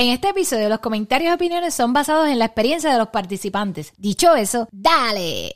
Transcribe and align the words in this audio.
En 0.00 0.10
este 0.10 0.28
episodio 0.28 0.68
los 0.68 0.78
comentarios 0.78 1.32
y 1.32 1.34
opiniones 1.34 1.74
son 1.74 1.92
basados 1.92 2.28
en 2.28 2.38
la 2.38 2.44
experiencia 2.44 2.92
de 2.92 2.98
los 2.98 3.08
participantes. 3.08 3.92
Dicho 3.96 4.36
eso, 4.36 4.68
¡dale! 4.70 5.50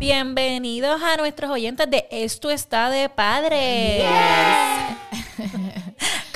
Bienvenidos 0.00 1.00
a 1.00 1.16
nuestros 1.16 1.48
oyentes 1.52 1.88
de 1.88 2.08
Esto 2.10 2.50
está 2.50 2.90
de 2.90 3.08
padre. 3.08 4.04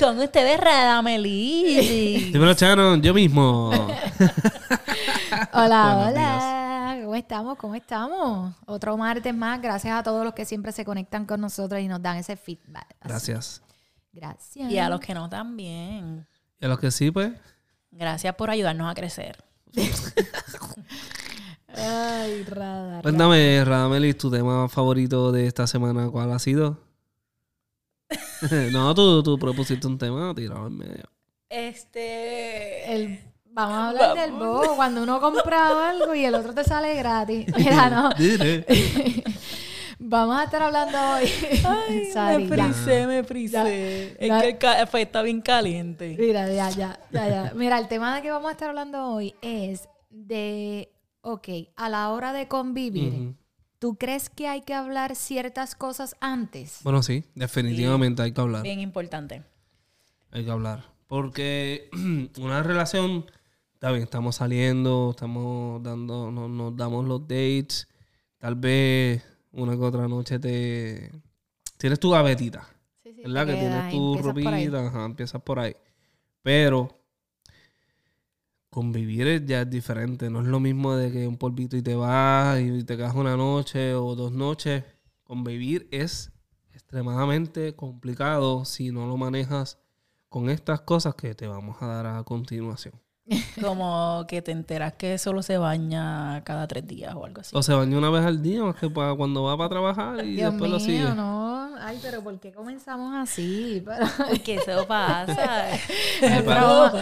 Con 0.01 0.17
ustedes, 0.17 0.59
Radameli. 0.59 2.31
Dímelo, 2.33 2.55
Chano, 2.55 2.95
yo 2.95 3.13
mismo. 3.13 3.69
Hola, 5.53 5.93
Buenos 5.93 6.11
hola. 6.11 6.99
¿Cómo 7.03 7.15
estamos? 7.15 7.57
¿Cómo 7.59 7.75
estamos? 7.75 8.55
Otro 8.65 8.97
martes 8.97 9.31
más. 9.31 9.61
Gracias 9.61 9.95
a 9.95 10.01
todos 10.01 10.25
los 10.25 10.33
que 10.33 10.43
siempre 10.43 10.71
se 10.71 10.83
conectan 10.83 11.27
con 11.27 11.39
nosotros 11.39 11.79
y 11.81 11.87
nos 11.87 12.01
dan 12.01 12.17
ese 12.17 12.35
feedback. 12.35 12.87
Así. 12.99 13.09
Gracias. 13.09 13.61
Gracias. 14.11 14.71
Y 14.71 14.79
a 14.79 14.89
los 14.89 14.99
que 14.99 15.13
no 15.13 15.29
también. 15.29 16.25
Y 16.59 16.65
a 16.65 16.67
los 16.67 16.79
que 16.79 16.89
sí, 16.89 17.11
pues. 17.11 17.33
Gracias 17.91 18.33
por 18.33 18.49
ayudarnos 18.49 18.89
a 18.89 18.95
crecer. 18.95 19.37
Ay, 21.75 22.43
radar. 22.45 23.03
Cuéntame, 23.03 23.63
Radamelis, 23.63 24.17
tu 24.17 24.31
tema 24.31 24.67
favorito 24.67 25.31
de 25.31 25.45
esta 25.45 25.67
semana, 25.67 26.09
¿cuál 26.09 26.31
ha 26.31 26.39
sido? 26.39 26.90
no, 28.71 28.93
tú, 28.95 29.23
tú 29.23 29.37
propusiste 29.37 29.85
un 29.87 29.97
tema, 29.97 30.33
tirado 30.35 30.67
en 30.67 30.77
medio. 30.77 31.03
Este. 31.49 32.93
El- 32.93 33.19
vamos 33.45 33.73
a 33.75 33.89
hablar 33.89 34.15
del 34.17 34.31
bobo. 34.31 34.75
Cuando 34.75 35.03
uno 35.03 35.19
compra 35.19 35.89
algo 35.89 36.15
y 36.15 36.25
el 36.25 36.35
otro 36.35 36.53
te 36.53 36.63
sale 36.63 36.95
gratis. 36.95 37.45
Mira, 37.57 37.89
no. 37.89 38.09
Vamos 40.03 40.39
a 40.39 40.43
estar 40.45 40.61
hablando 40.63 40.97
hoy. 40.97 41.29
Ay, 41.63 42.05
Sorry, 42.11 42.45
me 42.45 42.57
ya. 42.57 42.63
frisé, 42.65 43.07
me 43.07 43.23
frisé. 43.23 44.17
Ya. 44.19 44.37
Es 44.37 44.41
que 44.43 44.49
el 44.49 44.57
café 44.57 45.01
está 45.03 45.21
bien 45.21 45.41
caliente. 45.41 46.15
Mira, 46.19 46.47
ya, 46.51 46.69
ya, 46.71 46.99
ya, 47.11 47.29
ya. 47.29 47.51
Mira, 47.55 47.77
el 47.77 47.87
tema 47.87 48.15
de 48.15 48.21
que 48.23 48.31
vamos 48.31 48.49
a 48.49 48.53
estar 48.53 48.69
hablando 48.69 49.05
hoy 49.13 49.35
es 49.41 49.87
de, 50.09 50.89
ok, 51.21 51.47
a 51.75 51.87
la 51.89 52.09
hora 52.09 52.33
de 52.33 52.47
convivir. 52.47 53.35
¿Tú 53.81 53.95
crees 53.95 54.29
que 54.29 54.47
hay 54.47 54.61
que 54.61 54.75
hablar 54.75 55.15
ciertas 55.15 55.73
cosas 55.73 56.15
antes? 56.21 56.81
Bueno, 56.83 57.01
sí, 57.01 57.23
definitivamente 57.33 58.21
hay 58.21 58.31
que 58.31 58.39
hablar. 58.39 58.61
Bien 58.61 58.79
importante. 58.79 59.41
Hay 60.29 60.45
que 60.45 60.51
hablar. 60.51 60.85
Porque 61.07 61.89
una 62.39 62.61
relación, 62.61 63.25
está 63.73 63.89
bien, 63.89 64.03
estamos 64.03 64.35
saliendo, 64.35 65.09
estamos 65.09 65.81
dando, 65.81 66.31
nos, 66.31 66.47
nos 66.47 66.77
damos 66.77 67.05
los 67.05 67.21
dates. 67.21 67.87
Tal 68.37 68.53
vez 68.53 69.23
una 69.51 69.75
que 69.75 69.81
otra 69.81 70.07
noche 70.07 70.37
te. 70.37 71.11
Tienes 71.77 71.99
tu 71.99 72.11
gavetita. 72.11 72.67
Sí, 73.01 73.13
sí, 73.13 73.23
¿Verdad? 73.23 73.47
Que 73.47 73.53
tienes 73.53 73.91
tu 73.91 74.17
ropita, 74.19 74.87
ajá, 74.87 75.05
empiezas 75.05 75.41
por 75.41 75.57
ahí. 75.57 75.75
Pero 76.43 77.00
convivir 78.71 79.27
es- 79.27 79.45
ya 79.45 79.61
es 79.61 79.69
diferente. 79.69 80.29
No 80.31 80.39
es 80.41 80.47
lo 80.47 80.59
mismo 80.59 80.95
de 80.95 81.11
que 81.11 81.27
un 81.27 81.37
polvito 81.37 81.77
y 81.77 81.83
te 81.83 81.93
vas 81.93 82.59
y 82.59 82.83
te 82.83 82.97
quedas 82.97 83.13
una 83.13 83.37
noche 83.37 83.93
o 83.93 84.15
dos 84.15 84.31
noches. 84.31 84.83
Convivir 85.23 85.87
es 85.91 86.31
extremadamente 86.73 87.75
complicado 87.75 88.65
si 88.65 88.91
no 88.91 89.05
lo 89.05 89.15
manejas 89.17 89.77
con 90.29 90.49
estas 90.49 90.81
cosas 90.81 91.15
que 91.15 91.35
te 91.35 91.47
vamos 91.47 91.77
a 91.81 91.85
dar 91.87 92.05
a 92.07 92.23
continuación. 92.23 92.93
Como 93.61 94.25
que 94.27 94.41
te 94.41 94.51
enteras 94.51 94.93
que 94.93 95.17
solo 95.17 95.41
se 95.43 95.57
baña 95.57 96.43
cada 96.43 96.67
tres 96.67 96.87
días 96.87 97.13
o 97.15 97.25
algo 97.25 97.41
así. 97.41 97.55
O 97.55 97.61
se 97.63 97.73
baña 97.73 97.97
una 97.97 98.09
vez 98.09 98.25
al 98.25 98.41
día, 98.41 98.63
más 98.63 98.75
que 98.75 98.89
para 98.89 99.13
cuando 99.15 99.43
va 99.43 99.55
para 99.57 99.69
trabajar 99.69 100.25
y 100.25 100.35
Dios 100.35 100.51
después 100.51 100.69
mío, 100.69 100.79
lo 100.79 100.79
sigue. 100.79 101.15
no. 101.15 101.60
Ay, 101.83 101.99
pero 102.01 102.21
¿por 102.23 102.39
qué 102.39 102.51
comenzamos 102.51 103.13
así? 103.15 103.83
Porque 104.29 104.55
eso 104.55 104.85
pasa. 104.87 105.69
es 106.21 106.45
broma. 106.45 106.93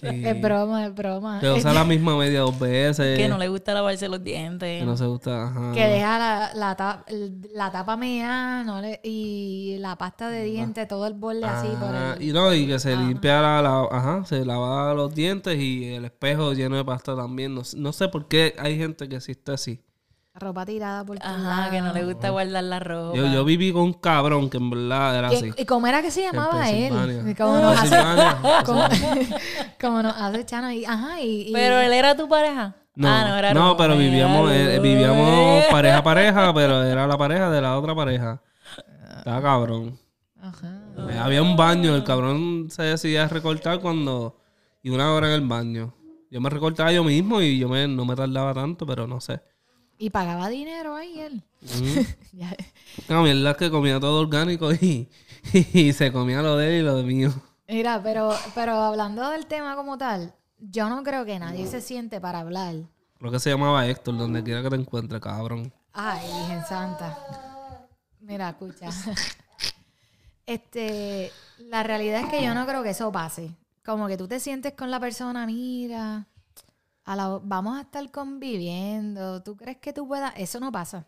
Sí. 0.00 0.22
Es 0.26 0.40
broma, 0.40 0.86
es 0.86 0.94
broma. 0.94 1.40
Que 1.40 1.50
usa 1.50 1.72
la 1.72 1.84
misma 1.84 2.16
media 2.16 2.40
dos 2.40 2.58
veces. 2.58 3.18
que 3.18 3.28
no 3.28 3.38
le 3.38 3.48
gusta 3.48 3.72
lavarse 3.74 4.08
los 4.08 4.22
dientes. 4.22 4.80
que 4.80 4.86
no 4.86 4.96
se 4.96 5.06
gusta. 5.06 5.44
Ajá. 5.44 5.72
Que 5.72 5.86
deja 5.86 6.18
la, 6.18 6.50
la, 6.54 6.76
ta- 6.76 7.04
la 7.54 7.70
tapa 7.72 7.96
mía 7.96 8.62
no 8.64 8.80
le- 8.80 9.00
y 9.02 9.76
la 9.80 9.96
pasta 9.96 10.28
de 10.28 10.44
dientes, 10.44 10.86
todo 10.88 11.06
el 11.06 11.14
borde 11.14 11.44
así 11.44 11.68
por 11.68 11.94
Ah, 11.94 12.14
el... 12.18 12.22
Y 12.22 12.32
no, 12.32 12.52
y 12.52 12.66
que 12.66 12.78
se 12.78 12.96
limpia 12.96 13.40
la, 13.40 13.62
la- 13.62 13.88
ajá, 13.90 14.24
se 14.24 14.44
lava 14.44 14.92
los 14.94 15.14
dientes 15.14 15.58
y 15.58 15.84
el 15.94 16.04
espejo 16.04 16.52
lleno 16.52 16.76
de 16.76 16.84
pasta 16.84 17.16
también. 17.16 17.54
No, 17.54 17.62
no 17.76 17.92
sé 17.92 18.08
por 18.08 18.28
qué 18.28 18.54
hay 18.58 18.76
gente 18.76 19.08
que 19.08 19.16
existe 19.16 19.52
así. 19.52 19.80
Ropa 20.38 20.66
tirada 20.66 21.04
por 21.04 21.18
Ajá, 21.20 21.70
que 21.70 21.80
no 21.80 21.92
le 21.92 22.04
gusta 22.04 22.30
guardar 22.30 22.64
la 22.64 22.78
ropa. 22.78 23.16
Yo, 23.16 23.26
yo 23.26 23.44
viví 23.44 23.72
con 23.72 23.82
un 23.82 23.92
cabrón 23.94 24.50
que 24.50 24.58
en 24.58 24.70
verdad 24.70 25.18
era 25.18 25.28
así. 25.28 25.52
¿Y, 25.56 25.64
cómo 25.64 25.86
era 25.86 26.02
que 26.02 26.10
se 26.10 26.22
llamaba 26.22 26.70
él? 26.70 26.92
Como 27.36 27.58
nos 27.58 27.78
hace, 27.78 27.96
como, 28.64 28.82
como 29.80 30.02
nos 30.02 30.16
hace 30.16 30.44
Chano. 30.46 30.70
Y, 30.72 30.84
ajá, 30.84 31.20
y, 31.20 31.48
y- 31.48 31.52
Pero 31.52 31.80
él 31.80 31.92
era 31.92 32.16
tu 32.16 32.28
pareja. 32.28 32.74
No, 32.94 33.08
ah, 33.08 33.28
no, 33.28 33.36
era 33.36 33.52
no, 33.52 33.76
pero 33.76 33.96
vivíamos, 33.96 34.50
eh, 34.50 34.78
vivíamos 34.80 35.64
pareja 35.70 35.98
a 35.98 36.02
pareja, 36.02 36.54
pero 36.54 36.82
era 36.82 37.06
la 37.06 37.18
pareja 37.18 37.50
de 37.50 37.60
la 37.60 37.78
otra 37.78 37.94
pareja. 37.94 38.40
Estaba 39.18 39.42
cabrón. 39.42 39.98
Ajá. 40.40 40.80
Eh, 41.10 41.18
Había 41.18 41.42
un 41.42 41.56
baño, 41.56 41.94
el 41.94 42.04
cabrón 42.04 42.68
se 42.70 42.82
decidía 42.84 43.28
recortar 43.28 43.80
cuando... 43.80 44.40
Y 44.82 44.90
una 44.90 45.12
hora 45.12 45.26
en 45.26 45.34
el 45.34 45.46
baño. 45.46 45.94
Yo 46.30 46.40
me 46.40 46.48
recortaba 46.48 46.92
yo 46.92 47.04
mismo 47.04 47.40
y 47.42 47.58
yo 47.58 47.68
me, 47.68 47.86
no 47.88 48.04
me 48.04 48.14
tardaba 48.14 48.54
tanto, 48.54 48.86
pero 48.86 49.06
no 49.06 49.20
sé. 49.20 49.42
Y 49.98 50.10
pagaba 50.10 50.48
dinero 50.48 50.94
ahí 50.94 51.20
él. 51.20 51.42
Mm. 51.62 52.00
No, 53.08 53.22
mierda 53.22 53.50
es 53.50 53.56
que 53.56 53.70
comía 53.70 54.00
todo 54.00 54.20
orgánico 54.20 54.72
y, 54.72 55.08
y 55.52 55.92
se 55.92 56.12
comía 56.12 56.42
lo 56.42 56.56
de 56.56 56.68
él 56.68 56.80
y 56.80 56.84
lo 56.84 56.96
de 56.96 57.02
mío. 57.02 57.32
Mira, 57.68 58.00
pero, 58.02 58.32
pero 58.54 58.72
hablando 58.72 59.28
del 59.30 59.46
tema 59.46 59.76
como 59.76 59.98
tal, 59.98 60.34
yo 60.58 60.88
no 60.88 61.02
creo 61.02 61.24
que 61.24 61.38
nadie 61.38 61.66
se 61.66 61.80
siente 61.80 62.20
para 62.20 62.40
hablar. 62.40 62.74
Lo 63.18 63.30
que 63.30 63.40
se 63.40 63.50
llamaba 63.50 63.86
Héctor, 63.86 64.16
donde 64.16 64.42
quiera 64.42 64.62
que 64.62 64.70
te 64.70 64.76
encuentres, 64.76 65.20
cabrón. 65.20 65.72
Ay, 65.92 66.26
Virgen 66.26 66.64
Santa. 66.66 67.18
Mira, 68.20 68.50
escucha. 68.50 68.88
Este, 70.48 71.32
la 71.58 71.82
realidad 71.82 72.20
es 72.20 72.28
que 72.28 72.40
yo 72.40 72.54
no 72.54 72.66
creo 72.66 72.84
que 72.84 72.90
eso 72.90 73.10
pase. 73.10 73.50
Como 73.84 74.06
que 74.06 74.16
tú 74.16 74.28
te 74.28 74.38
sientes 74.38 74.74
con 74.74 74.92
la 74.92 75.00
persona, 75.00 75.44
mira, 75.44 76.28
a 77.06 77.16
la- 77.16 77.40
vamos 77.42 77.78
a 77.78 77.82
estar 77.82 78.10
conviviendo. 78.10 79.42
¿Tú 79.42 79.56
crees 79.56 79.78
que 79.78 79.92
tú 79.92 80.06
puedas? 80.06 80.32
Eso 80.36 80.60
no 80.60 80.70
pasa. 80.70 81.06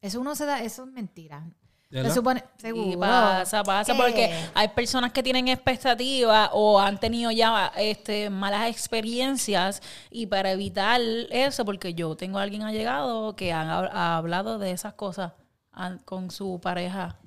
Eso 0.00 0.20
uno 0.20 0.34
se 0.34 0.44
da, 0.44 0.62
eso 0.62 0.84
es 0.84 0.90
mentira. 0.92 1.42
Se 1.88 2.10
supone, 2.10 2.42
seguro. 2.58 2.90
Y 2.90 2.96
pasa, 2.96 3.62
pasa, 3.62 3.92
¿Qué? 3.92 3.98
porque 3.98 4.44
hay 4.54 4.68
personas 4.68 5.12
que 5.12 5.22
tienen 5.22 5.46
expectativas 5.46 6.50
o 6.52 6.80
han 6.80 6.98
tenido 6.98 7.30
ya 7.30 7.72
este, 7.76 8.28
malas 8.28 8.68
experiencias 8.68 9.80
y 10.10 10.26
para 10.26 10.50
evitar 10.50 11.00
eso, 11.30 11.64
porque 11.64 11.94
yo 11.94 12.16
tengo 12.16 12.38
a 12.38 12.42
alguien 12.42 12.62
allegado 12.62 13.36
que 13.36 13.52
han 13.52 13.68
ha 13.68 14.16
hablado 14.16 14.58
de 14.58 14.72
esas 14.72 14.94
cosas 14.94 15.32
con 16.04 16.30
su 16.32 16.58
pareja 16.60 17.18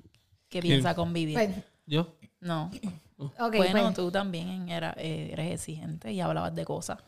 que 0.50 0.60
piensa 0.60 0.94
convivir. 0.94 1.36
Pues, 1.36 1.50
¿Yo? 1.86 2.14
no. 2.40 2.70
bueno, 3.16 3.82
pues, 3.82 3.94
tú 3.94 4.10
también 4.10 4.68
era- 4.68 4.94
eh, 4.98 5.30
eres 5.32 5.52
exigente 5.54 6.12
y 6.12 6.20
hablabas 6.20 6.54
de 6.54 6.64
cosas. 6.66 6.98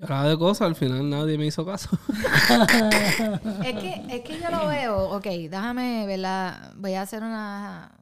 Hablaba 0.00 0.28
de 0.28 0.36
cosas, 0.38 0.66
al 0.68 0.74
final 0.76 1.08
nadie 1.08 1.38
me 1.38 1.46
hizo 1.46 1.64
caso. 1.64 1.88
Es 3.64 3.74
que, 3.80 4.02
es 4.10 4.20
que 4.22 4.38
yo 4.40 4.50
lo 4.50 4.66
veo, 4.68 5.10
ok, 5.16 5.24
déjame, 5.24 6.06
¿verdad? 6.06 6.72
Voy 6.76 6.94
a 6.94 7.02
hacer 7.02 7.22
una... 7.22 7.92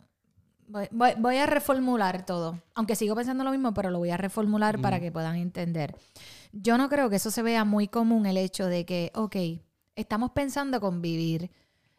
Voy, 0.66 0.88
voy- 0.90 1.14
voy 1.18 1.36
a 1.36 1.46
reformular 1.46 2.24
todo. 2.26 2.58
Aunque 2.74 2.96
sigo 2.96 3.14
pensando 3.14 3.44
lo 3.44 3.50
mismo, 3.50 3.74
pero 3.74 3.90
lo 3.90 3.98
voy 3.98 4.10
a 4.10 4.16
reformular 4.16 4.80
para 4.80 4.98
que 4.98 5.12
puedan 5.12 5.36
entender. 5.36 5.94
Yo 6.52 6.78
no 6.78 6.88
creo 6.88 7.10
que 7.10 7.16
eso 7.16 7.30
se 7.30 7.42
vea 7.42 7.64
muy 7.64 7.86
común 7.88 8.26
el 8.26 8.36
hecho 8.38 8.66
de 8.66 8.84
que, 8.86 9.12
ok, 9.14 9.36
estamos 9.94 10.30
pensando 10.32 10.80
convivir. 10.80 11.50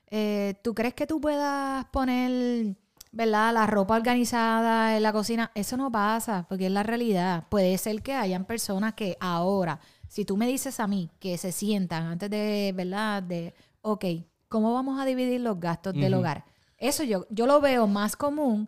Eh, 0.10 0.56
¿Tú 0.64 0.74
crees 0.74 0.94
que 0.94 1.08
tú 1.08 1.22
puedas 1.22 1.86
poner, 1.86 2.76
¿verdad? 3.16 3.54
La 3.54 3.66
ropa 3.66 3.96
organizada 3.96 4.98
en 4.98 5.02
la 5.02 5.14
cocina. 5.14 5.50
Eso 5.56 5.78
no 5.78 5.90
pasa, 5.90 6.46
porque 6.50 6.66
es 6.66 6.72
la 6.72 6.84
realidad. 6.84 7.46
Puede 7.50 7.78
ser 7.78 8.04
que 8.04 8.14
hayan 8.14 8.44
personas 8.44 8.94
que 8.94 9.18
ahora, 9.22 9.80
si 10.10 10.26
tú 10.26 10.36
me 10.36 10.46
dices 10.46 10.82
a 10.82 10.88
mí 10.88 11.10
que 11.18 11.38
se 11.38 11.54
sientan 11.54 12.04
antes 12.04 12.30
de, 12.30 12.74
¿verdad? 12.76 13.24
De, 13.24 13.56
ok, 13.82 14.06
¿cómo 14.50 14.74
vamos 14.74 15.00
a 15.00 15.06
dividir 15.06 15.40
los 15.40 15.60
gastos 15.62 15.94
del 15.94 16.14
hogar? 16.14 16.44
Eso 16.78 17.04
yo, 17.04 17.26
yo 17.30 17.48
lo 17.48 17.62
veo 17.62 17.88
más 17.88 18.18
común 18.18 18.68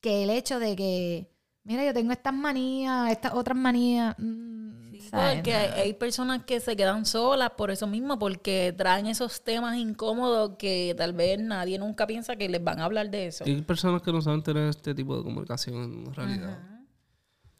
que 0.00 0.22
el 0.22 0.30
hecho 0.30 0.60
de 0.60 0.76
que, 0.76 1.28
mira, 1.64 1.84
yo 1.84 1.92
tengo 1.92 2.12
estas 2.12 2.32
manías, 2.32 3.10
estas 3.10 3.34
otras 3.34 3.58
manías. 3.58 4.14
mm, 4.18 4.79
¿sabes? 5.10 5.36
Porque 5.36 5.54
hay, 5.54 5.80
hay 5.80 5.92
personas 5.94 6.44
que 6.44 6.60
se 6.60 6.76
quedan 6.76 7.04
solas 7.04 7.50
por 7.50 7.70
eso 7.70 7.86
mismo, 7.86 8.18
porque 8.18 8.74
traen 8.76 9.06
esos 9.06 9.42
temas 9.42 9.76
incómodos 9.76 10.56
que 10.58 10.94
tal 10.96 11.12
vez 11.12 11.38
nadie 11.38 11.78
nunca 11.78 12.06
piensa 12.06 12.36
que 12.36 12.48
les 12.48 12.62
van 12.62 12.80
a 12.80 12.84
hablar 12.84 13.10
de 13.10 13.26
eso. 13.26 13.44
Hay 13.44 13.60
personas 13.62 14.02
que 14.02 14.12
no 14.12 14.22
saben 14.22 14.42
tener 14.42 14.68
este 14.68 14.94
tipo 14.94 15.16
de 15.16 15.22
comunicación 15.22 16.04
en 16.06 16.14
realidad. 16.14 16.58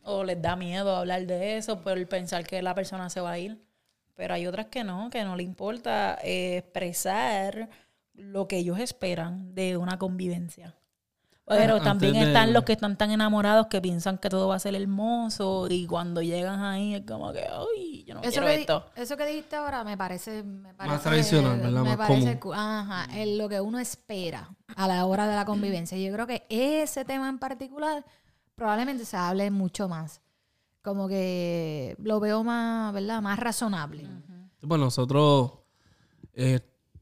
O 0.02 0.24
les 0.24 0.40
da 0.40 0.56
miedo 0.56 0.96
hablar 0.96 1.26
de 1.26 1.56
eso 1.56 1.80
por 1.82 2.06
pensar 2.06 2.46
que 2.46 2.62
la 2.62 2.74
persona 2.74 3.10
se 3.10 3.20
va 3.20 3.32
a 3.32 3.38
ir. 3.38 3.58
Pero 4.14 4.34
hay 4.34 4.46
otras 4.46 4.66
que 4.66 4.84
no, 4.84 5.08
que 5.10 5.24
no 5.24 5.36
le 5.36 5.42
importa 5.42 6.18
eh, 6.22 6.58
expresar 6.58 7.68
lo 8.14 8.48
que 8.48 8.58
ellos 8.58 8.78
esperan 8.78 9.54
de 9.54 9.76
una 9.76 9.98
convivencia. 9.98 10.76
Pero 11.58 11.74
Antes 11.74 11.84
también 11.84 12.12
de- 12.14 12.22
están 12.28 12.52
los 12.52 12.64
que 12.64 12.72
están 12.72 12.96
tan 12.96 13.10
enamorados 13.10 13.66
que 13.66 13.80
piensan 13.80 14.18
que 14.18 14.28
todo 14.28 14.48
va 14.48 14.54
a 14.54 14.58
ser 14.60 14.74
hermoso 14.74 15.66
y 15.68 15.86
cuando 15.86 16.22
llegan 16.22 16.62
ahí 16.62 16.94
es 16.94 17.02
como 17.06 17.32
que, 17.32 17.40
ay, 17.44 18.04
yo 18.06 18.14
no 18.14 18.20
Eso 18.20 18.30
quiero 18.30 18.46
que, 18.46 18.54
esto. 18.60 18.86
eso 18.94 19.16
que 19.16 19.26
dijiste 19.26 19.56
ahora 19.56 19.82
me 19.84 19.96
parece, 19.96 20.42
me 20.42 20.72
parece 20.74 20.98
tradicional, 20.98 21.58
¿verdad? 21.58 21.82
Me 21.82 21.96
Más 21.96 22.08
parece 22.08 22.38
común. 22.38 22.56
ajá, 22.56 23.06
es 23.18 23.36
lo 23.36 23.48
que 23.48 23.60
uno 23.60 23.78
espera 23.78 24.48
a 24.76 24.86
la 24.88 25.04
hora 25.06 25.26
de 25.26 25.34
la 25.36 25.44
convivencia. 25.44 25.98
Yo 25.98 26.12
creo 26.12 26.26
que 26.26 26.46
ese 26.48 27.04
tema 27.04 27.28
en 27.28 27.38
particular 27.38 28.04
probablemente 28.54 29.04
se 29.04 29.16
hable 29.16 29.50
mucho 29.50 29.88
más. 29.88 30.20
Como 30.82 31.08
que 31.08 31.96
lo 31.98 32.20
veo 32.20 32.42
más, 32.44 32.92
¿verdad? 32.94 33.20
Más 33.20 33.38
razonable. 33.38 34.06
Pues 34.66 34.80
nosotros, 34.80 35.52
eh, 36.34 36.60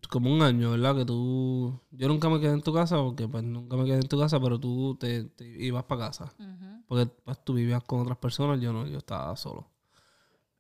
como 0.08 0.32
un 0.32 0.42
año, 0.42 0.72
¿verdad? 0.72 0.96
Que 0.96 1.04
tú, 1.04 1.78
yo 1.90 2.08
nunca 2.08 2.28
me 2.28 2.40
quedé 2.40 2.52
en 2.52 2.62
tu 2.62 2.72
casa 2.72 2.96
porque 2.96 3.28
pues 3.28 3.44
nunca 3.44 3.76
me 3.76 3.84
quedé 3.84 3.96
en 3.96 4.08
tu 4.08 4.18
casa, 4.18 4.40
pero 4.40 4.58
tú 4.58 4.96
te, 4.98 5.24
te 5.24 5.44
ibas 5.44 5.84
para 5.84 6.06
casa. 6.06 6.34
Porque 6.86 7.06
pues, 7.06 7.38
tú 7.44 7.54
vivías 7.54 7.82
con 7.84 8.00
otras 8.00 8.18
personas, 8.18 8.60
yo 8.60 8.72
no, 8.72 8.86
yo 8.86 8.98
estaba 8.98 9.36
solo. 9.36 9.68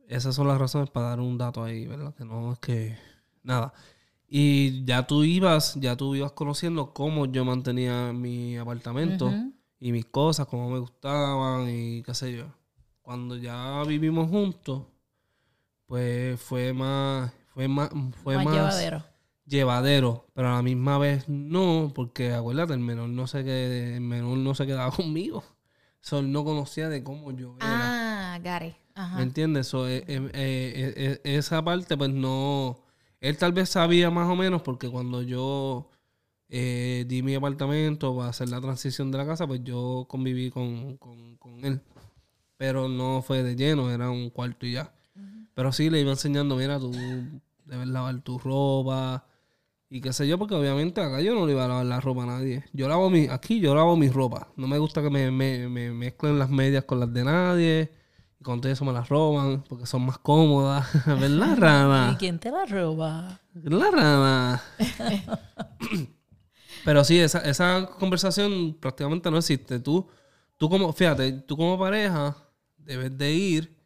Esas 0.06 0.34
son 0.34 0.48
las 0.48 0.58
razones 0.58 0.90
para 0.90 1.08
dar 1.10 1.20
un 1.20 1.36
dato 1.36 1.62
ahí, 1.62 1.86
¿verdad? 1.86 2.14
Que 2.14 2.24
no 2.24 2.52
es 2.52 2.58
que 2.58 2.96
nada. 3.42 3.72
Y 4.28 4.84
ya 4.84 5.06
tú 5.06 5.24
ibas, 5.24 5.74
ya 5.76 5.96
tú 5.96 6.14
ibas 6.14 6.32
conociendo 6.32 6.92
cómo 6.92 7.26
yo 7.26 7.44
mantenía 7.44 8.12
mi 8.12 8.56
apartamento 8.58 9.32
y 9.80 9.92
mis 9.92 10.04
cosas, 10.06 10.46
cómo 10.46 10.70
me 10.70 10.78
gustaban 10.78 11.68
y 11.70 12.02
qué 12.02 12.14
sé 12.14 12.36
yo. 12.36 12.46
Cuando 13.00 13.36
ya 13.36 13.82
vivimos 13.86 14.28
juntos, 14.28 14.82
pues 15.86 16.38
fue 16.40 16.74
más, 16.74 17.32
fue 17.54 17.68
más, 17.68 17.88
fue 18.22 18.36
Más 18.36 18.44
más, 18.44 18.54
llevadero. 18.54 19.04
Llevadero, 19.48 20.26
pero 20.34 20.48
a 20.50 20.54
la 20.56 20.62
misma 20.62 20.98
vez 20.98 21.28
no, 21.28 21.92
porque 21.94 22.32
acuérdate, 22.32 22.74
el 22.74 22.80
menor 22.80 23.08
no 23.08 23.26
se 23.26 23.44
que 23.44 23.94
el 23.96 24.00
menor 24.02 24.36
no 24.38 24.54
se 24.54 24.66
quedaba 24.66 24.90
conmigo. 24.96 25.42
So, 26.00 26.22
no 26.22 26.44
conocía 26.44 26.88
de 26.88 27.02
cómo 27.02 27.32
yo 27.32 27.56
era. 27.58 28.34
Ah, 28.34 28.38
Gary. 28.42 28.76
Ajá. 28.94 29.16
¿Me 29.16 29.22
entiendes? 29.24 29.66
So, 29.66 29.88
eh, 29.88 30.04
eh, 30.06 30.32
eh, 30.34 31.20
esa 31.24 31.62
parte, 31.64 31.96
pues 31.96 32.10
no. 32.10 32.78
Él 33.20 33.36
tal 33.36 33.52
vez 33.52 33.68
sabía 33.70 34.10
más 34.10 34.28
o 34.28 34.36
menos, 34.36 34.62
porque 34.62 34.88
cuando 34.88 35.22
yo 35.22 35.90
eh, 36.48 37.04
di 37.08 37.22
mi 37.22 37.34
apartamento 37.34 38.16
para 38.16 38.28
hacer 38.30 38.48
la 38.48 38.60
transición 38.60 39.10
de 39.10 39.18
la 39.18 39.26
casa, 39.26 39.46
pues 39.46 39.60
yo 39.64 40.06
conviví 40.08 40.50
con, 40.50 40.96
con- 40.98 41.36
con 41.36 41.64
él. 41.64 41.80
Pero 42.56 42.88
no 42.88 43.22
fue 43.22 43.42
de 43.42 43.56
lleno, 43.56 43.90
era 43.90 44.10
un 44.10 44.30
cuarto 44.30 44.66
y 44.66 44.72
ya. 44.72 44.92
Pero 45.54 45.72
sí 45.72 45.90
le 45.90 46.00
iba 46.00 46.10
enseñando, 46.12 46.56
mira, 46.56 46.78
tú 46.78 46.92
debes 47.64 47.88
lavar 47.88 48.20
tu 48.22 48.38
ropa 48.38 49.24
y 49.90 50.00
qué 50.00 50.12
sé 50.12 50.28
yo, 50.28 50.38
porque 50.38 50.54
obviamente 50.54 51.00
acá 51.00 51.20
yo 51.20 51.34
no 51.34 51.46
le 51.46 51.52
iba 51.52 51.64
a 51.64 51.68
lavar 51.68 51.86
la 51.86 52.00
ropa 52.00 52.24
a 52.24 52.26
nadie. 52.26 52.64
Yo 52.72 52.88
lavo 52.88 53.08
mi, 53.08 53.26
aquí 53.28 53.58
yo 53.60 53.74
lavo 53.74 53.96
mi 53.96 54.08
ropa. 54.10 54.48
No 54.56 54.66
me 54.68 54.78
gusta 54.78 55.00
que 55.02 55.08
me, 55.10 55.30
me, 55.30 55.68
me 55.68 55.90
mezclen 55.92 56.38
las 56.38 56.50
medias 56.50 56.84
con 56.84 57.00
las 57.00 57.12
de 57.12 57.24
nadie. 57.24 57.92
Y 58.40 58.44
con 58.44 58.60
todo 58.60 58.70
eso 58.70 58.84
me 58.84 58.92
las 58.92 59.08
roban 59.08 59.64
porque 59.68 59.86
son 59.86 60.02
más 60.06 60.18
cómodas. 60.18 60.86
¿Verdad, 61.06 61.52
¿Y 61.56 61.60
rama? 61.60 62.16
quién 62.18 62.38
te 62.38 62.50
la 62.50 62.66
roba? 62.66 63.40
¿Verdad, 63.54 63.90
rama? 63.92 64.62
Pero 66.84 67.04
sí, 67.04 67.18
esa, 67.18 67.40
esa 67.40 67.88
conversación 67.98 68.76
prácticamente 68.78 69.30
no 69.30 69.38
existe. 69.38 69.80
Tú, 69.80 70.06
tú 70.56 70.68
como, 70.68 70.92
fíjate, 70.92 71.32
tú 71.32 71.56
como 71.56 71.78
pareja 71.78 72.36
debes 72.76 73.16
de 73.16 73.32
ir 73.32 73.76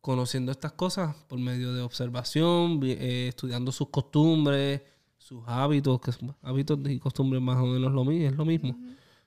conociendo 0.00 0.52
estas 0.52 0.72
cosas 0.72 1.14
por 1.26 1.38
medio 1.38 1.72
de 1.72 1.82
observación, 1.82 2.80
eh, 2.84 3.26
estudiando 3.28 3.72
sus 3.72 3.88
costumbres, 3.88 4.82
sus 5.28 5.42
hábitos, 5.46 6.00
que 6.00 6.12
son 6.12 6.34
hábitos 6.42 6.78
y 6.88 6.98
costumbres 6.98 7.42
más 7.42 7.58
o 7.58 7.66
menos 7.66 7.92
lo 7.92 8.04
mismo, 8.04 8.26
es 8.28 8.36
lo 8.36 8.44
mismo. 8.44 8.78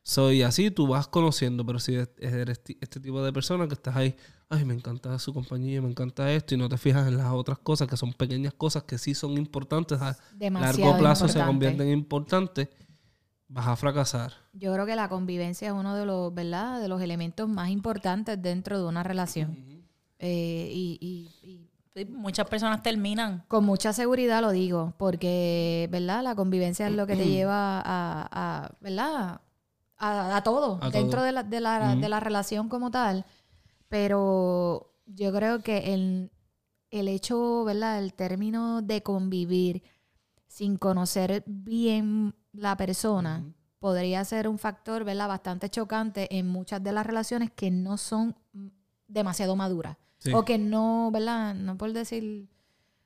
Soy 0.04 0.42
así, 0.42 0.72
tú 0.72 0.88
vas 0.88 1.08
conociendo, 1.08 1.64
pero 1.64 1.78
si 1.80 1.94
eres- 1.94 2.60
este 2.82 3.00
tipo 3.00 3.24
de 3.24 3.32
persona 3.32 3.68
que 3.68 3.76
estás 3.76 3.96
ahí, 3.96 4.16
ay, 4.50 4.66
me 4.66 4.74
encanta 4.74 5.18
su 5.20 5.32
compañía, 5.32 5.80
me 5.80 5.90
encanta 5.90 6.32
esto, 6.34 6.56
y 6.56 6.58
no 6.58 6.68
te 6.68 6.78
fijas 6.80 7.08
en 7.08 7.18
las 7.18 7.32
otras 7.32 7.60
cosas, 7.60 7.88
que 7.88 7.98
son 7.98 8.14
pequeñas 8.14 8.54
cosas 8.56 8.82
que 8.84 8.98
sí 8.98 9.14
son 9.14 9.38
importantes, 9.38 10.02
a 10.02 10.18
Demasiado 10.34 10.80
largo 10.90 10.98
plazo 10.98 11.28
se 11.28 11.38
importante. 11.38 11.52
convierten 11.52 11.88
en 11.88 11.94
importantes, 12.00 12.70
vas 13.48 13.68
a 13.68 13.76
fracasar. 13.76 14.34
Yo 14.54 14.74
creo 14.74 14.88
que 14.88 14.96
la 14.96 15.08
convivencia 15.08 15.68
es 15.68 15.74
uno 15.74 15.96
de 15.96 16.06
los, 16.08 16.34
¿verdad? 16.34 16.82
De 16.82 16.88
los 16.88 17.00
elementos 17.02 17.48
más 17.48 17.70
importantes 17.70 18.42
dentro 18.42 18.80
de 18.80 18.86
una 18.88 19.04
relación. 19.04 19.56
Eh, 20.18 20.70
y, 20.74 20.98
y- 21.00 21.48
y 21.48 21.71
muchas 22.10 22.48
personas 22.48 22.82
terminan. 22.84 23.44
con 23.48 23.66
mucha 23.66 23.92
seguridad 23.94 24.42
lo 24.42 24.52
digo, 24.52 24.94
porque, 24.98 25.88
¿verdad? 25.92 26.24
La 26.24 26.36
convivencia 26.36 26.88
es 26.88 26.94
lo 26.94 27.06
que 27.08 27.16
te 27.16 27.28
lleva 27.30 27.80
a, 27.80 28.28
a- 28.32 28.72
¿verdad? 28.80 29.42
A, 29.98 30.36
a 30.38 30.44
todo, 30.44 30.80
A 30.82 30.90
dentro 30.90 31.18
todo. 31.20 31.26
De, 31.26 31.32
la, 31.32 31.44
de, 31.44 31.60
la, 31.60 31.96
de 31.96 32.10
la 32.10 32.20
relación 32.20 32.70
como 32.70 32.90
tal. 32.92 33.26
Pero 33.90 34.94
yo 35.06 35.32
creo 35.34 35.62
que 35.62 35.94
el, 35.94 36.32
el 36.92 37.08
hecho, 37.08 37.64
¿verdad? 37.66 38.00
El 38.00 38.14
término 38.14 38.82
de 38.82 39.04
convivir 39.04 39.84
sin 40.48 40.78
conocer 40.78 41.44
bien 41.46 42.34
la 42.54 42.76
persona 42.78 43.44
podría 43.80 44.24
ser 44.26 44.48
un 44.48 44.58
factor, 44.60 45.04
¿verdad? 45.04 45.28
Bastante 45.28 45.70
chocante 45.70 46.38
en 46.38 46.48
muchas 46.48 46.82
de 46.84 46.92
las 46.94 47.06
relaciones 47.06 47.52
que 47.52 47.70
no 47.72 47.98
son 47.98 48.36
mm, 48.54 48.68
demasiado 49.08 49.56
maduras. 49.56 49.98
Sí. 50.24 50.32
O 50.34 50.46
que 50.46 50.58
no, 50.58 51.10
¿verdad? 51.12 51.54
No 51.56 51.78
por 51.78 51.92
decir... 51.94 52.48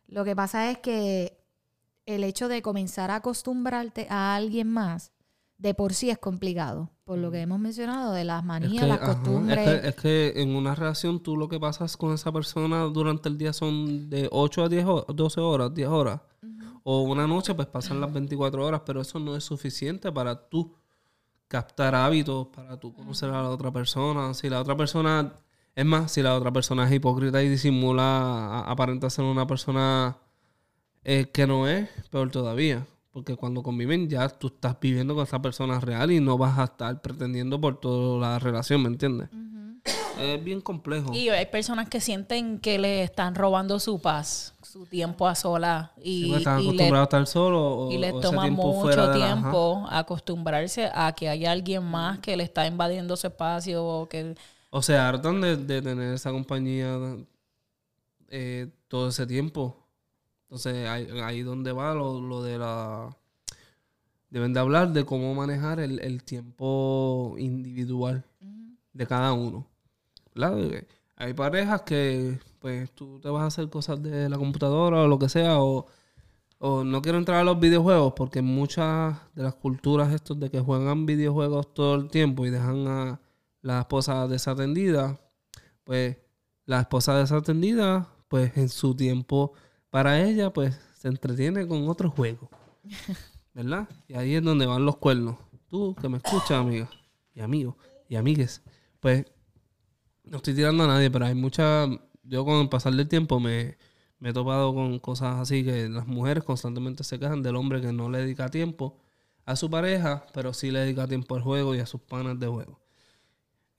Lo 0.07 0.23
que 0.23 0.35
pasa 0.35 0.69
es 0.69 0.77
que 0.77 1.37
el 2.05 2.23
hecho 2.23 2.47
de 2.47 2.61
comenzar 2.61 3.09
a 3.09 3.15
acostumbrarte 3.15 4.05
a 4.09 4.35
alguien 4.35 4.67
más, 4.69 5.11
de 5.57 5.73
por 5.73 5.93
sí 5.95 6.09
es 6.11 6.19
complicado. 6.19 6.91
Por 7.05 7.17
lo 7.17 7.31
que 7.31 7.39
hemos 7.41 7.57
mencionado 7.59 8.11
de 8.13 8.23
las 8.25 8.41
Es 8.41 8.45
manías, 8.45 8.83
que, 8.83 8.87
las 8.87 9.01
ajá, 9.01 9.13
costumbres. 9.15 9.67
es 9.67 9.81
que- 9.81 9.87
es 9.87 9.95
que 9.95 10.41
en 10.41 10.55
una 10.55 10.75
relación 10.75 11.23
tú 11.23 11.35
lo 11.37 11.47
que 11.47 11.59
pasas 11.59 11.97
con 11.97 12.13
esa 12.13 12.31
persona 12.31 12.81
durante 12.83 13.29
el 13.29 13.37
día 13.37 13.53
son 13.53 14.09
de 14.09 14.27
8 14.31 14.63
a 14.63 14.69
10 14.69 14.85
ho- 14.85 15.05
12 15.07 15.39
horas, 15.41 15.73
10 15.73 15.87
horas. 15.87 16.21
O 16.83 17.01
una 17.01 17.25
noche 17.25 17.55
pues 17.55 17.67
pasan 17.67 17.99
las 17.99 18.13
24 18.13 18.63
horas, 18.63 18.81
pero 18.85 19.01
eso 19.01 19.17
no 19.17 19.35
es 19.35 19.43
suficiente 19.43 20.11
para 20.11 20.47
tú 20.49 20.75
captar 21.47 21.95
hábitos, 21.95 22.47
para 22.47 22.77
tú 22.79 22.93
conocer 22.93 23.29
a 23.31 23.41
la 23.41 23.49
otra 23.49 23.71
persona. 23.71 24.33
Si 24.35 24.49
la 24.49 24.61
otra 24.61 24.75
persona, 24.77 25.33
es 25.75 25.85
más, 25.85 26.11
si 26.11 26.21
la 26.21 26.35
otra 26.35 26.51
persona 26.51 26.87
es 26.87 26.93
hipócrita 26.93 27.43
y 27.43 27.49
disimula, 27.49 28.59
aparenta 28.61 29.09
ser 29.09 29.25
una 29.25 29.45
persona 29.45 30.17
eh, 31.03 31.29
que 31.33 31.45
no 31.47 31.67
es, 31.67 31.89
peor 32.09 32.31
todavía. 32.31 32.85
Porque 33.11 33.35
cuando 33.37 33.63
conviven 33.63 34.09
ya 34.09 34.27
tú 34.27 34.47
estás 34.47 34.77
viviendo 34.79 35.15
con 35.15 35.23
esa 35.23 35.41
persona 35.41 35.79
real 35.79 36.11
y 36.11 36.19
no 36.19 36.37
vas 36.37 36.59
a 36.59 36.65
estar 36.65 37.01
pretendiendo 37.01 37.59
por 37.61 37.79
toda 37.79 38.19
la 38.19 38.39
relación, 38.39 38.81
¿me 38.83 38.89
entiendes? 38.89 39.29
Es 40.19 40.43
bien 40.43 40.61
complejo. 40.61 41.13
Y 41.13 41.27
hay 41.29 41.45
personas 41.45 41.89
que 41.89 41.99
sienten 42.01 42.59
que 42.59 42.79
le 42.79 43.03
están 43.03 43.35
robando 43.35 43.79
su 43.79 43.99
paz, 44.01 44.53
su 44.61 44.85
tiempo 44.85 45.27
a 45.27 45.35
sola. 45.35 45.91
Sí, 45.97 46.01
Y, 46.03 46.21
porque 46.29 46.37
están 46.39 46.59
y 46.59 46.63
le, 46.63 46.67
acostumbrados 46.69 46.99
a 46.99 47.03
estar 47.03 47.27
solos 47.27 47.61
o, 47.63 47.91
y 47.91 47.97
le 47.97 48.11
o 48.11 48.19
ese 48.19 48.29
toma 48.29 48.41
tiempo 48.43 48.73
mucho 48.73 48.95
la- 48.95 49.13
tiempo 49.13 49.85
acostumbrarse 49.89 50.89
a 50.93 51.13
que 51.13 51.27
haya 51.29 51.51
alguien 51.51 51.83
más 51.83 52.19
que 52.19 52.35
le 52.37 52.43
está 52.43 52.65
invadiendo 52.65 53.15
su 53.17 53.27
espacio 53.27 53.85
o 53.85 54.07
que 54.09 54.35
O 54.77 54.81
sea, 54.81 55.07
hartan 55.07 55.39
de, 55.39 55.55
de 55.55 55.81
tener 55.81 56.13
esa 56.15 56.31
compañía 56.31 56.99
eh, 58.27 58.67
todo 58.89 59.07
ese 59.07 59.25
tiempo. 59.25 59.87
Entonces, 60.41 60.89
ahí, 60.89 61.07
ahí 61.23 61.43
donde 61.43 61.71
va 61.71 61.93
lo, 61.93 62.19
lo 62.19 62.43
de 62.43 62.57
la... 62.57 63.15
Deben 64.29 64.51
de 64.51 64.59
hablar 64.59 64.91
de 64.91 65.05
cómo 65.05 65.33
manejar 65.33 65.79
el, 65.79 66.01
el 66.01 66.25
tiempo 66.25 67.35
individual 67.37 68.25
de 68.91 69.07
cada 69.07 69.31
uno. 69.31 69.65
¿Verdad? 70.33 70.83
Hay 71.15 71.33
parejas 71.33 71.83
que, 71.83 72.37
pues, 72.59 72.91
tú 72.91 73.21
te 73.21 73.29
vas 73.29 73.43
a 73.43 73.47
hacer 73.47 73.69
cosas 73.69 74.03
de 74.03 74.27
la 74.27 74.37
computadora 74.37 75.03
o 75.03 75.07
lo 75.07 75.17
que 75.17 75.29
sea, 75.29 75.61
o, 75.61 75.85
o 76.59 76.83
no 76.83 77.01
quiero 77.01 77.17
entrar 77.17 77.39
a 77.39 77.45
los 77.45 77.61
videojuegos, 77.61 78.11
porque 78.13 78.41
muchas 78.41 79.15
de 79.35 79.43
las 79.43 79.55
culturas 79.55 80.11
estos 80.11 80.37
de 80.37 80.49
que 80.49 80.59
juegan 80.59 81.05
videojuegos 81.05 81.73
todo 81.73 81.95
el 81.95 82.09
tiempo 82.09 82.45
y 82.45 82.49
dejan 82.49 82.85
a 82.87 83.21
la 83.65 83.79
esposa 83.79 84.27
desatendida, 84.27 85.19
pues 85.83 86.17
la 86.65 86.81
esposa 86.81 87.17
desatendida, 87.17 88.07
pues 88.27 88.55
en 88.57 88.69
su 88.69 88.95
tiempo 88.95 89.53
para 89.89 90.21
ella, 90.21 90.53
pues 90.53 90.79
se 90.99 91.07
entretiene 91.07 91.67
con 91.67 91.89
otro 91.89 92.11
juego. 92.11 92.47
¿Verdad? 93.55 93.89
Y 94.07 94.13
ahí 94.13 94.35
es 94.35 94.43
donde 94.43 94.67
van 94.67 94.85
los 94.85 94.97
cuernos. 94.97 95.37
Tú 95.67 95.95
que 95.99 96.07
me 96.07 96.17
escuchas, 96.17 96.51
amiga, 96.51 96.87
y 97.33 97.41
amigos, 97.41 97.75
y 98.07 98.17
amigues, 98.17 98.61
pues 98.99 99.25
no 100.23 100.37
estoy 100.37 100.53
tirando 100.53 100.83
a 100.83 100.87
nadie, 100.87 101.09
pero 101.09 101.25
hay 101.25 101.33
mucha. 101.33 101.87
Yo 102.21 102.45
con 102.45 102.61
el 102.61 102.69
pasar 102.69 102.93
del 102.93 103.07
tiempo 103.07 103.39
me, 103.39 103.79
me 104.19 104.29
he 104.29 104.33
topado 104.33 104.75
con 104.75 104.99
cosas 104.99 105.37
así 105.39 105.63
que 105.63 105.89
las 105.89 106.05
mujeres 106.05 106.43
constantemente 106.43 107.03
se 107.03 107.17
quejan 107.17 107.41
del 107.41 107.55
hombre 107.55 107.81
que 107.81 107.91
no 107.91 108.11
le 108.11 108.19
dedica 108.19 108.49
tiempo 108.49 108.99
a 109.43 109.55
su 109.55 109.71
pareja, 109.71 110.27
pero 110.35 110.53
sí 110.53 110.69
le 110.69 110.81
dedica 110.81 111.07
tiempo 111.07 111.33
al 111.33 111.41
juego 111.41 111.73
y 111.73 111.79
a 111.79 111.87
sus 111.87 112.01
panas 112.01 112.39
de 112.39 112.47
juego. 112.47 112.84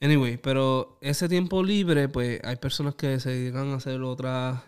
Anyway, 0.01 0.37
pero 0.37 0.99
ese 1.01 1.29
tiempo 1.29 1.63
libre, 1.63 2.09
pues 2.09 2.41
hay 2.45 2.57
personas 2.57 2.95
que 2.95 3.19
se 3.19 3.31
dedican 3.31 3.71
a 3.71 3.77
hacer 3.77 4.03
otras 4.03 4.61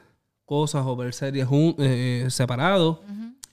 cosas 0.47 0.85
o 0.87 0.97
ver 0.97 1.13
series 1.13 1.47
jun- 1.47 1.77
eh, 1.79 2.27
separados. 2.31 2.99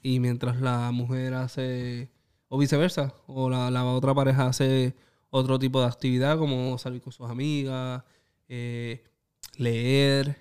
Y 0.02 0.20
mientras 0.20 0.62
la 0.62 0.92
mujer 0.92 1.34
hace, 1.34 2.10
o 2.48 2.58
viceversa, 2.58 3.14
o 3.28 3.50
la, 3.50 3.70
la 3.72 3.84
otra 3.86 4.14
pareja 4.14 4.48
hace 4.48 4.96
otro 5.32 5.58
tipo 5.60 5.82
de 5.82 5.88
actividad, 5.88 6.38
como 6.38 6.78
salir 6.78 7.02
con 7.02 7.12
sus 7.12 7.30
amigas, 7.30 8.04
eh, 8.48 9.04
leer, 9.58 10.38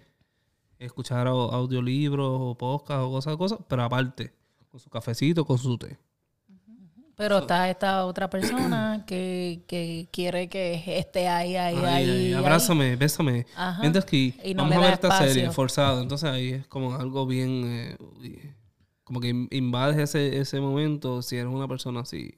escuchar 0.78 1.26
au- 1.26 1.50
audiolibros 1.52 2.28
o 2.30 2.56
podcast 2.56 3.00
o 3.02 3.10
cosas, 3.10 3.36
cosas, 3.36 3.58
pero 3.68 3.82
aparte, 3.82 4.32
con 4.70 4.78
su 4.78 4.90
cafecito, 4.90 5.44
con 5.44 5.58
su 5.58 5.78
té. 5.78 5.98
Pero 7.16 7.38
está 7.38 7.70
esta 7.70 8.06
otra 8.06 8.28
persona 8.28 9.04
que, 9.06 9.62
que 9.68 10.08
quiere 10.10 10.48
que 10.48 10.82
esté 10.98 11.28
ahí, 11.28 11.54
ahí, 11.56 11.76
Ay, 11.76 11.84
ahí. 11.84 12.10
ay, 12.10 12.10
ahí. 12.26 12.32
abrázame, 12.32 12.96
bésame. 12.96 13.46
Ajá. 13.56 13.80
Mientras 13.80 14.04
que 14.04 14.34
Y 14.44 14.54
no 14.54 14.62
vamos 14.64 14.78
a 14.78 14.80
ver 14.80 14.92
esta 14.94 15.08
espacio. 15.08 15.32
serie 15.32 15.50
forzado. 15.50 16.00
Entonces 16.02 16.28
ahí 16.28 16.50
es 16.50 16.66
como 16.66 16.94
algo 16.94 17.26
bien. 17.26 17.96
eh, 18.22 18.54
como 19.04 19.20
que 19.20 19.28
in- 19.28 19.48
invades 19.52 19.96
ese, 19.98 20.38
ese 20.38 20.60
momento 20.60 21.20
si 21.22 21.36
eres 21.36 21.52
una 21.52 21.68
persona 21.68 22.00
así. 22.00 22.32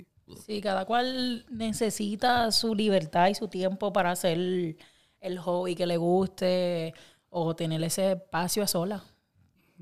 Sí, 0.44 0.60
cada 0.60 0.84
cual 0.84 1.46
necesita 1.50 2.50
su 2.50 2.74
libertad 2.74 3.28
y 3.28 3.34
su 3.36 3.46
tiempo 3.48 3.92
para 3.92 4.10
hacer 4.10 4.76
el 5.20 5.38
hobby 5.38 5.76
que 5.76 5.86
le 5.86 5.96
guste 5.96 6.92
o 7.30 7.54
tener 7.54 7.82
ese 7.84 8.12
espacio 8.12 8.64
a 8.64 8.66
sola. 8.66 9.04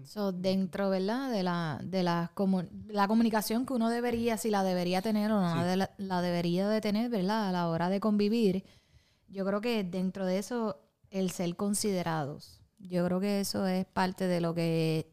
So, 0.03 0.33
dentro, 0.33 0.91
¿verdad? 0.91 1.31
De 1.31 1.43
la, 1.45 1.81
de 1.85 2.03
la, 2.03 2.33
comu- 2.35 2.69
la 2.89 3.07
comunicación 3.07 3.65
que 3.65 3.75
uno 3.75 3.89
debería, 3.91 4.37
si 4.37 4.51
la 4.51 4.65
debería 4.65 5.01
tener 5.03 5.31
o 5.31 5.41
no 5.41 5.65
de 5.65 5.77
la, 5.77 5.91
la 5.99 6.21
debería 6.21 6.69
de 6.69 6.81
tener, 6.81 7.11
¿verdad? 7.11 7.49
A 7.49 7.53
la 7.53 7.69
hora 7.69 7.89
de 7.89 8.01
convivir, 8.01 8.65
yo 9.29 9.45
creo 9.47 9.61
que 9.61 9.85
dentro 9.85 10.27
de 10.27 10.39
eso, 10.39 10.81
el 11.11 11.31
ser 11.31 11.55
considerados. 11.55 12.61
Yo 12.79 13.05
creo 13.07 13.21
que 13.21 13.41
eso 13.41 13.67
es 13.67 13.87
parte 13.87 14.27
de 14.27 14.41
lo 14.41 14.53
que 14.55 15.11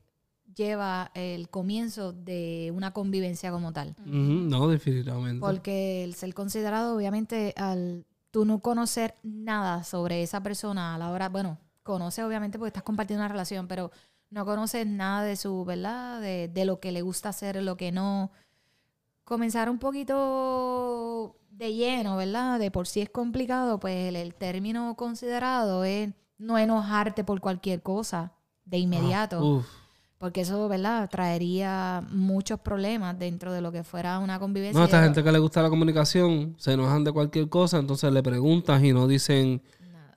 lleva 0.56 1.12
el 1.14 1.50
comienzo 1.50 2.12
de 2.12 2.72
una 2.76 2.92
convivencia 2.92 3.52
como 3.52 3.72
tal. 3.72 3.96
Ujú, 4.00 4.10
no, 4.12 4.68
definitivamente. 4.68 5.40
Porque 5.40 6.04
el 6.04 6.16
ser 6.16 6.34
considerado, 6.34 6.96
obviamente, 6.96 7.54
al 7.56 8.06
tú 8.32 8.46
no 8.46 8.60
conocer 8.60 9.14
nada 9.24 9.84
sobre 9.84 10.24
esa 10.24 10.42
persona 10.42 10.96
a 10.96 10.98
la 10.98 11.12
hora, 11.12 11.30
bueno, 11.30 11.58
conoces 11.84 12.24
obviamente 12.26 12.58
porque 12.58 12.70
estás 12.70 12.84
compartiendo 12.84 13.22
una 13.24 13.28
relación, 13.32 13.68
pero 13.68 13.92
no 14.32 14.46
conoces 14.46 14.88
nada 14.88 15.24
de 15.24 15.36
su, 15.36 15.64
¿verdad? 15.66 16.20
De, 16.22 16.48
de 16.48 16.66
lo 16.66 16.80
que 16.80 16.92
le 16.92 17.02
gusta 17.02 17.30
hacer, 17.30 17.62
lo 17.62 17.78
que 17.78 17.92
no. 17.92 18.32
Comenzar 19.24 19.70
un 19.70 19.78
poquito 19.78 21.36
de 21.52 21.74
lleno, 21.74 22.16
¿verdad? 22.16 22.58
De 22.58 22.72
por 22.72 22.88
sí 22.88 23.02
es 23.02 23.10
complicado, 23.10 23.80
pues 23.80 24.08
el, 24.08 24.16
el 24.16 24.34
término 24.34 24.96
considerado 24.96 25.84
es 25.84 26.10
no 26.38 26.58
enojarte 26.58 27.24
por 27.24 27.40
cualquier 27.40 27.84
cosa 27.84 28.32
de 28.66 28.80
inmediato. 28.80 29.38
Ah, 29.38 29.44
uf. 29.44 29.66
Porque 30.18 30.42
eso, 30.42 30.68
¿verdad? 30.70 31.10
Traería 31.10 32.04
muchos 32.12 32.60
problemas 32.60 33.18
dentro 33.18 33.52
de 33.52 33.60
lo 33.60 33.72
que 33.72 33.84
fuera 33.84 34.20
una 34.20 34.40
convivencia. 34.40 34.78
No, 34.80 34.86
esta 34.86 35.04
gente 35.04 35.24
que 35.24 35.32
le 35.32 35.40
gusta 35.40 35.64
la 35.64 35.70
comunicación 35.70 36.56
se 36.58 36.74
enojan 36.74 37.04
de 37.04 37.12
cualquier 37.12 37.50
cosa, 37.50 37.80
entonces 37.80 38.12
le 38.14 38.24
preguntas 38.24 38.84
y 38.84 38.94
no 38.94 39.08
dicen. 39.08 39.62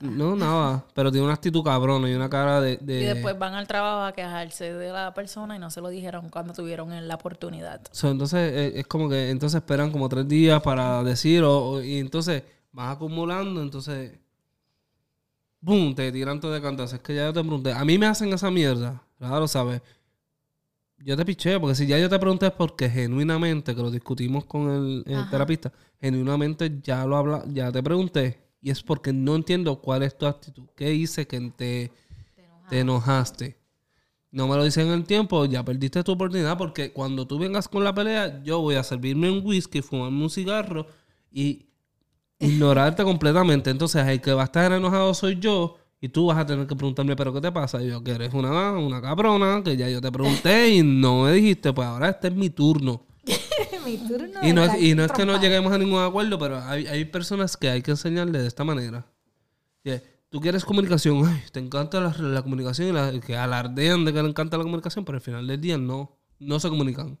No, 0.01 0.35
nada. 0.35 0.85
Pero 0.93 1.11
tiene 1.11 1.25
una 1.25 1.33
actitud 1.35 1.63
cabrona 1.63 2.09
y 2.09 2.13
una 2.13 2.29
cara 2.29 2.59
de. 2.61 2.77
de- 2.77 3.01
Y 3.01 3.05
después 3.05 3.37
van 3.39 3.53
al 3.53 3.67
trabajo 3.67 4.01
a 4.03 4.11
quejarse 4.13 4.73
de 4.73 4.91
la 4.91 5.13
persona 5.13 5.55
y 5.55 5.59
no 5.59 5.69
se 5.71 5.81
lo 5.81 5.89
dijeron 5.89 6.29
cuando 6.29 6.53
tuvieron 6.53 7.07
la 7.07 7.15
oportunidad. 7.15 7.81
So, 7.91 8.09
entonces 8.11 8.51
eh, 8.53 8.79
es 8.79 8.87
como 8.87 9.09
que 9.09 9.29
entonces 9.29 9.57
esperan 9.61 9.91
como 9.91 10.09
tres 10.09 10.27
días 10.27 10.61
para 10.61 11.03
decir 11.03 11.43
o, 11.43 11.81
y 11.81 11.99
entonces 11.99 12.43
vas 12.71 12.95
acumulando, 12.95 13.61
entonces 13.61 14.11
boom, 15.61 15.95
te 15.95 16.11
tiran 16.11 16.39
todo 16.39 16.51
de 16.53 16.61
cantazo. 16.61 16.95
Es 16.97 17.01
que 17.01 17.15
ya 17.15 17.25
yo 17.25 17.33
te 17.33 17.41
pregunté, 17.41 17.71
a 17.73 17.83
mí 17.85 17.97
me 17.97 18.05
hacen 18.05 18.31
esa 18.33 18.51
mierda, 18.51 19.01
claro, 19.17 19.47
sabes. 19.47 19.81
Yo 20.99 21.15
te 21.17 21.25
piché, 21.25 21.59
porque 21.59 21.75
si 21.75 21.85
ya 21.87 21.99
yo 21.99 22.09
te 22.09 22.17
pregunté 22.17 22.47
es 22.47 22.51
porque 22.53 22.89
genuinamente, 22.89 23.75
que 23.75 23.81
lo 23.81 23.91
discutimos 23.91 24.45
con 24.45 24.69
el, 24.71 25.03
el 25.05 25.29
terapista, 25.29 25.71
genuinamente 25.99 26.79
ya 26.81 27.05
lo 27.05 27.17
habla, 27.17 27.43
ya 27.47 27.71
te 27.71 27.83
pregunté, 27.83 28.39
y 28.65 28.71
es 28.71 28.81
porque 28.81 29.13
no 29.13 29.35
entiendo 29.35 29.79
cuál 29.79 30.01
es 30.01 30.17
tu 30.17 30.25
actitud. 30.25 30.63
¿Qué 30.75 30.91
hice 30.91 31.27
que 31.27 31.39
te, 31.55 31.91
te 32.67 32.79
enojaste? 32.79 33.59
No 34.31 34.47
me 34.47 34.55
lo 34.55 34.63
dicen 34.63 34.87
en 34.87 34.93
el 34.93 35.03
tiempo, 35.03 35.45
ya 35.45 35.63
perdiste 35.63 36.03
tu 36.03 36.13
oportunidad 36.13 36.57
porque 36.57 36.91
cuando 36.91 37.27
tú 37.27 37.37
vengas 37.37 37.67
con 37.67 37.83
la 37.83 37.93
pelea, 37.93 38.41
yo 38.43 38.61
voy 38.61 38.73
a 38.73 38.81
servirme 38.81 39.29
un 39.29 39.45
whisky, 39.45 39.83
fumarme 39.83 40.23
un 40.23 40.31
cigarro 40.31 40.87
y 41.31 41.67
ignorarte 42.39 43.03
completamente. 43.11 43.69
Entonces, 43.69 44.03
el 44.07 44.19
que 44.19 44.33
va 44.33 44.41
a 44.41 44.45
estar 44.45 44.71
enojado 44.71 45.13
soy 45.13 45.37
yo 45.39 45.77
y 46.01 46.09
tú 46.09 46.25
vas 46.25 46.39
a 46.39 46.45
tener 46.47 46.65
que 46.65 46.75
preguntarme, 46.75 47.15
¿pero 47.15 47.31
qué 47.31 47.41
te 47.41 47.51
pasa? 47.51 47.83
Y 47.83 47.89
yo, 47.89 48.03
que 48.03 48.13
eres 48.13 48.33
una, 48.33 48.71
una 48.71 48.99
cabrona, 48.99 49.61
que 49.63 49.77
ya 49.77 49.87
yo 49.89 50.01
te 50.01 50.11
pregunté 50.11 50.69
y 50.69 50.81
no 50.81 51.25
me 51.25 51.33
dijiste, 51.33 51.71
pues 51.71 51.87
ahora 51.87 52.09
este 52.09 52.29
es 52.29 52.33
mi 52.33 52.49
turno. 52.49 53.05
Mi 53.85 53.97
turno 53.97 54.39
Y 54.41 54.53
no, 54.53 54.63
es, 54.63 54.81
y 54.81 54.95
no 54.95 55.05
es 55.05 55.11
que 55.11 55.25
no 55.25 55.39
lleguemos 55.39 55.71
a 55.71 55.77
ningún 55.77 56.01
acuerdo, 56.01 56.39
pero 56.39 56.59
hay, 56.61 56.87
hay 56.87 57.05
personas 57.05 57.55
que 57.55 57.69
hay 57.69 57.81
que 57.81 57.91
enseñarle 57.91 58.39
de 58.39 58.47
esta 58.47 58.63
manera. 58.63 59.05
Que 59.83 60.15
Tú 60.35 60.41
quieres 60.41 60.65
comunicación, 60.65 61.25
ay, 61.25 61.43
te 61.53 61.61
encanta 61.61 62.01
la, 62.01 62.13
la 62.17 62.41
comunicación 62.41 62.89
y 62.89 62.91
la, 62.91 63.17
que 63.21 63.37
alardean 63.37 64.03
de 64.03 64.11
que 64.11 64.21
le 64.21 64.27
encanta 64.27 64.57
la 64.57 64.63
comunicación, 64.63 65.05
pero 65.05 65.15
al 65.17 65.21
final 65.21 65.47
del 65.47 65.61
día 65.61 65.77
no, 65.77 66.17
no 66.39 66.59
se 66.59 66.67
comunican. 66.67 67.17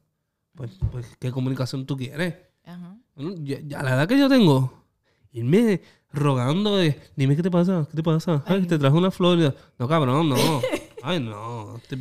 Pues, 0.53 0.71
pues, 0.91 1.15
¿qué 1.17 1.31
comunicación 1.31 1.85
tú 1.85 1.95
quieres? 1.95 2.35
Ajá. 2.65 2.97
Bueno, 3.15 3.35
a 3.77 3.83
la 3.83 3.93
edad 3.95 4.07
que 4.09 4.19
yo 4.19 4.27
tengo, 4.27 4.83
irme 5.31 5.81
rogando 6.11 6.75
de, 6.75 6.99
dime 7.15 7.37
qué 7.37 7.43
te 7.43 7.49
pasa, 7.51 7.87
qué 7.89 7.95
te 7.95 8.03
pasa, 8.03 8.43
ay, 8.45 8.65
te 8.65 8.77
traje 8.77 8.97
una 8.97 9.11
flor. 9.11 9.55
No, 9.79 9.87
cabrón, 9.87 10.27
no. 10.27 10.35
Ay, 11.01 11.21
no, 11.21 11.73
no 11.73 11.79
te. 11.87 11.95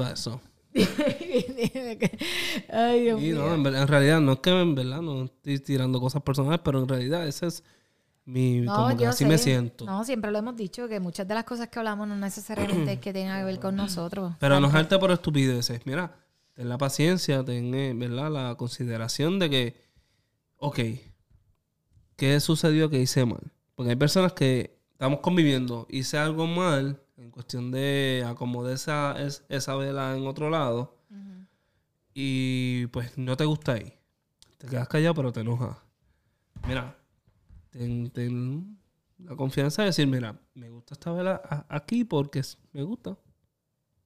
Ay, 2.71 3.03
Dios 3.03 3.21
mío. 3.21 3.37
no, 3.37 3.55
en, 3.55 3.67
en 3.77 3.89
realidad, 3.89 4.21
no 4.21 4.33
es 4.33 4.39
que 4.41 4.51
en 4.51 4.75
verdad 4.75 5.03
no 5.03 5.25
estoy 5.25 5.59
tirando 5.61 6.01
cosas 6.01 6.23
personales, 6.23 6.61
pero 6.65 6.81
en 6.81 6.89
realidad 6.89 7.27
ese 7.27 7.47
es 7.47 7.63
mi, 8.25 8.61
No, 8.61 8.75
como 8.75 8.97
que 8.97 9.07
así 9.07 9.25
sé. 9.25 9.31
me 9.31 9.39
siento. 9.39 9.85
No, 9.85 10.05
siempre 10.05 10.31
lo 10.33 10.39
hemos 10.39 10.57
dicho, 10.57 10.89
que 10.89 10.99
muchas 11.01 11.29
de 11.29 11.35
las 11.35 11.45
cosas 11.45 11.69
que 11.69 11.79
hablamos 11.79 12.09
no 12.09 12.17
necesariamente 12.17 12.93
es 12.95 12.99
que 12.99 13.13
tengan 13.13 13.39
que 13.41 13.45
ver 13.45 13.61
con 13.61 13.77
nosotros. 13.77 14.35
Pero 14.41 14.57
enojarte 14.57 14.99
por 14.99 15.11
estupideces. 15.11 15.81
Mira, 15.85 16.17
ten 16.55 16.69
la 16.69 16.79
paciencia, 16.79 17.45
ten, 17.45 17.73
eh, 17.75 17.93
¿verdad? 17.95 18.31
La 18.31 18.55
consideración 18.57 19.39
de 19.39 19.51
que, 19.51 19.77
ok, 20.57 20.79
¿qué 22.17 22.41
sucedió 22.41 22.91
que 22.91 23.01
hice 23.01 23.25
mal? 23.25 23.53
Porque 23.75 23.91
hay 23.91 23.97
personas 23.97 24.33
que 24.33 24.79
estamos 24.93 25.21
conviviendo, 25.21 25.87
hice 25.91 26.17
algo 26.19 26.47
mal 26.47 27.01
en 27.17 27.31
cuestión 27.31 27.71
de 27.71 28.25
acomodar 28.27 28.73
esa, 28.73 29.21
es- 29.23 29.45
esa 29.49 29.75
vela 29.77 30.17
en 30.17 30.27
otro 30.27 30.51
lado 30.51 30.97
y 32.13 32.87
pues 32.89 33.17
no 33.19 33.37
te 33.37 33.45
gusta 33.45 33.73
ahí. 33.73 33.93
Te 34.59 34.69
quedas 34.69 34.89
callado, 34.89 35.15
pero 35.15 35.33
te 35.33 35.41
enojas. 35.41 35.77
Mira, 36.67 36.97
ten, 37.71 38.11
ten 38.11 38.79
la 39.19 39.37
confianza 39.37 39.83
de 39.83 39.87
decir, 39.87 40.07
mira, 40.07 40.39
me 40.55 40.71
gusta 40.71 40.95
esta 40.95 41.13
vela 41.13 41.67
aquí 41.69 42.05
porque 42.05 42.41
me 42.73 42.83
gusta. 42.83 43.17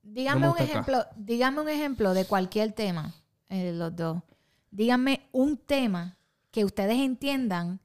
Díganme 0.03 0.41
No 0.47 0.53
un 0.53 0.55
me 0.59 0.61
gusta 0.63 0.79
acá. 0.81 0.91
ejemplo, 0.91 1.05
díganme 1.17 1.61
un 1.61 1.69
ejemplo 1.69 2.15
de 2.15 2.25
cualquier 2.25 2.73
tema, 2.73 3.15
eh, 3.51 3.73
los 3.75 3.95
dos. 3.95 4.23
Díganme 4.71 5.29
un 5.33 5.57
tema 5.59 6.17
que 6.51 6.65
ustedes 6.65 6.99
entiendan 6.99 7.81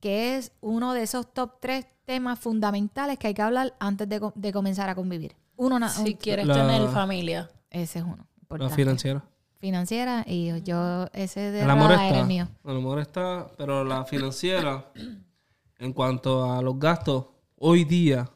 que 0.00 0.36
es 0.36 0.52
uno 0.60 0.92
de 0.94 1.02
esos 1.02 1.32
top 1.34 1.58
tres 1.60 1.86
temas 2.06 2.38
fundamentales 2.38 3.18
que 3.18 3.26
hay 3.26 3.34
que 3.34 3.42
hablar 3.42 3.74
antes 3.78 4.08
de, 4.08 4.20
de 4.34 4.52
comenzar 4.52 4.88
a 4.88 4.94
convivir. 4.94 5.36
Uno, 5.56 5.78
na- 5.78 5.88
Si 5.90 6.10
un- 6.12 6.12
quieres 6.14 6.46
La- 6.46 6.54
tener 6.54 6.88
familia. 6.88 7.50
ese 7.70 7.98
es 7.98 8.04
uno. 8.04 8.16
La 8.18 8.40
importante. 8.42 8.74
financiera. 8.74 9.24
Financiera 9.58 10.24
y 10.26 10.62
yo, 10.62 11.06
ese 11.12 11.40
de 11.50 11.62
El 11.62 11.70
amor 11.70 11.90
era 11.92 12.06
está. 12.08 12.20
el 12.20 12.26
mío. 12.26 12.48
El 12.64 12.76
amor 12.76 13.00
está, 13.00 13.48
pero 13.58 13.84
la 13.84 14.04
financiera, 14.04 14.86
en 15.78 15.92
cuanto 15.92 16.50
a 16.50 16.62
los 16.62 16.78
gastos, 16.78 17.26
hoy 17.56 17.84
día, 17.84 18.30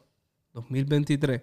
2023, 0.53 1.41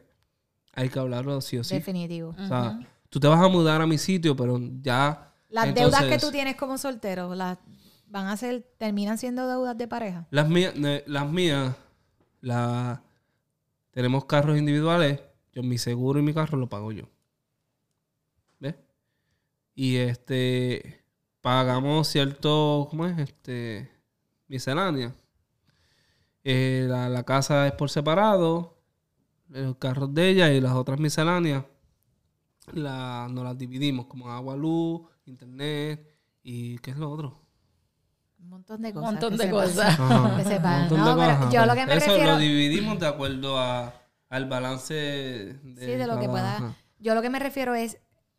hay 0.74 0.88
que 0.88 0.98
hablarlo 0.98 1.40
sí 1.40 1.58
o 1.58 1.64
sí. 1.64 1.74
Definitivo. 1.74 2.34
O 2.38 2.46
sea, 2.46 2.78
tú 3.08 3.18
te 3.18 3.26
vas 3.28 3.40
a 3.42 3.48
mudar 3.48 3.80
a 3.80 3.86
mi 3.86 3.98
sitio, 3.98 4.36
pero 4.36 4.58
ya. 4.82 5.32
Las 5.48 5.74
deudas 5.74 6.00
que 6.00 6.04
entonces, 6.06 6.20
tú 6.20 6.30
tienes 6.30 6.56
como 6.56 6.76
soltero, 6.76 7.34
las 7.34 7.56
van 8.06 8.26
a 8.26 8.36
ser, 8.36 8.66
terminan 8.78 9.16
siendo 9.16 9.48
deudas 9.48 9.78
de 9.78 9.88
pareja. 9.88 10.26
Las 10.30 10.48
mías, 10.48 10.74
ne- 10.76 11.04
las 11.06 11.28
mías, 11.30 11.74
la, 12.40 13.02
tenemos 13.90 14.24
carros 14.26 14.58
individuales, 14.58 15.20
yo 15.52 15.62
mi 15.62 15.78
seguro 15.78 16.20
y 16.20 16.22
mi 16.22 16.34
carro 16.34 16.58
lo 16.58 16.68
pago 16.68 16.92
yo. 16.92 17.04
¿Ves? 18.60 18.76
Y 19.74 19.96
este 19.96 21.04
pagamos 21.40 22.08
cierto, 22.08 22.88
¿cómo 22.90 23.06
es? 23.06 23.18
Este 23.18 23.90
miscelánea. 24.48 25.14
Eh, 26.44 26.86
la, 26.88 27.08
la 27.08 27.24
casa 27.24 27.66
es 27.66 27.72
por 27.72 27.90
separado, 27.90 28.78
los 29.48 29.76
carros 29.76 30.14
de 30.14 30.30
ella 30.30 30.52
y 30.52 30.60
las 30.60 30.72
otras 30.72 31.00
misceláneas 31.00 31.64
la, 32.72 33.28
nos 33.30 33.44
las 33.44 33.58
dividimos 33.58 34.06
como 34.06 34.30
agua, 34.30 34.56
luz, 34.56 35.02
internet 35.26 36.06
y 36.42 36.78
¿qué 36.78 36.90
es 36.90 36.96
lo 36.96 37.10
otro? 37.10 37.47
Un 38.40 38.48
montón 38.50 38.82
de 38.82 38.92
cosas. 38.92 39.18
cosas. 39.50 39.98
Un 39.98 40.08
montón 40.08 40.38
de 40.48 40.60
cosas. 41.16 41.52
yo 41.52 41.66
lo 41.66 41.74
que 41.74 41.86
me 41.86 41.94
Eso 41.96 42.06
refiero- 42.10 42.32
lo 42.32 42.38
dividimos 42.38 42.98
de 42.98 43.06
acuerdo 43.06 43.58
a, 43.58 43.92
al 44.30 44.46
balance 44.48 44.94
de, 44.94 45.58
Sí, 45.78 45.86
de 45.92 46.06
lo 46.06 46.18
que 46.18 46.28
pueda. 46.28 46.74
Yo 46.98 47.14
lo 47.14 47.22
que 47.22 47.30
me 47.30 47.38
refiero 47.38 47.74
es 47.74 47.98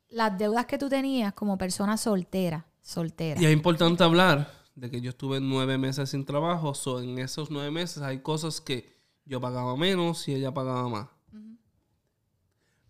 las 0.09 0.37
deudas 0.37 0.65
que 0.65 0.77
tú 0.77 0.89
tenías 0.89 1.33
como 1.33 1.57
persona 1.57 1.97
soltera. 1.97 2.65
Soltera. 2.81 3.39
Y 3.41 3.45
es 3.45 3.53
importante 3.53 4.03
hablar 4.03 4.51
de 4.75 4.89
que 4.89 5.01
yo 5.01 5.09
estuve 5.11 5.39
nueve 5.39 5.77
meses 5.77 6.09
sin 6.09 6.25
trabajo. 6.25 6.73
So, 6.73 7.01
en 7.01 7.19
esos 7.19 7.51
nueve 7.51 7.69
meses 7.71 8.01
hay 8.01 8.19
cosas 8.19 8.61
que 8.61 8.97
yo 9.25 9.39
pagaba 9.39 9.75
menos 9.77 10.27
y 10.27 10.33
ella 10.33 10.53
pagaba 10.53 10.87
más. 10.89 11.07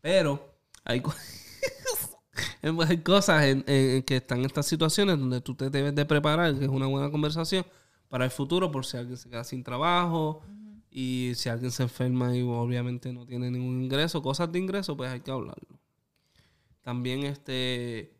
Pero 0.01 0.55
hay, 0.85 1.01
co- 1.01 1.13
hay 2.61 2.97
cosas 2.99 3.43
en, 3.45 3.63
en- 3.67 4.03
que 4.03 4.17
están 4.17 4.39
en 4.39 4.45
estas 4.45 4.65
situaciones 4.67 5.19
donde 5.19 5.41
tú 5.41 5.55
te 5.55 5.69
debes 5.69 5.95
de 5.95 6.05
preparar, 6.05 6.57
que 6.57 6.65
es 6.65 6.69
una 6.71 6.87
buena 6.87 7.09
conversación 7.11 7.65
para 8.09 8.25
el 8.25 8.31
futuro 8.31 8.71
por 8.71 8.85
si 8.85 8.97
alguien 8.97 9.17
se 9.17 9.29
queda 9.29 9.43
sin 9.43 9.63
trabajo 9.63 10.41
y 10.91 11.33
si 11.35 11.49
alguien 11.49 11.71
se 11.71 11.83
enferma 11.83 12.35
y 12.35 12.41
obviamente 12.41 13.13
no 13.13 13.25
tiene 13.25 13.51
ningún 13.51 13.83
ingreso, 13.83 14.21
cosas 14.21 14.51
de 14.51 14.59
ingreso, 14.59 14.97
pues 14.97 15.09
hay 15.11 15.21
que 15.21 15.31
hablarlo. 15.31 15.79
También 16.81 17.23
este 17.23 18.11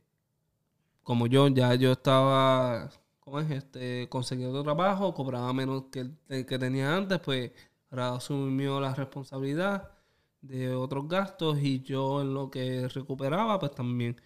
como 1.03 1.27
yo 1.27 1.48
ya 1.50 1.74
yo 1.75 1.91
estaba 1.93 2.89
¿cómo 3.19 3.39
es? 3.39 3.50
este 3.51 4.08
conseguí 4.10 4.46
otro 4.46 4.63
trabajo 4.63 5.13
cobraba 5.13 5.51
menos 5.53 5.86
que 5.91 6.08
el 6.29 6.46
que 6.46 6.60
tenía 6.60 6.96
antes 6.96 7.19
pues 7.19 7.51
ahora 7.91 8.15
asumió 8.15 8.79
la 8.79 8.93
responsabilidad 8.96 9.91
de 10.41 10.74
otros 10.75 11.08
gastos 11.08 11.60
y 11.62 11.81
yo 11.81 12.22
en 12.22 12.34
lo 12.34 12.50
que 12.51 12.88
recuperaba 12.89 13.60
pues 13.60 13.72
también 13.74 14.19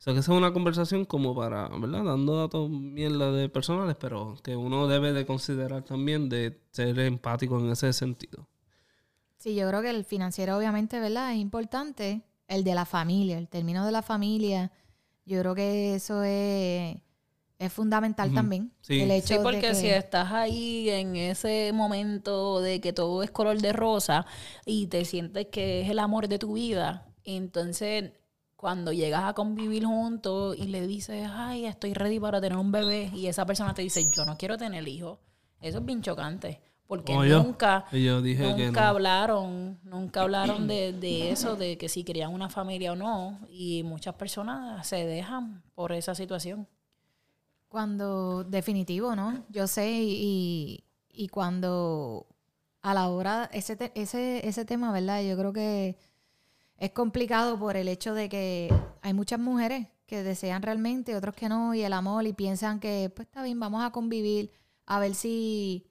o 0.00 0.02
sea 0.02 0.14
que 0.14 0.20
esa 0.20 0.32
es 0.32 0.38
una 0.38 0.52
conversación 0.52 1.04
como 1.04 1.34
para 1.36 1.68
verdad 1.68 2.02
dando 2.04 2.36
datos 2.36 2.70
mierda 2.70 3.30
de 3.32 3.48
personales 3.50 3.96
pero 4.00 4.36
que 4.42 4.56
uno 4.56 4.88
debe 4.88 5.12
de 5.12 5.26
considerar 5.26 5.84
también 5.84 6.28
de 6.30 6.58
ser 6.72 6.98
empático 7.00 7.58
en 7.60 7.70
ese 7.70 7.92
sentido 7.92 8.48
Sí, 9.36 9.54
yo 9.54 9.66
creo 9.68 9.80
que 9.80 9.88
el 9.88 10.04
financiero 10.04 10.58
obviamente, 10.58 11.00
¿verdad? 11.00 11.32
Es 11.32 11.38
importante. 11.38 12.20
El 12.46 12.62
de 12.62 12.74
la 12.74 12.84
familia, 12.84 13.38
el 13.38 13.48
término 13.48 13.86
de 13.86 13.92
la 13.92 14.02
familia. 14.02 14.70
Yo 15.24 15.40
creo 15.40 15.54
que 15.54 15.94
eso 15.94 16.22
es, 16.24 16.98
es 17.58 17.72
fundamental 17.72 18.34
también. 18.34 18.70
Sí. 18.82 19.00
El 19.00 19.10
hecho 19.12 19.28
Sí, 19.28 19.34
de 19.38 19.40
porque 19.42 19.60
que- 19.60 19.74
si 19.74 19.86
estás 19.88 20.30
ahí 20.32 20.90
en 20.90 21.16
ese 21.16 21.70
momento 21.72 22.60
de 22.60 22.82
que 22.82 22.92
todo 22.92 23.22
es 23.22 23.30
color 23.30 23.58
de 23.62 23.72
rosa 23.72 24.26
y 24.66 24.88
te 24.88 25.06
sientes 25.06 25.46
que 25.46 25.80
es 25.80 25.88
el 25.88 26.00
amor 26.00 26.28
de 26.28 26.38
tu 26.38 26.52
vida, 26.52 27.06
entonces 27.24 28.12
cuando 28.60 28.92
llegas 28.92 29.24
a 29.24 29.32
convivir 29.32 29.86
juntos 29.86 30.54
y 30.58 30.64
le 30.66 30.86
dices, 30.86 31.26
ay, 31.32 31.64
estoy 31.64 31.94
ready 31.94 32.20
para 32.20 32.42
tener 32.42 32.58
un 32.58 32.70
bebé, 32.70 33.10
y 33.14 33.26
esa 33.26 33.46
persona 33.46 33.72
te 33.72 33.80
dice, 33.80 34.04
yo 34.14 34.26
no 34.26 34.36
quiero 34.36 34.58
tener 34.58 34.86
hijos, 34.86 35.18
eso 35.62 35.78
es 35.78 35.84
bien 35.86 36.02
chocante, 36.02 36.60
porque 36.86 37.14
Como 37.14 37.24
nunca, 37.24 37.86
Y 37.90 38.04
yo 38.04 38.20
dije 38.20 38.42
que 38.42 38.66
nunca 38.66 38.82
no. 38.82 38.88
hablaron, 38.88 39.80
nunca 39.82 40.20
hablaron 40.24 40.66
de, 40.68 40.92
de 40.92 41.30
eso, 41.30 41.56
de 41.56 41.78
que 41.78 41.88
si 41.88 42.04
querían 42.04 42.34
una 42.34 42.50
familia 42.50 42.92
o 42.92 42.96
no, 42.96 43.38
y 43.48 43.82
muchas 43.82 44.14
personas 44.16 44.86
se 44.86 45.06
dejan 45.06 45.62
por 45.74 45.92
esa 45.92 46.14
situación. 46.14 46.68
Cuando, 47.68 48.42
definitivo, 48.44 49.14
¿no? 49.14 49.44
Yo 49.48 49.66
sé 49.68 49.90
y, 50.02 50.84
y 51.08 51.28
cuando 51.28 52.26
a 52.82 52.94
la 52.94 53.08
hora, 53.08 53.48
ese, 53.52 53.76
te- 53.76 53.92
ese, 53.94 54.46
ese 54.46 54.64
tema, 54.64 54.92
¿verdad? 54.92 55.22
Yo 55.22 55.36
creo 55.38 55.52
que 55.52 55.96
es 56.80 56.90
complicado 56.90 57.58
por 57.58 57.76
el 57.76 57.86
hecho 57.86 58.14
de 58.14 58.28
que 58.28 58.74
hay 59.02 59.14
muchas 59.14 59.38
mujeres 59.38 59.86
que 60.06 60.24
desean 60.24 60.62
realmente, 60.62 61.14
otros 61.14 61.36
que 61.36 61.48
no, 61.48 61.72
y 61.74 61.82
el 61.82 61.92
amor, 61.92 62.26
y 62.26 62.32
piensan 62.32 62.80
que, 62.80 63.12
pues 63.14 63.28
está 63.28 63.44
bien, 63.44 63.60
vamos 63.60 63.84
a 63.84 63.90
convivir, 63.90 64.50
a 64.86 64.98
ver 64.98 65.14
si, 65.14 65.86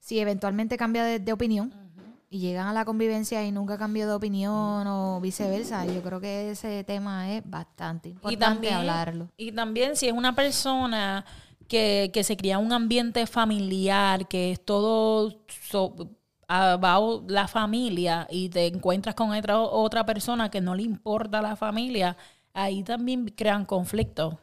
si 0.00 0.18
eventualmente 0.18 0.76
cambia 0.76 1.04
de, 1.04 1.20
de 1.20 1.32
opinión. 1.32 1.72
Y 2.30 2.40
llegan 2.40 2.66
a 2.66 2.72
la 2.72 2.84
convivencia 2.84 3.46
y 3.46 3.52
nunca 3.52 3.78
cambió 3.78 4.08
de 4.08 4.14
opinión 4.14 4.84
o 4.88 5.20
viceversa. 5.20 5.86
Yo 5.86 6.02
creo 6.02 6.20
que 6.20 6.50
ese 6.50 6.82
tema 6.82 7.32
es 7.32 7.48
bastante 7.48 8.08
importante 8.08 8.72
hablarlo. 8.72 9.28
Y 9.36 9.52
también 9.52 9.94
si 9.94 10.08
es 10.08 10.12
una 10.12 10.34
persona 10.34 11.24
que, 11.68 12.10
que 12.12 12.24
se 12.24 12.36
cría 12.36 12.58
un 12.58 12.72
ambiente 12.72 13.28
familiar, 13.28 14.26
que 14.26 14.50
es 14.50 14.64
todo 14.64 15.44
so- 15.70 15.94
about 16.48 17.30
la 17.30 17.48
familia 17.48 18.26
y 18.30 18.48
te 18.48 18.66
encuentras 18.66 19.14
con 19.14 19.32
otra, 19.32 19.58
otra 19.58 20.04
persona 20.06 20.50
que 20.50 20.60
no 20.60 20.74
le 20.74 20.82
importa 20.82 21.42
la 21.42 21.56
familia, 21.56 22.16
ahí 22.52 22.82
también 22.82 23.26
crean 23.36 23.64
conflictos. 23.64 24.34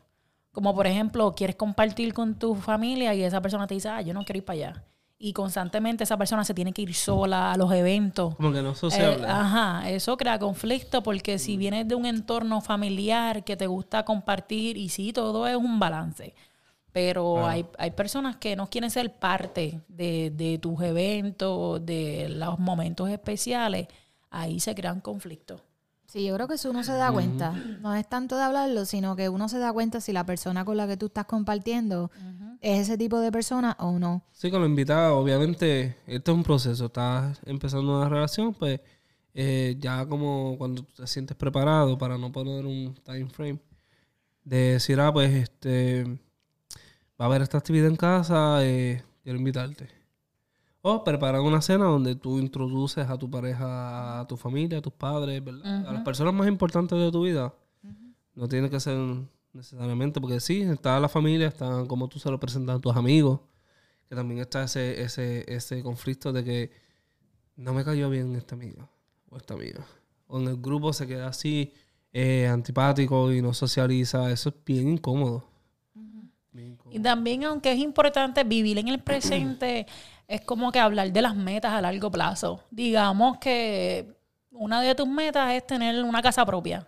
Como 0.52 0.76
por 0.76 0.86
ejemplo, 0.86 1.34
quieres 1.34 1.56
compartir 1.56 2.14
con 2.14 2.36
tu 2.36 2.56
familia 2.56 3.14
y 3.14 3.24
esa 3.24 3.42
persona 3.42 3.68
te 3.68 3.76
dice, 3.76 3.90
ah, 3.90 4.02
yo 4.02 4.14
no 4.14 4.24
quiero 4.26 4.40
ir 4.40 4.46
para 4.46 4.56
allá. 4.56 4.84
Y 5.18 5.34
constantemente 5.34 6.04
esa 6.04 6.18
persona 6.18 6.44
se 6.44 6.54
tiene 6.54 6.74
que 6.74 6.82
ir 6.82 6.94
sola 6.96 7.54
a 7.54 7.58
los 7.58 7.72
eventos. 7.72 8.36
como 8.36 8.52
que 8.52 8.62
no 8.62 8.72
Eh, 8.72 8.76
sociable 8.76 9.28
ajá, 9.28 9.90
eso 9.90 10.18
crea 10.18 10.40
conflicto 10.40 11.04
porque 11.04 11.38
si 11.38 11.58
vienes 11.58 11.88
de 11.88 11.94
un 11.96 12.08
entorno 12.08 12.60
familiar 12.60 13.44
que 13.44 13.56
te 13.56 13.68
gusta 13.68 14.04
compartir 14.04 14.78
y 14.78 14.90
sí, 14.90 15.14
todo 15.14 15.48
es 15.48 15.56
un 15.56 15.80
balance. 15.80 16.34
Pero 16.92 17.46
hay, 17.48 17.66
hay 17.78 17.92
personas 17.92 18.36
que 18.36 18.56
no 18.56 18.70
quieren 18.70 18.92
ser 18.92 19.14
parte 19.18 19.82
de, 19.88 20.32
de 20.36 20.58
tus 20.58 20.82
eventos, 20.82 21.86
de 21.86 22.28
los 22.30 22.60
momentos 22.60 23.10
especiales. 23.10 23.88
Ahí 24.30 24.60
se 24.60 24.76
crean 24.76 25.00
conflictos. 25.00 25.62
Sí, 26.12 26.26
yo 26.26 26.36
creo 26.36 26.46
que 26.46 26.56
eso 26.56 26.70
uno 26.70 26.84
se 26.84 26.92
da 26.92 27.10
cuenta. 27.10 27.54
No 27.80 27.96
es 27.96 28.06
tanto 28.06 28.36
de 28.36 28.44
hablarlo, 28.44 28.84
sino 28.84 29.16
que 29.16 29.30
uno 29.30 29.48
se 29.48 29.60
da 29.60 29.72
cuenta 29.72 30.02
si 30.02 30.12
la 30.12 30.26
persona 30.26 30.66
con 30.66 30.76
la 30.76 30.86
que 30.86 30.98
tú 30.98 31.06
estás 31.06 31.24
compartiendo 31.24 32.12
es 32.60 32.82
ese 32.82 32.98
tipo 32.98 33.22
de 33.22 33.32
persona 33.32 33.78
o 33.80 33.98
no. 33.98 34.22
Sí, 34.34 34.52
con 34.52 34.60
la 34.60 34.68
invitada, 34.68 35.14
obviamente, 35.14 35.96
este 36.06 36.32
es 36.32 36.36
un 36.36 36.44
proceso. 36.44 36.88
Estás 36.88 37.40
empezando 37.46 37.98
una 37.98 38.10
relación, 38.10 38.54
pues 38.54 38.82
eh, 39.34 39.78
ya 39.80 40.06
como 40.06 40.58
cuando 40.58 40.84
tú 40.84 40.92
te 40.98 41.08
sientes 41.08 41.38
preparado 41.38 41.98
para 41.98 42.18
no 42.18 42.30
poner 42.30 42.66
un 42.66 42.94
time 43.06 43.30
frame, 43.30 43.60
de 44.44 44.74
decir, 44.74 45.00
ah, 45.00 45.14
pues 45.14 45.32
este 45.32 46.20
va 47.22 47.26
a 47.26 47.28
haber 47.28 47.44
esta 47.44 47.60
actividad 47.60 47.88
en 47.88 47.98
casa, 47.98 48.66
eh, 48.66 49.04
quiero 49.22 49.38
invitarte. 49.38 49.88
O 50.82 51.04
preparar 51.04 51.42
una 51.42 51.62
cena 51.62 51.86
donde 51.86 52.16
tú 52.16 52.40
introduces 52.40 53.08
a 53.08 53.16
tu 53.16 53.30
pareja, 53.30 54.22
a 54.22 54.28
tu 54.28 54.38
familia, 54.38 54.80
a 54.80 54.82
tus 54.82 54.94
padres, 54.94 55.44
¿verdad? 55.44 55.86
A 55.88 55.94
las 55.94 56.02
personas 56.02 56.34
más 56.34 56.48
importantes 56.48 56.98
de 56.98 57.12
tu 57.12 57.22
vida. 57.22 57.54
No 58.34 58.48
tiene 58.48 58.72
que 58.72 58.80
ser 58.80 58.98
necesariamente, 59.54 60.20
porque 60.20 60.40
sí, 60.40 60.64
está 60.64 61.00
la 61.00 61.08
familia, 61.08 61.48
está 61.48 61.86
como 61.86 62.08
tú 62.08 62.18
se 62.18 62.32
lo 62.32 62.40
presentas 62.40 62.78
a 62.78 62.80
tus 62.80 62.96
amigos, 62.96 63.42
que 64.10 64.16
también 64.16 64.40
está 64.40 64.64
ese, 64.64 65.04
ese, 65.04 65.46
ese 65.48 65.84
conflicto 65.84 66.34
de 66.34 66.44
que 66.44 66.72
no 67.56 67.76
me 67.76 67.86
cayó 67.86 68.10
bien 68.10 68.36
esta 68.36 68.56
amiga 68.56 68.90
o 69.30 69.38
esta 69.38 69.54
amiga. 69.54 69.86
O 70.26 70.40
en 70.40 70.48
el 70.48 70.58
grupo 70.58 70.92
se 70.92 71.06
queda 71.06 71.28
así, 71.28 71.72
eh, 72.14 72.48
antipático 72.48 73.32
y 73.32 73.44
no 73.44 73.54
socializa. 73.54 74.32
Eso 74.32 74.50
es 74.50 74.56
bien 74.66 74.90
incómodo. 74.90 75.51
Y 76.92 77.00
también, 77.00 77.44
aunque 77.46 77.72
es 77.72 77.80
importante 77.80 78.44
vivir 78.44 78.78
en 78.78 78.88
el 78.88 79.00
presente, 79.00 79.86
es 80.28 80.42
como 80.42 80.72
que 80.72 80.80
hablar 80.80 81.12
de 81.12 81.22
las 81.22 81.36
metas 81.36 81.74
a 81.74 81.82
largo 81.82 82.10
plazo. 82.12 82.62
Digamos 82.72 83.38
que 83.38 84.14
una 84.52 84.82
de 84.82 84.94
tus 84.96 85.08
metas 85.08 85.52
es 85.54 85.66
tener 85.66 86.04
una 86.04 86.22
casa 86.22 86.46
propia. 86.46 86.88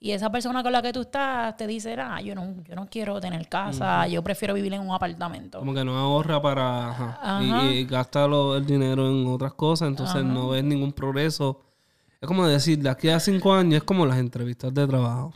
Y 0.00 0.10
esa 0.10 0.30
persona 0.30 0.62
con 0.62 0.70
la 0.70 0.82
que 0.82 0.92
tú 0.92 1.00
estás 1.00 1.56
te 1.56 1.66
dice, 1.66 1.96
ah, 1.98 2.20
yo 2.20 2.34
no, 2.34 2.62
yo 2.68 2.74
no 2.74 2.86
quiero 2.90 3.18
tener 3.22 3.48
casa, 3.48 4.06
yo 4.06 4.22
prefiero 4.22 4.52
vivir 4.52 4.74
en 4.74 4.82
un 4.82 4.94
apartamento. 4.94 5.60
Como 5.60 5.72
que 5.72 5.82
no 5.82 5.96
ahorra 5.96 6.42
para... 6.42 6.90
ajá, 6.90 7.18
y- 7.42 7.50
Ajá. 7.50 7.64
Y, 7.72 7.84
gasta 7.86 8.26
lo- 8.26 8.54
el 8.56 8.66
dinero 8.66 9.08
en 9.08 9.26
otras 9.28 9.54
cosas, 9.54 9.88
entonces 9.88 10.22
no 10.34 10.48
ves 10.50 10.62
ningún 10.64 10.92
progreso. 10.92 11.62
Es 12.20 12.28
como 12.28 12.46
decir, 12.46 12.78
de 12.80 12.90
aquí 12.90 13.08
a 13.08 13.18
cinco 13.18 13.54
años, 13.54 13.78
es 13.78 13.84
como 13.84 14.04
las 14.04 14.18
entrevistas 14.18 14.74
de 14.74 14.86
trabajo. 14.86 15.32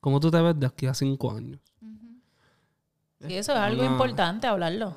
¿Cómo 0.00 0.18
tú 0.18 0.30
te 0.32 0.40
ves 0.40 0.58
de 0.58 0.66
aquí 0.66 0.86
a 0.86 0.94
cinco 0.94 1.30
años? 1.30 1.60
Y 3.26 3.34
eso 3.34 3.52
es 3.52 3.58
algo 3.58 3.82
Una- 3.82 3.90
importante 3.92 4.46
hablarlo. 4.46 4.94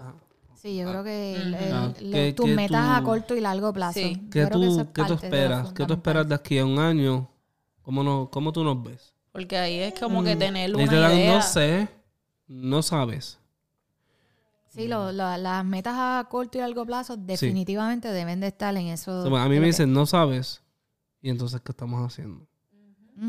Sí, 0.55 0.77
yo 0.77 0.88
creo 0.89 1.03
que 1.03 1.36
el- 1.36 1.53
el- 1.55 1.73
Ah, 1.73 1.88
lo- 1.99 2.12
¿qué- 2.12 2.34
tus 2.34 2.47
metas 2.47 2.86
tú- 2.99 3.01
a 3.01 3.03
corto 3.03 3.36
y 3.36 3.41
largo 3.41 3.73
plazo. 3.73 3.99
Sí. 3.99 4.15
¿Qué 4.31 4.43
que 4.43 4.47
tú, 4.47 4.63
es 4.81 4.88
qué 4.93 5.03
tú 5.03 5.13
esperas? 5.15 5.73
¿Qué 5.73 5.86
tú 5.86 5.93
esperas 5.93 6.29
de 6.29 6.36
aquí 6.36 6.60
a 6.60 6.65
un 6.65 6.77
año? 6.77 7.27
¿Cómo, 7.81 8.03
no, 8.03 8.29
cómo 8.31 8.53
tú 8.53 8.63
nos 8.63 8.81
ves? 8.84 9.13
Porque 9.31 9.57
ahí 9.57 9.79
es 9.79 9.99
como 9.99 10.23
que 10.23 10.36
tener 10.36 10.69
Y 10.69 10.73
una 10.73 10.88
te 10.88 10.95
dan, 10.97 11.13
idea. 11.17 11.36
no 11.36 11.41
sé, 11.41 11.88
no 12.47 12.84
sabes. 12.84 13.39
Sí, 14.69 14.88
lo- 14.88 15.12
lo- 15.12 15.36
las 15.38 15.65
metas 15.65 15.95
a 15.97 16.27
corto 16.29 16.57
y 16.57 16.62
largo 16.62 16.86
plazo 16.86 17.17
definitivamente 17.17 18.10
deben 18.10 18.39
de 18.39 18.47
estar 18.47 18.75
en 18.77 18.88
eso. 18.88 19.19
O 19.23 19.29
sea, 19.29 19.43
a 19.43 19.49
mí 19.49 19.60
me 19.60 19.65
dicen, 19.65 19.91
no 19.91 20.05
sabes. 20.05 20.62
Y 21.21 21.29
entonces, 21.29 21.60
¿qué 21.62 21.71
estamos 21.71 22.05
haciendo? 22.05 22.45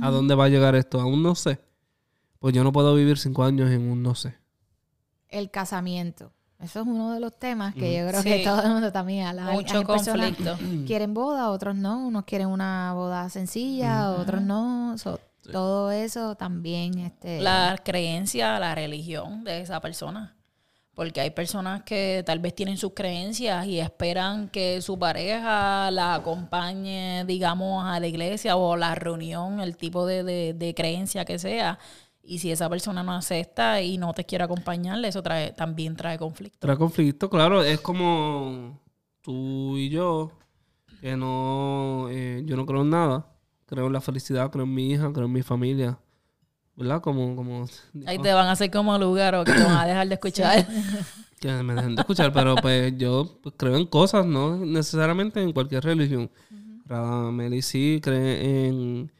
¿A 0.02 0.11
dónde 0.11 0.35
va 0.35 0.44
a 0.44 0.48
llegar 0.48 0.74
esto? 0.76 1.00
Aún 1.00 1.22
no 1.22 1.35
sé. 1.35 1.59
Pues 2.38 2.55
yo 2.55 2.62
no 2.62 2.72
puedo 2.72 2.94
vivir 2.94 3.18
cinco 3.18 3.42
años 3.44 3.70
en 3.70 3.90
un 3.90 4.02
no 4.02 4.14
sé. 4.14 4.37
El 5.33 5.51
casamiento. 5.51 6.33
Eso 6.61 6.81
es 6.83 6.87
uno 6.87 7.12
de 7.12 7.18
los 7.18 7.37
temas 7.37 7.75
que 7.75 7.97
yo 7.99 8.07
creo 8.07 8.23
que 8.23 8.45
todo 8.45 8.62
el 8.62 8.71
mundo 8.71 8.92
también 8.92 9.27
habla. 9.27 9.49
Hay- 9.49 9.57
Mucho 9.57 9.79
hay 9.79 9.85
personas 9.85 10.27
conflicto. 10.37 10.87
quieren 10.87 11.12
boda, 11.12 11.51
otros 11.51 11.75
no. 11.75 12.07
Unos 12.07 12.25
quieren 12.25 12.47
una 12.47 12.92
boda 12.95 13.29
sencilla, 13.31 14.11
otros 14.12 14.40
no. 14.42 14.97
So, 14.97 15.18
Todo 15.51 15.90
eso 15.90 16.37
también. 16.37 16.97
Este, 17.01 17.40
La 17.40 17.77
creencia, 17.85 18.61
la 18.61 18.77
religión 18.77 19.42
de 19.42 19.61
esa 19.61 19.81
persona. 19.81 20.37
Porque 20.95 21.21
hay 21.23 21.31
personas 21.31 21.83
que 21.83 22.23
tal 22.25 22.38
vez 22.38 22.55
tienen 22.55 22.77
sus 22.77 22.92
creencias 22.95 23.66
y 23.66 23.81
esperan 23.81 24.49
que 24.49 24.81
su 24.83 24.97
pareja 24.99 25.90
la 25.90 26.14
acompañe, 26.14 27.25
digamos, 27.25 27.85
a 27.85 27.99
la 27.99 28.07
iglesia 28.07 28.57
o 28.57 28.75
a 28.75 28.77
la 28.77 28.95
reunión, 28.95 29.59
el 29.61 29.77
tipo 29.77 30.07
de, 30.07 30.23
de, 30.23 30.53
de 30.55 30.75
creencia 30.75 31.25
que 31.25 31.38
sea. 31.40 31.79
Y 32.24 32.38
si 32.38 32.52
esa 32.52 32.70
persona 32.70 33.02
no 33.02 33.12
acepta 33.12 33.80
y 33.82 33.98
no 33.98 34.14
te 34.14 34.24
quiere 34.24 34.44
acompañarle, 34.44 35.08
eso 35.08 35.22
trae, 35.22 35.52
también 35.52 35.96
trae 35.96 36.18
conflicto. 36.18 36.58
Trae 36.61 36.76
conflicto, 36.76 37.28
claro. 37.28 37.62
Es 37.62 37.80
como 37.80 38.80
tú 39.22 39.76
y 39.76 39.88
yo, 39.88 40.30
que 41.00 41.16
no, 41.16 42.06
eh, 42.11 42.42
yo 42.44 42.56
no 42.56 42.64
creo 42.64 42.82
en 42.82 42.90
nada. 42.90 43.26
Creo 43.66 43.87
en 43.87 43.92
la 43.92 44.00
felicidad, 44.00 44.50
creo 44.50 44.64
en 44.64 44.74
mi 44.74 44.90
hija, 44.90 45.12
creo 45.12 45.26
en 45.26 45.32
mi 45.32 45.42
familia. 45.42 45.98
¿Verdad? 46.76 47.02
Como, 47.02 47.37
como 47.37 47.66
Ahí 48.06 48.18
te 48.18 48.32
van 48.32 48.46
a 48.46 48.52
hacer 48.52 48.70
como 48.70 48.96
lugar 48.98 49.35
o 49.35 49.44
que 49.44 49.52
te 49.52 49.62
van 49.62 49.76
a 49.76 49.87
dejar 49.87 50.08
de 50.08 50.14
escuchar. 50.14 50.66
que 51.40 51.50
me 51.62 51.74
dejen 51.74 51.96
de 51.96 52.02
escuchar, 52.02 52.32
pero 52.32 52.54
pues 52.54 52.96
yo 52.96 53.38
pues, 53.42 53.54
creo 53.58 53.76
en 53.76 53.87
cosas, 53.87 54.24
no 54.24 54.56
necesariamente 54.56 55.42
en 55.42 55.52
cualquier 55.52 55.85
religión. 55.85 56.30
Radameli 56.87 57.62
sí 57.62 58.00
cree 58.02 58.68
en, 58.68 59.12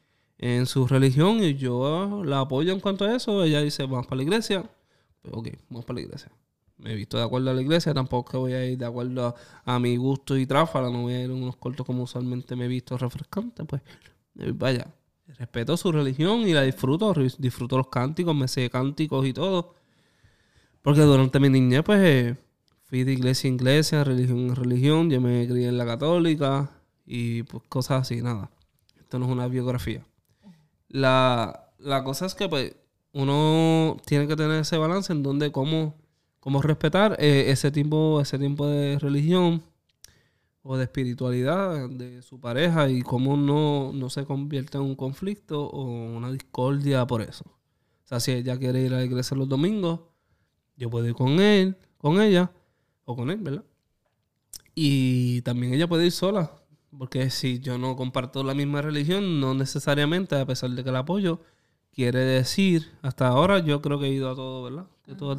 en 0.43 0.67
su 0.67 0.89
religión 0.89 1.43
y 1.43 1.55
yo 1.55 2.23
la 2.25 2.41
apoyo 2.41 2.73
en 2.73 2.81
cuanto 2.81 3.05
a 3.05 3.15
eso. 3.15 3.45
Ella 3.45 3.63
dice, 3.63 3.85
vamos 3.85 4.07
para 4.09 4.17
la 4.17 4.23
iglesia. 4.25 4.69
Pues 5.23 5.35
ok, 5.35 5.49
vamos 5.71 5.85
para 5.85 6.01
la 6.01 6.01
iglesia. 6.03 6.33
Me 6.79 6.93
he 6.93 6.97
visto 6.97 7.17
de 7.17 7.23
acuerdo 7.23 7.51
a 7.51 7.55
la 7.55 7.63
iglesia, 7.63 7.95
tampoco 7.95 8.41
voy 8.41 8.55
a 8.55 8.67
ir 8.67 8.77
de 8.77 8.85
acuerdo 8.85 9.37
a, 9.65 9.79
mi 9.79 9.97
gusto 9.97 10.37
y 10.37 10.45
tráfala, 10.45 10.91
no 10.91 11.03
voy 11.03 11.15
a 11.15 11.21
ir 11.21 11.31
en 11.31 11.41
unos 11.41 11.55
cortos 11.57 11.87
como 11.87 12.03
usualmente 12.03 12.57
me 12.57 12.65
he 12.65 12.69
visto 12.69 12.99
refrescante, 12.99 13.65
pues 13.65 13.83
eh, 14.41 14.53
vaya. 14.53 14.93
Respeto 15.39 15.77
su 15.77 15.93
religión 15.93 16.41
y 16.41 16.53
la 16.53 16.63
disfruto, 16.63 17.15
disfruto 17.39 17.77
los 17.79 17.87
cánticos, 17.87 18.35
me 18.35 18.49
sé 18.49 18.69
cánticos 18.69 19.25
y 19.25 19.33
todo. 19.33 19.77
Porque 20.83 21.03
durante 21.03 21.39
mi 21.39 21.51
niñez, 21.51 21.85
pues, 21.85 22.01
eh, 22.03 22.37
fui 22.83 23.05
de 23.05 23.13
iglesia 23.13 23.47
en 23.47 23.55
iglesia, 23.55 24.03
religión 24.03 24.39
en 24.41 24.57
religión, 24.57 25.09
yo 25.09 25.21
me 25.21 25.47
crié 25.47 25.69
en 25.69 25.79
la 25.79 25.87
católica 25.87 26.71
y 27.07 27.45
pues 27.45 27.63
cosas 27.69 28.03
así, 28.03 28.21
nada. 28.23 28.51
Esto 28.99 29.21
no 29.21 29.27
es 29.27 29.31
una 29.31 29.47
biografía. 29.47 30.05
La, 30.93 31.71
la 31.79 32.05
cosa 32.05 32.27
es 32.27 32.35
que, 32.35 32.49
pues, 32.49 32.77
uno 33.15 33.97
tiene 34.05 34.29
que 34.29 34.37
tener 34.37 34.61
ese 34.61 34.77
balance 34.77 35.13
en 35.13 35.23
donde 35.23 35.51
cómo, 35.51 35.95
cómo 36.39 36.61
respetar 36.63 37.17
eh, 37.19 37.51
ese 37.51 37.71
tiempo, 37.71 38.21
ese 38.21 38.39
tiempo 38.39 38.67
de 38.67 38.99
religión 38.99 39.63
o 40.63 40.77
de 40.77 40.85
espiritualidad 40.85 41.89
de 41.89 42.23
su 42.23 42.41
pareja 42.41 42.89
y 42.91 43.03
cómo 43.03 43.37
no, 43.37 43.93
no 43.93 44.11
se 44.11 44.25
convierte 44.25 44.77
en 44.79 44.85
un 44.85 44.95
conflicto 44.95 45.67
o 45.67 45.83
una 45.83 46.31
discordia 46.31 47.07
por 47.07 47.23
eso. 47.23 47.45
O 47.47 48.07
sea, 48.07 48.21
si 48.21 48.33
ella 48.33 48.59
quiere 48.59 48.83
ir 48.83 48.93
a 48.95 48.99
la 48.99 49.05
iglesia 49.05 49.37
los 49.37 49.49
domingos, 49.49 50.01
yo 50.77 50.91
puedo 50.91 51.07
ir 51.07 51.15
con 51.15 51.41
él, 51.41 51.77
con 51.99 52.21
ella, 52.21 52.53
o 53.05 53.17
con 53.17 53.31
él, 53.31 53.39
¿verdad? 53.39 53.65
Y 54.75 55.43
también 55.43 55.75
ella 55.75 55.89
puede 55.89 56.07
ir 56.07 56.13
sola, 56.13 56.51
porque 56.97 57.31
si 57.31 57.59
yo 57.61 57.79
no 57.79 57.97
comparto 57.97 58.43
la 58.45 58.55
misma 58.55 58.83
religión, 58.83 59.41
no 59.41 59.55
necesariamente, 59.55 60.37
a 60.39 60.47
pesar 60.47 60.71
de 60.71 60.85
que 60.85 60.93
la 60.93 61.01
apoyo, 61.01 61.41
quiere 61.93 62.21
decir, 62.21 62.91
hasta 63.03 63.29
ahora 63.29 63.59
yo 63.61 63.81
creo 63.83 63.99
que 63.99 64.07
he 64.07 64.11
ido 64.13 64.31
a 64.31 64.35
todo, 64.35 64.63
¿verdad? 64.65 64.87
Que, 65.05 65.15
todo- 65.15 65.39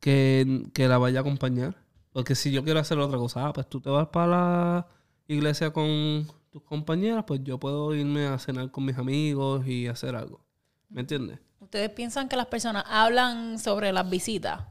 que, 0.00 0.66
que 0.74 0.88
la 0.88 0.98
vaya 0.98 1.18
a 1.18 1.22
acompañar. 1.22 1.76
Porque 2.12 2.34
si 2.34 2.50
yo 2.50 2.64
quiero 2.64 2.80
hacer 2.80 2.98
otra 2.98 3.18
cosa, 3.18 3.46
ah, 3.46 3.52
pues 3.52 3.68
tú 3.68 3.80
te 3.80 3.90
vas 3.90 4.08
para 4.08 4.26
la 4.26 4.86
iglesia 5.26 5.72
con 5.72 6.26
tus 6.50 6.62
compañeras, 6.62 7.24
pues 7.26 7.40
yo 7.44 7.58
puedo 7.58 7.94
irme 7.94 8.26
a 8.26 8.38
cenar 8.38 8.70
con 8.70 8.84
mis 8.84 8.96
amigos 8.98 9.66
y 9.66 9.86
hacer 9.86 10.16
algo. 10.16 10.40
¿Me 10.88 11.00
entiendes? 11.02 11.38
¿Ustedes 11.60 11.90
piensan 11.90 12.28
que 12.28 12.36
las 12.36 12.46
personas 12.46 12.84
hablan 12.88 13.58
sobre 13.58 13.92
las 13.92 14.08
visitas 14.08 14.62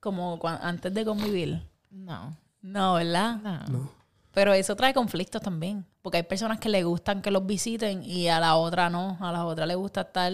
como 0.00 0.40
antes 0.44 0.94
de 0.94 1.04
convivir? 1.04 1.62
No. 1.90 2.36
No, 2.62 2.94
¿verdad? 2.94 3.36
No. 3.42 3.78
No. 3.78 3.97
Pero 4.38 4.52
eso 4.52 4.76
trae 4.76 4.94
conflictos 4.94 5.42
también, 5.42 5.84
porque 6.00 6.18
hay 6.18 6.22
personas 6.22 6.60
que 6.60 6.68
le 6.68 6.84
gustan 6.84 7.22
que 7.22 7.32
los 7.32 7.44
visiten 7.44 8.04
y 8.04 8.28
a 8.28 8.38
la 8.38 8.54
otra 8.54 8.88
no, 8.88 9.18
a 9.20 9.32
la 9.32 9.44
otra 9.44 9.66
le 9.66 9.74
gusta 9.74 10.02
estar 10.02 10.32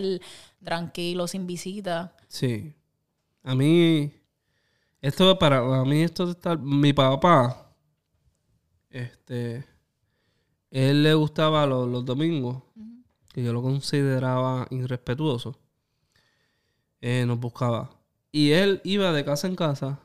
tranquilo 0.62 1.26
sin 1.26 1.46
visita. 1.46 2.14
Sí. 2.28 2.76
A 3.42 3.54
mí, 3.54 4.12
esto 5.00 5.38
para 5.38 5.80
a 5.80 5.86
mí 5.86 6.02
esto 6.02 6.26
de 6.26 6.32
estar, 6.32 6.58
mi 6.58 6.92
papá, 6.92 7.74
este, 8.90 9.64
él 10.70 11.02
le 11.02 11.14
gustaba 11.14 11.64
los, 11.64 11.88
los 11.88 12.04
domingos, 12.04 12.62
que 13.32 13.42
yo 13.42 13.54
lo 13.54 13.62
consideraba 13.62 14.66
irrespetuoso. 14.68 15.58
Eh, 17.00 17.24
nos 17.26 17.40
buscaba. 17.40 17.88
Y 18.30 18.50
él 18.50 18.82
iba 18.84 19.12
de 19.12 19.24
casa 19.24 19.46
en 19.46 19.56
casa 19.56 19.98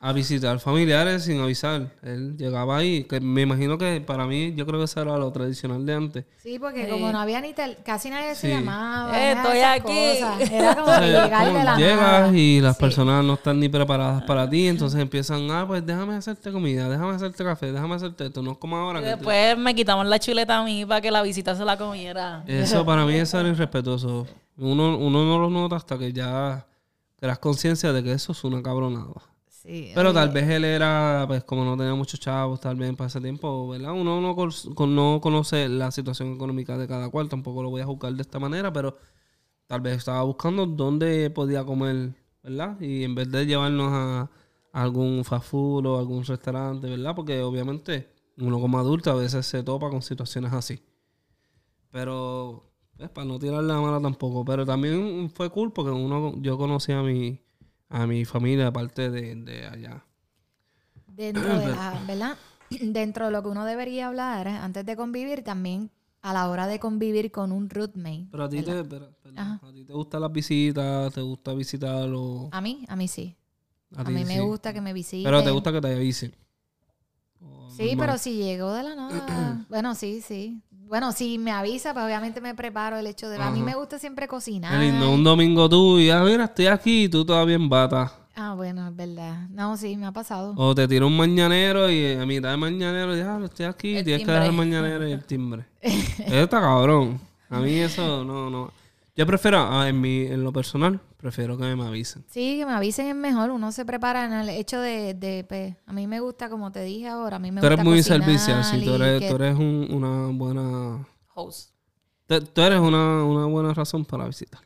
a 0.00 0.12
visitar 0.12 0.60
familiares 0.60 1.24
sin 1.24 1.40
avisar. 1.40 1.90
Él 2.02 2.36
llegaba 2.36 2.76
ahí, 2.76 3.02
que 3.02 3.18
me 3.20 3.42
imagino 3.42 3.76
que 3.78 4.00
para 4.00 4.26
mí, 4.26 4.54
yo 4.54 4.64
creo 4.64 4.78
que 4.78 4.84
eso 4.84 5.02
era 5.02 5.16
lo 5.18 5.32
tradicional 5.32 5.84
de 5.84 5.92
antes. 5.94 6.24
Sí, 6.36 6.56
porque 6.60 6.84
Sí. 6.84 6.90
como 6.92 7.10
no 7.10 7.18
había 7.18 7.40
ni 7.40 7.52
tel- 7.52 7.78
casi 7.84 8.08
nadie 8.08 8.36
se 8.36 8.46
Sí. 8.46 8.54
llamaba. 8.54 9.20
Eh, 9.20 9.32
estoy 9.32 9.58
aquí. 9.58 10.20
cosas. 10.20 10.50
Era 10.52 10.74
como 10.76 10.86
O 10.86 10.90
que 11.00 11.06
sea, 11.08 11.24
llegar 11.24 11.46
de 11.52 11.64
la 11.64 11.76
llegas 11.76 12.00
nada. 12.22 12.36
y 12.38 12.60
las 12.60 12.76
Sí. 12.76 12.80
personas 12.80 13.24
no 13.24 13.34
están 13.34 13.58
ni 13.58 13.68
preparadas 13.68 14.22
para 14.22 14.48
ti, 14.48 14.68
entonces 14.68 15.00
empiezan, 15.00 15.50
ah, 15.50 15.64
pues 15.66 15.84
déjame 15.84 16.14
hacerte 16.14 16.52
comida, 16.52 16.88
déjame 16.88 17.14
hacerte 17.16 17.42
café, 17.42 17.72
déjame 17.72 17.96
hacerte 17.96 18.26
esto, 18.26 18.40
no 18.40 18.52
es 18.52 18.58
como 18.58 18.76
ahora. 18.76 19.00
Y 19.00 19.02
que 19.02 19.08
después 19.10 19.58
me 19.58 19.74
quitaban 19.74 20.08
la 20.08 20.20
chuleta 20.20 20.58
a 20.58 20.64
mí 20.64 20.86
para 20.86 21.00
que 21.00 21.10
la 21.10 21.22
visita 21.22 21.56
se 21.56 21.64
la 21.64 21.76
comiera. 21.76 22.44
Eso 22.46 22.86
para 22.86 23.04
mí 23.04 23.14
es 23.16 23.30
ser 23.30 23.44
irrespetuoso. 23.46 24.28
Uno, 24.56 24.96
uno 24.96 25.24
no 25.24 25.38
lo 25.40 25.50
nota 25.50 25.74
hasta 25.74 25.98
que 25.98 26.12
ya 26.12 26.64
creas 27.18 27.38
conciencia 27.40 27.92
de 27.92 28.04
que 28.04 28.12
eso 28.12 28.30
es 28.30 28.44
una 28.44 28.62
cabronada. 28.62 29.14
Sí, 29.62 29.90
Pero 29.94 30.12
tal 30.14 30.28
vez 30.30 30.48
él 30.48 30.64
era, 30.64 31.24
pues 31.26 31.42
como 31.44 31.64
no 31.64 31.76
tenía 31.76 31.94
muchos 31.94 32.20
chavos, 32.20 32.60
tal 32.60 32.76
vez 32.76 32.94
para 32.94 33.08
ese 33.08 33.20
tiempo, 33.20 33.68
¿verdad? 33.68 33.92
Uno 33.92 34.20
no, 34.20 34.36
con- 34.36 34.94
no 34.94 35.20
conoce 35.20 35.68
la 35.68 35.90
situación 35.90 36.34
económica 36.34 36.78
de 36.78 36.86
cada 36.86 37.08
cual, 37.10 37.28
tampoco 37.28 37.62
lo 37.62 37.70
voy 37.70 37.80
a 37.82 37.86
juzgar 37.86 38.12
de 38.14 38.22
esta 38.22 38.38
manera, 38.38 38.72
pero 38.72 38.96
tal 39.66 39.80
vez 39.82 39.98
estaba 39.98 40.22
buscando 40.24 40.66
dónde 40.66 41.30
podía 41.30 41.64
comer, 41.64 42.14
¿verdad? 42.42 42.80
Y 42.80 43.04
en 43.04 43.14
vez 43.16 43.30
de 43.32 43.46
llevarnos 43.46 43.92
a, 43.92 44.20
a 44.72 44.82
algún 44.82 45.24
fast 45.24 45.46
food 45.50 45.86
o 45.86 45.98
algún 45.98 46.24
restaurante, 46.24 46.88
¿verdad? 46.90 47.14
Porque 47.16 47.42
obviamente 47.42 48.10
uno 48.38 48.60
como 48.60 48.78
adulto 48.78 49.10
a 49.12 49.16
veces 49.16 49.46
se 49.46 49.62
topa 49.64 49.90
con 49.90 50.02
situaciones 50.02 50.52
así. 50.52 50.80
Pero, 51.90 52.70
pues, 52.96 53.10
para 53.10 53.26
no 53.26 53.38
tirar 53.38 53.62
la 53.64 53.80
mala 53.80 54.00
tampoco. 54.00 54.44
Pero 54.44 54.66
también 54.66 55.30
fue 55.34 55.50
cool 55.50 55.72
porque 55.72 55.90
uno, 55.90 56.34
yo 56.40 56.58
conocí 56.58 56.92
a 56.92 57.02
mi, 57.02 57.40
a 57.88 58.06
mi 58.06 58.24
familia 58.24 58.68
aparte 58.68 59.10
de, 59.10 59.34
de 59.34 59.66
allá. 59.66 60.04
Dentro 61.16 61.58
de 61.58 61.66
la, 61.76 62.04
¿verdad? 62.06 62.36
Dentro 62.70 63.26
de 63.26 63.32
lo 63.32 63.42
que 63.42 63.48
uno 63.48 63.64
debería 63.64 64.08
hablar 64.08 64.46
eh, 64.46 64.50
antes 64.50 64.84
de 64.84 64.96
convivir, 64.96 65.42
también 65.42 65.90
a 66.20 66.32
la 66.32 66.48
hora 66.48 66.66
de 66.66 66.78
convivir 66.78 67.30
con 67.30 67.52
un 67.52 67.70
roommate. 67.70 68.26
Pero 68.30 68.44
a 68.44 68.48
ti, 68.48 68.62
te, 68.62 68.84
pero- 68.84 69.10
a 69.36 69.72
ti 69.72 69.84
te 69.84 69.92
gustan 69.92 70.20
las 70.20 70.32
visitas, 70.32 71.12
te 71.14 71.20
gusta 71.20 71.54
visitarlo. 71.54 72.48
A 72.52 72.60
mí, 72.60 72.84
a 72.88 72.96
mí 72.96 73.08
sí. 73.08 73.36
A, 73.96 74.04
ti 74.04 74.12
mí 74.12 74.24
me 74.24 74.40
gusta 74.42 74.72
que 74.72 74.80
me 74.80 74.92
visiten. 74.92 75.24
Pero 75.24 75.42
te 75.42 75.50
gusta 75.50 75.72
que 75.72 75.80
te 75.80 75.94
avisen. 75.94 76.34
Sí, 77.70 77.90
normal. 77.90 77.96
pero 77.98 78.18
si 78.18 78.36
llegó 78.36 78.72
de 78.72 78.82
la 78.82 78.94
nada. 78.94 79.66
bueno, 79.68 79.94
sí, 79.94 80.20
sí. 80.20 80.60
Bueno, 80.88 81.12
si 81.12 81.38
me 81.38 81.50
avisa, 81.50 81.92
pues 81.92 82.06
obviamente 82.06 82.40
me 82.40 82.54
preparo 82.54 82.96
el 82.96 83.06
hecho 83.06 83.28
de. 83.28 83.36
A 83.36 83.50
mí 83.50 83.60
me 83.60 83.74
gusta 83.74 83.98
siempre 83.98 84.26
cocinar. 84.26 84.72
Qué 84.72 84.86
lindo, 84.86 85.10
un 85.10 85.22
domingo 85.22 85.68
tú 85.68 85.98
y 85.98 86.08
ah, 86.08 86.22
mira, 86.24 86.44
estoy 86.44 86.66
aquí 86.66 87.04
y 87.04 87.08
tú 87.08 87.24
todavía 87.26 87.56
en 87.56 87.68
bata. 87.68 88.10
Ah, 88.34 88.54
bueno, 88.54 88.88
es 88.88 88.96
verdad. 88.96 89.48
No, 89.50 89.76
sí, 89.76 89.96
me 89.96 90.06
ha 90.06 90.12
pasado. 90.12 90.54
O 90.56 90.74
te 90.74 90.88
tira 90.88 91.04
un 91.04 91.16
mañanero 91.16 91.90
y 91.90 92.12
a 92.14 92.24
mitad 92.24 92.50
de 92.52 92.56
mañanero, 92.56 93.14
ya, 93.16 93.38
estoy 93.44 93.66
aquí, 93.66 93.96
El 93.96 94.04
tienes 94.04 94.20
que 94.20 94.26
timbre. 94.26 94.34
dejar 94.34 94.50
el 94.50 94.56
mañanero 94.56 95.08
y 95.08 95.12
el 95.12 95.24
timbre. 95.24 95.66
eso 95.82 96.34
está 96.42 96.60
cabrón. 96.60 97.20
A 97.50 97.58
mí 97.58 97.74
eso 97.74 98.24
no, 98.24 98.48
no. 98.48 98.72
Yo 99.18 99.26
prefiero, 99.26 99.58
ah, 99.58 99.88
en, 99.88 100.00
mi, 100.00 100.26
en 100.26 100.44
lo 100.44 100.52
personal, 100.52 101.00
prefiero 101.16 101.58
que 101.58 101.64
me 101.74 101.84
avisen. 101.84 102.24
Sí, 102.28 102.56
que 102.56 102.64
me 102.64 102.72
avisen 102.72 103.08
es 103.08 103.16
mejor. 103.16 103.50
Uno 103.50 103.72
se 103.72 103.84
prepara 103.84 104.24
en 104.24 104.32
el 104.32 104.48
hecho 104.48 104.80
de, 104.80 105.14
de 105.14 105.44
pues, 105.48 105.74
a 105.86 105.92
mí 105.92 106.06
me 106.06 106.20
gusta, 106.20 106.48
como 106.48 106.70
te 106.70 106.84
dije 106.84 107.08
ahora, 107.08 107.34
a 107.34 107.38
mí 107.40 107.50
me 107.50 107.60
Tú 107.60 107.66
eres 107.66 107.78
gusta 107.78 107.90
muy 107.90 107.98
cocinar 107.98 108.20
servicial, 108.22 108.64
sí, 108.64 108.84
tú 108.84 108.94
eres, 108.94 109.20
que- 109.20 109.28
tú 109.28 109.34
eres 109.34 109.56
un- 109.58 109.88
una 109.90 110.28
buena... 110.38 111.04
Host. 111.34 111.72
Tú 112.28 112.40
tú 112.42 112.60
eres 112.62 112.78
una, 112.78 113.24
una 113.24 113.46
buena 113.46 113.74
razón 113.74 114.04
para 114.04 114.24
visitar. 114.24 114.60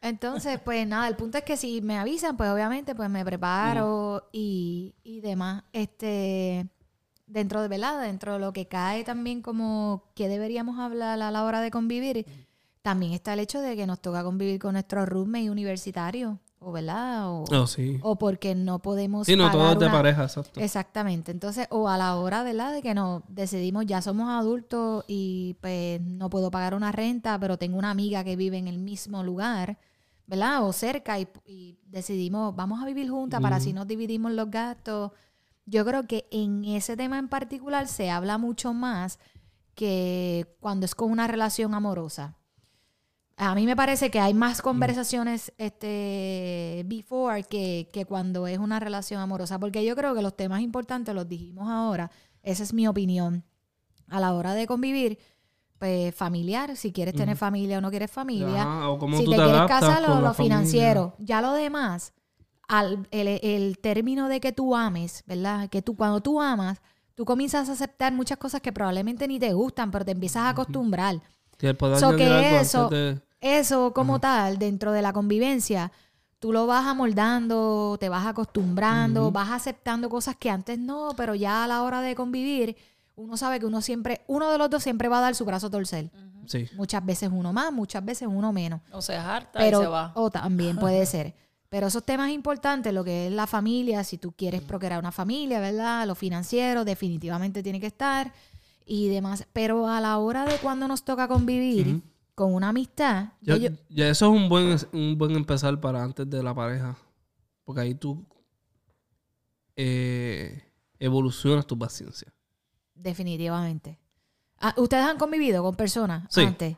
Entonces, 0.00 0.58
pues 0.64 0.84
nada, 0.84 1.06
el 1.06 1.14
punto 1.14 1.38
es 1.38 1.44
que 1.44 1.56
si 1.56 1.80
me 1.80 1.96
avisan, 1.96 2.36
pues 2.36 2.50
obviamente 2.50 2.96
pues 2.96 3.08
me 3.08 3.24
preparo 3.24 4.28
y, 4.32 4.96
y 5.04 5.20
demás. 5.20 5.62
Este, 5.72 6.66
dentro 7.28 7.62
de 7.62 7.68
verdad, 7.68 8.00
dentro 8.02 8.32
de 8.32 8.40
lo 8.40 8.52
que 8.52 8.66
cae 8.66 9.04
también 9.04 9.42
como 9.42 10.10
que 10.16 10.26
deberíamos 10.26 10.80
hablar 10.80 11.22
a 11.22 11.30
la 11.30 11.44
hora 11.44 11.60
de 11.60 11.70
convivir, 11.70 12.26
también 12.82 13.12
está 13.12 13.32
el 13.34 13.40
hecho 13.40 13.60
de 13.60 13.76
que 13.76 13.86
nos 13.86 14.00
toca 14.00 14.22
convivir 14.24 14.58
con 14.60 14.72
nuestros 14.74 15.08
roommate 15.08 15.50
universitarios, 15.50 16.36
o 16.58 16.70
verdad, 16.72 17.28
o, 17.30 17.44
Oh, 17.50 17.66
sí. 17.66 17.98
o 18.02 18.16
porque 18.16 18.54
no 18.54 18.80
podemos 18.80 19.26
Sí, 19.26 19.34
no, 19.36 19.50
todo 19.50 19.62
pagar 19.62 19.74
es 19.74 19.80
de 19.80 19.90
pareja, 19.90 20.22
exacto. 20.24 20.60
Exactamente. 20.60 21.32
Entonces, 21.32 21.66
o 21.70 21.88
a 21.88 21.96
la 21.98 22.16
hora, 22.16 22.42
¿verdad? 22.44 22.72
De 22.72 22.82
que 22.82 22.94
nos 22.94 23.22
decidimos, 23.28 23.86
ya 23.86 24.00
somos 24.02 24.28
adultos 24.28 25.04
y 25.08 25.56
pues 25.60 26.00
no 26.00 26.30
puedo 26.30 26.50
pagar 26.50 26.74
una 26.74 26.92
renta, 26.92 27.38
pero 27.38 27.56
tengo 27.58 27.78
una 27.78 27.90
amiga 27.90 28.22
que 28.22 28.36
vive 28.36 28.58
en 28.58 28.68
el 28.68 28.78
mismo 28.78 29.24
lugar, 29.24 29.78
¿verdad? 30.26 30.64
O 30.64 30.72
cerca 30.72 31.18
y, 31.18 31.26
y 31.46 31.78
decidimos, 31.86 32.54
vamos 32.54 32.80
a 32.80 32.86
vivir 32.86 33.10
juntas 33.10 33.40
para 33.40 33.56
así 33.56 33.72
nos 33.72 33.86
dividimos 33.88 34.30
los 34.32 34.50
gastos. 34.50 35.10
Yo 35.66 35.84
creo 35.84 36.06
que 36.06 36.26
en 36.30 36.64
ese 36.64 36.96
tema 36.96 37.18
en 37.18 37.28
particular 37.28 37.86
se 37.88 38.10
habla 38.10 38.38
mucho 38.38 38.72
más 38.72 39.18
que 39.74 40.46
cuando 40.60 40.86
es 40.86 40.94
con 40.94 41.10
una 41.10 41.26
relación 41.26 41.74
amorosa. 41.74 42.36
A 43.36 43.54
mí 43.54 43.66
me 43.66 43.74
parece 43.76 44.10
que 44.10 44.20
hay 44.20 44.34
más 44.34 44.62
conversaciones 44.62 45.52
este, 45.58 46.84
before 46.86 47.42
que, 47.44 47.88
que 47.92 48.04
cuando 48.04 48.46
es 48.46 48.58
una 48.58 48.78
relación 48.78 49.20
amorosa, 49.20 49.58
porque 49.58 49.84
yo 49.84 49.96
creo 49.96 50.14
que 50.14 50.22
los 50.22 50.36
temas 50.36 50.60
importantes 50.60 51.14
los 51.14 51.28
dijimos 51.28 51.68
ahora, 51.68 52.10
esa 52.42 52.62
es 52.62 52.72
mi 52.72 52.86
opinión. 52.86 53.44
A 54.08 54.20
la 54.20 54.34
hora 54.34 54.52
de 54.54 54.66
convivir, 54.66 55.18
pues 55.78 56.14
familiar, 56.14 56.76
si 56.76 56.92
quieres 56.92 57.14
tener 57.14 57.36
familia 57.36 57.78
o 57.78 57.80
no 57.80 57.90
quieres 57.90 58.10
familia, 58.10 58.62
Ajá, 58.62 58.88
o 58.88 59.00
si 59.16 59.24
te, 59.24 59.30
te 59.30 59.36
quieres 59.36 59.62
casar, 59.66 60.00
lo, 60.00 60.20
lo 60.20 60.34
financiero. 60.34 61.14
Ya 61.18 61.40
lo 61.40 61.54
demás, 61.54 62.12
al, 62.68 63.08
el, 63.10 63.40
el 63.42 63.78
término 63.78 64.28
de 64.28 64.40
que 64.40 64.52
tú 64.52 64.76
ames, 64.76 65.24
¿verdad? 65.26 65.68
Que 65.68 65.82
tú 65.82 65.96
cuando 65.96 66.20
tú 66.20 66.40
amas, 66.40 66.80
tú 67.14 67.24
comienzas 67.24 67.68
a 67.68 67.72
aceptar 67.72 68.12
muchas 68.12 68.38
cosas 68.38 68.60
que 68.60 68.72
probablemente 68.72 69.26
ni 69.26 69.38
te 69.40 69.52
gustan, 69.54 69.90
pero 69.90 70.04
te 70.04 70.12
empiezas 70.12 70.42
a 70.44 70.50
acostumbrar. 70.50 71.20
Puede 71.78 71.98
So 71.98 72.16
que 72.16 72.24
algo 72.26 72.60
eso- 72.60 72.88
de- 72.88 73.20
Eso 73.40 73.92
como 73.92 74.20
tal, 74.20 74.58
dentro 74.58 74.92
de 74.92 75.02
la 75.02 75.12
convivencia, 75.12 75.90
tú 76.38 76.52
lo 76.52 76.66
vas 76.68 76.86
amoldando, 76.86 77.96
te 77.98 78.08
vas 78.08 78.24
acostumbrando, 78.26 79.30
vas 79.32 79.50
aceptando 79.50 80.08
cosas 80.08 80.36
que 80.36 80.48
antes 80.50 80.78
no, 80.78 81.10
pero 81.16 81.34
ya 81.34 81.64
a 81.64 81.66
la 81.66 81.82
hora 81.82 82.00
de 82.02 82.14
convivir, 82.14 82.76
uno 83.16 83.36
sabe 83.36 83.58
que 83.60 83.66
uno 83.66 83.80
siempre, 83.80 84.22
uno 84.28 84.50
de 84.50 84.58
los 84.58 84.70
dos 84.70 84.82
siempre 84.82 85.08
va 85.08 85.18
a 85.18 85.22
dar 85.22 85.34
su 85.34 85.44
brazo 85.44 85.66
a 85.66 85.70
torcer. 85.70 86.10
Sí. 86.46 86.66
Muchas 86.76 87.04
veces 87.04 87.30
uno 87.32 87.52
más, 87.52 87.72
muchas 87.72 88.04
veces 88.04 88.28
uno 88.30 88.52
menos. 88.52 88.80
O 88.92 89.00
sea, 89.02 89.34
harta 89.36 89.58
Pero, 89.60 89.80
y 89.80 89.82
se 89.84 89.88
va. 89.88 90.12
o 90.14 90.30
también 90.30 90.76
puede 90.76 91.04
ser. 91.06 91.34
Pero 91.68 91.86
esos 91.86 92.04
temas 92.04 92.30
importantes, 92.30 92.92
lo 92.92 93.02
que 93.02 93.26
es 93.28 93.32
la 93.32 93.46
familia, 93.46 94.04
si 94.04 94.18
tú 94.18 94.32
quieres 94.32 94.60
procrear 94.62 94.98
una 95.00 95.10
familia, 95.12 95.58
¿verdad? 95.60 96.06
Lo 96.06 96.14
financiero 96.14 96.84
definitivamente 96.84 97.62
tiene 97.62 97.80
que 97.80 97.86
estar 97.86 98.32
y 98.86 99.08
demás. 99.08 99.46
Pero 99.52 99.86
a 99.88 100.00
la 100.00 100.18
hora 100.18 100.44
de 100.44 100.56
cuando 100.58 100.88
nos 100.88 101.04
toca 101.04 101.28
convivir 101.28 102.02
con 102.34 102.54
una 102.54 102.70
amistad, 102.70 103.32
Ya, 103.40 103.56
eso 104.08 104.26
es 104.34 104.40
un 104.42 104.48
buen, 104.48 104.76
un 104.92 105.16
buen 105.18 105.32
empezar 105.32 105.80
para 105.80 106.02
antes 106.02 106.28
de 106.28 106.42
la 106.42 106.54
pareja. 106.54 106.96
Porque 107.64 107.80
ahí 107.82 107.94
tú 107.94 108.24
eh, 109.76 110.62
evolucionas 110.98 111.66
tu 111.66 111.78
paciencia. 111.78 112.32
definitivamente. 112.94 113.98
Ah, 114.58 114.74
¿Ustedes 114.76 115.04
han 115.04 115.18
convivido 115.18 115.62
con 115.64 115.74
personas 115.74 116.24
Sí. 116.30 116.42
antes? 116.42 116.76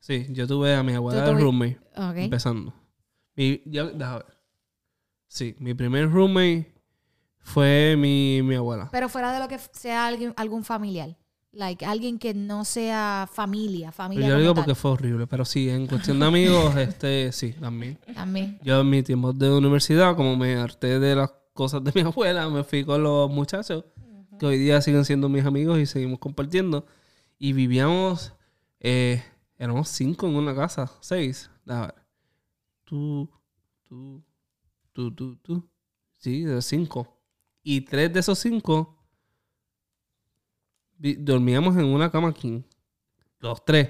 Sí, 0.00 0.26
yo 0.30 0.46
tuve 0.48 0.74
a 0.74 0.82
mi 0.82 0.94
abuela 0.94 1.24
Tú 1.24 1.30
de 1.34 1.40
roommate 1.40 1.78
empezando. 2.16 2.74
Mi, 3.36 3.62
ya, 3.66 3.84
déjame 3.84 4.16
ver. 4.24 4.38
Sí, 5.28 5.54
mi 5.60 5.74
primer 5.74 6.10
roommate 6.10 6.74
fue 7.38 7.94
mi, 7.96 8.40
mi 8.42 8.56
abuela. 8.56 8.88
Pero 8.90 9.08
fuera 9.08 9.32
de 9.32 9.38
lo 9.38 9.46
que 9.46 9.58
sea 9.58 10.06
alguien, 10.06 10.34
algún 10.36 10.64
familiar. 10.64 11.16
Like, 11.52 11.84
alguien 11.84 12.18
que 12.20 12.32
no 12.32 12.64
sea 12.64 13.28
familia, 13.32 13.90
familia 13.90 14.28
Yo 14.28 14.34
como 14.34 14.40
digo 14.40 14.54
tal. 14.54 14.64
porque 14.64 14.74
fue 14.76 14.90
horrible, 14.92 15.26
pero 15.26 15.44
sí, 15.44 15.68
en 15.68 15.88
cuestión 15.88 16.20
de 16.20 16.26
amigos, 16.26 16.76
este, 16.76 17.32
sí, 17.32 17.52
también. 17.54 17.98
También. 18.14 18.60
Yo 18.62 18.80
en 18.80 18.88
mi 18.88 19.02
tiempo 19.02 19.32
de 19.32 19.50
universidad, 19.50 20.14
como 20.14 20.36
me 20.36 20.54
harté 20.54 21.00
de 21.00 21.16
las 21.16 21.32
cosas 21.52 21.82
de 21.82 21.90
mi 21.92 22.00
abuela, 22.08 22.48
me 22.48 22.62
fui 22.62 22.84
con 22.84 23.02
los 23.02 23.28
muchachos, 23.30 23.84
que 24.38 24.46
hoy 24.46 24.58
día 24.58 24.80
siguen 24.80 25.04
siendo 25.04 25.28
mis 25.28 25.44
amigos 25.44 25.80
y 25.80 25.86
seguimos 25.86 26.20
compartiendo. 26.20 26.86
Y 27.36 27.52
vivíamos, 27.52 28.32
eh, 28.78 29.22
éramos 29.58 29.88
cinco 29.88 30.28
en 30.28 30.36
una 30.36 30.54
casa, 30.54 30.90
seis. 31.00 31.50
A 31.66 31.80
ver. 31.80 31.94
Tú, 32.84 33.28
tú, 33.88 34.22
tú, 34.92 35.12
tú, 35.12 35.36
tú. 35.36 35.68
Sí, 36.16 36.42
de 36.44 36.62
cinco. 36.62 37.18
Y 37.62 37.80
tres 37.80 38.12
de 38.12 38.20
esos 38.20 38.38
cinco 38.38 38.99
dormíamos 41.00 41.76
en 41.76 41.84
una 41.86 42.10
cama 42.10 42.32
king. 42.32 42.62
Los 43.38 43.64
tres. 43.64 43.88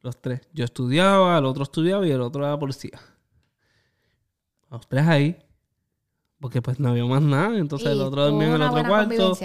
Los 0.00 0.20
tres. 0.20 0.40
Yo 0.52 0.64
estudiaba, 0.64 1.38
el 1.38 1.44
otro 1.44 1.62
estudiaba 1.62 2.06
y 2.06 2.10
el 2.10 2.20
otro 2.20 2.44
era 2.44 2.58
policía. 2.58 2.98
Los 4.70 4.88
tres 4.88 5.06
ahí. 5.06 5.36
Porque 6.40 6.62
pues 6.62 6.78
no 6.78 6.90
había 6.90 7.04
más 7.04 7.22
nada. 7.22 7.58
Entonces 7.58 7.88
el 7.88 8.00
otro 8.00 8.24
dormía 8.24 8.48
en 8.48 8.54
el 8.54 8.62
otro 8.62 8.84
cuarto. 8.86 9.36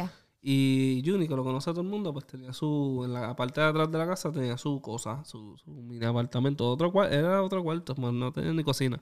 Y 0.45 1.01
Juni, 1.05 1.25
que 1.25 1.35
lo 1.35 1.43
conoce 1.43 1.69
a 1.69 1.73
todo 1.73 1.83
el 1.83 1.87
mundo, 1.87 2.11
pues 2.11 2.27
tenía 2.27 2.51
su. 2.51 3.03
En 3.05 3.13
la 3.13 3.33
parte 3.33 3.61
de 3.61 3.67
atrás 3.67 3.89
de 3.89 3.97
la 3.97 4.05
casa 4.05 4.29
tenía 4.29 4.57
su 4.57 4.81
cosa, 4.81 5.23
su, 5.23 5.57
su 5.57 5.71
mini 5.71 6.05
apartamento. 6.05 6.69
Otro 6.69 6.91
era 7.05 7.41
otro 7.41 7.63
cuarto, 7.63 7.95
pues 7.95 8.13
no 8.13 8.31
tenía 8.33 8.51
ni 8.51 8.61
cocina. 8.61 9.01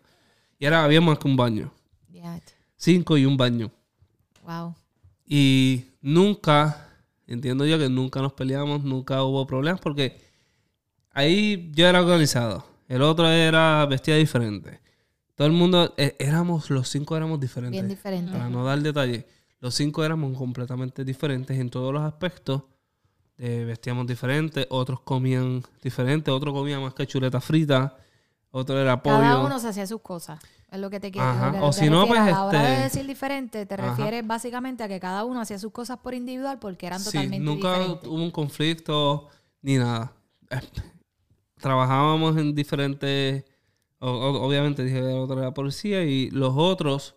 Y 0.59 0.65
era, 0.67 0.83
había 0.83 1.01
más 1.01 1.17
que 1.17 1.27
un 1.27 1.35
baño. 1.35 1.71
Cinco 2.75 3.17
y 3.17 3.25
un 3.25 3.37
baño. 3.37 3.71
Wow. 4.43 4.75
Y 5.25 5.85
nunca, 6.01 6.90
entiendo 7.33 7.65
yo 7.65 7.77
que 7.77 7.89
nunca 7.89 8.21
nos 8.21 8.33
peleamos, 8.33 8.83
nunca 8.83 9.23
hubo 9.23 9.45
problemas, 9.47 9.81
porque 9.81 10.21
ahí 11.11 11.71
yo 11.73 11.87
era 11.87 12.01
organizado. 12.01 12.65
El 12.87 13.01
otro 13.01 13.29
era 13.29 13.85
vestida 13.85 14.17
diferente. 14.17 14.79
Todo 15.35 15.47
el 15.47 15.53
mundo, 15.53 15.93
eh, 15.97 16.15
éramos, 16.19 16.69
los 16.69 16.89
cinco 16.89 17.15
éramos 17.15 17.39
diferentes. 17.39 17.79
Bien 17.79 17.87
diferente. 17.87 18.31
Para 18.31 18.49
no 18.49 18.65
dar 18.65 18.79
detalle, 18.79 19.25
los 19.59 19.73
cinco 19.75 20.03
éramos 20.03 20.37
completamente 20.37 21.05
diferentes 21.05 21.57
en 21.57 21.69
todos 21.69 21.93
los 21.93 22.03
aspectos. 22.03 22.63
Eh, 23.37 23.63
vestíamos 23.65 24.05
diferente, 24.05 24.67
otros 24.69 25.01
comían 25.01 25.63
diferente, 25.81 26.29
otro 26.29 26.53
comía 26.53 26.79
más 26.79 26.93
que 26.93 27.07
chuleta 27.07 27.41
frita, 27.41 27.97
otro 28.51 28.77
era 28.77 29.01
pollo. 29.01 29.17
Cada 29.17 29.39
uno 29.39 29.59
se 29.59 29.69
hacía 29.69 29.87
sus 29.87 30.01
cosas. 30.01 30.39
Es 30.71 30.79
lo 30.79 30.89
que 30.89 30.99
te 31.01 31.11
quiero 31.11 31.27
que 31.51 31.59
O 31.59 31.73
si 31.73 31.89
no, 31.89 32.07
pues, 32.07 32.19
A 32.19 32.29
la 32.31 32.45
hora 32.45 32.61
de 32.63 32.71
este- 32.71 32.83
decir 32.83 33.05
diferente, 33.07 33.65
te 33.65 33.73
Ajá. 33.75 33.89
refieres 33.89 34.25
básicamente 34.25 34.83
a 34.83 34.87
que 34.87 34.99
cada 35.01 35.25
uno 35.25 35.41
hacía 35.41 35.59
sus 35.59 35.71
cosas 35.73 35.97
por 35.97 36.13
individual 36.13 36.59
porque 36.59 36.87
eran 36.87 36.99
Sí, 36.99 37.05
totalmente 37.05 37.39
nunca 37.45 37.73
diferentes. 37.73 38.07
hubo 38.09 38.15
un 38.23 38.31
conflicto 38.31 39.27
ni 39.61 39.75
nada. 39.77 40.13
Trabajábamos 41.59 42.37
en 42.37 42.55
diferentes. 42.55 43.43
o- 43.99 44.09
o- 44.09 44.41
obviamente, 44.47 44.83
dije 44.83 44.97
el 44.97 45.17
otro 45.19 45.37
era 45.39 45.53
policía 45.53 46.03
y 46.03 46.29
los 46.31 46.53
otros. 46.55 47.15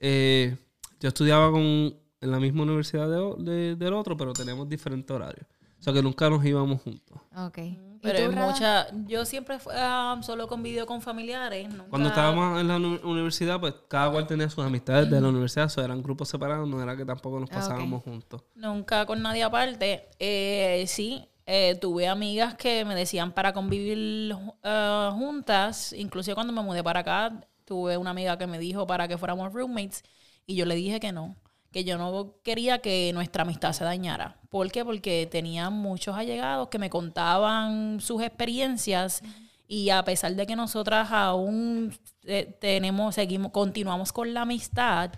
eh, 0.00 0.56
yo 1.00 1.08
estudiaba 1.08 1.50
con, 1.50 1.62
en 1.62 2.30
la 2.30 2.38
misma 2.38 2.62
universidad 2.62 3.08
de- 3.38 3.74
del 3.76 3.92
otro, 3.94 4.16
pero 4.16 4.32
teníamos 4.32 4.68
diferentes 4.68 5.12
horarios. 5.14 5.46
O 5.78 5.82
sea 5.82 5.92
que 5.92 6.02
nunca 6.02 6.28
nos 6.28 6.44
íbamos 6.44 6.82
juntos. 6.82 7.18
Ok. 7.36 7.58
¿Y 7.58 8.00
Pero 8.02 8.30
Rada? 8.30 8.46
mucha. 8.50 8.86
Yo 9.06 9.24
siempre 9.24 9.58
fue, 9.58 9.74
ah, 9.76 10.18
solo 10.22 10.46
convivido 10.48 10.86
con 10.86 11.00
familiares. 11.02 11.68
Nunca, 11.68 11.84
Cuando 11.90 12.08
estábamos 12.08 12.60
en 12.60 12.68
la 12.68 12.76
uni- 12.76 13.00
universidad, 13.02 13.58
pues 13.60 13.74
cada 13.88 14.10
cual 14.10 14.26
tenía 14.26 14.48
sus 14.48 14.64
amistades 14.64 15.10
de 15.10 15.20
la 15.20 15.28
universidad, 15.28 15.66
o 15.66 15.68
sea, 15.68 15.84
eran 15.84 16.02
grupos 16.02 16.28
separados, 16.28 16.68
no 16.68 16.80
era 16.82 16.96
que 16.96 17.04
tampoco 17.04 17.40
nos 17.40 17.50
Ah, 17.50 17.54
pasábamos 17.54 18.02
juntos. 18.04 18.42
Nunca 18.54 19.04
con 19.06 19.20
nadie 19.22 19.42
aparte. 19.42 20.08
Eh, 20.20 20.84
sí, 20.86 21.28
eh, 21.46 21.76
tuve 21.80 22.06
amigas 22.08 22.54
que 22.54 22.84
me 22.84 22.94
decían 22.94 23.32
para 23.32 23.52
convivir 23.52 24.32
eh, 24.62 25.10
juntas. 25.14 25.92
Inclusive 25.92 26.34
cuando 26.34 26.52
me 26.52 26.62
mudé 26.62 26.84
para 26.84 27.00
acá, 27.00 27.40
tuve 27.64 27.96
una 27.96 28.10
amiga 28.10 28.36
que 28.38 28.46
me 28.46 28.58
dijo 28.58 28.86
para 28.86 29.08
que 29.08 29.18
fuéramos 29.18 29.52
roommates 29.52 30.02
y 30.46 30.54
yo 30.56 30.66
le 30.66 30.74
dije 30.76 31.00
que 31.00 31.10
no. 31.12 31.36
Que 31.78 31.84
yo 31.84 31.96
no 31.96 32.34
quería 32.42 32.80
que 32.80 33.12
nuestra 33.14 33.42
amistad 33.42 33.72
se 33.72 33.84
dañara. 33.84 34.36
¿Por 34.48 34.68
qué? 34.72 34.84
Porque 34.84 35.28
tenía 35.30 35.70
muchos 35.70 36.16
allegados 36.16 36.66
que 36.70 36.78
me 36.80 36.90
contaban 36.90 38.00
sus 38.00 38.20
experiencias 38.20 39.22
y 39.68 39.90
a 39.90 40.04
pesar 40.04 40.34
de 40.34 40.44
que 40.44 40.56
nosotras 40.56 41.12
aún 41.12 41.96
eh, 42.24 42.56
tenemos, 42.60 43.14
seguimos, 43.14 43.52
continuamos 43.52 44.12
con 44.12 44.34
la 44.34 44.42
amistad, 44.42 45.12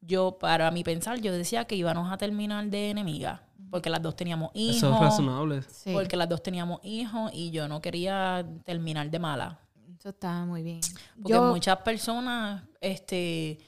yo, 0.00 0.38
para 0.38 0.70
mi 0.70 0.82
pensar, 0.84 1.20
yo 1.20 1.34
decía 1.34 1.66
que 1.66 1.76
íbamos 1.76 2.10
a 2.10 2.16
terminar 2.16 2.64
de 2.70 2.88
enemiga. 2.88 3.42
Porque 3.70 3.90
las 3.90 4.00
dos 4.00 4.16
teníamos 4.16 4.52
hijos. 4.54 4.76
Eso 4.78 4.94
es 4.94 5.00
razonable. 5.00 5.62
Sí, 5.68 5.92
Porque 5.92 6.16
las 6.16 6.30
dos 6.30 6.42
teníamos 6.42 6.80
hijos 6.82 7.30
y 7.34 7.50
yo 7.50 7.68
no 7.68 7.82
quería 7.82 8.42
terminar 8.64 9.10
de 9.10 9.18
mala. 9.18 9.58
eso 9.98 10.08
está 10.08 10.46
muy 10.46 10.62
bien. 10.62 10.80
Porque 11.16 11.32
Yo, 11.32 11.42
muchas 11.52 11.76
personas 11.80 12.62
este, 12.80 13.58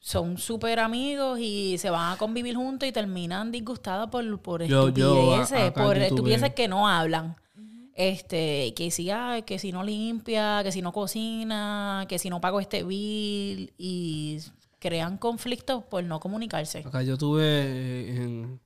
son 0.00 0.38
súper 0.38 0.78
amigos 0.78 1.38
y 1.40 1.76
se 1.78 1.90
van 1.90 2.12
a 2.12 2.16
convivir 2.16 2.54
juntos 2.54 2.88
y 2.88 2.92
terminan 2.92 3.50
disgustados 3.50 4.08
por, 4.10 4.40
por 4.40 4.62
Yo- 4.64 4.88
yo, 4.90 5.34
a- 5.34 5.42
estupideces, 5.42 5.72
por 5.72 5.96
estupideces 5.98 6.54
que 6.54 6.68
no 6.68 6.88
hablan. 6.88 7.36
Este, 7.94 8.74
que 8.76 8.92
si, 8.92 9.10
ay, 9.10 9.42
que 9.42 9.58
si 9.58 9.72
no 9.72 9.82
limpia, 9.82 10.60
que 10.62 10.70
si 10.70 10.80
no 10.82 10.92
cocina, 10.92 12.06
que 12.08 12.20
si 12.20 12.30
no 12.30 12.40
pago 12.40 12.60
este 12.60 12.84
bill 12.84 13.72
y 13.76 14.38
crean 14.78 15.18
conflictos 15.18 15.82
por 15.82 16.04
no 16.04 16.20
comunicarse. 16.20 16.78
Acá 16.86 17.02
yo 17.02 17.18
tuve 17.18 17.42
eh, 17.44 18.16
en- 18.22 18.60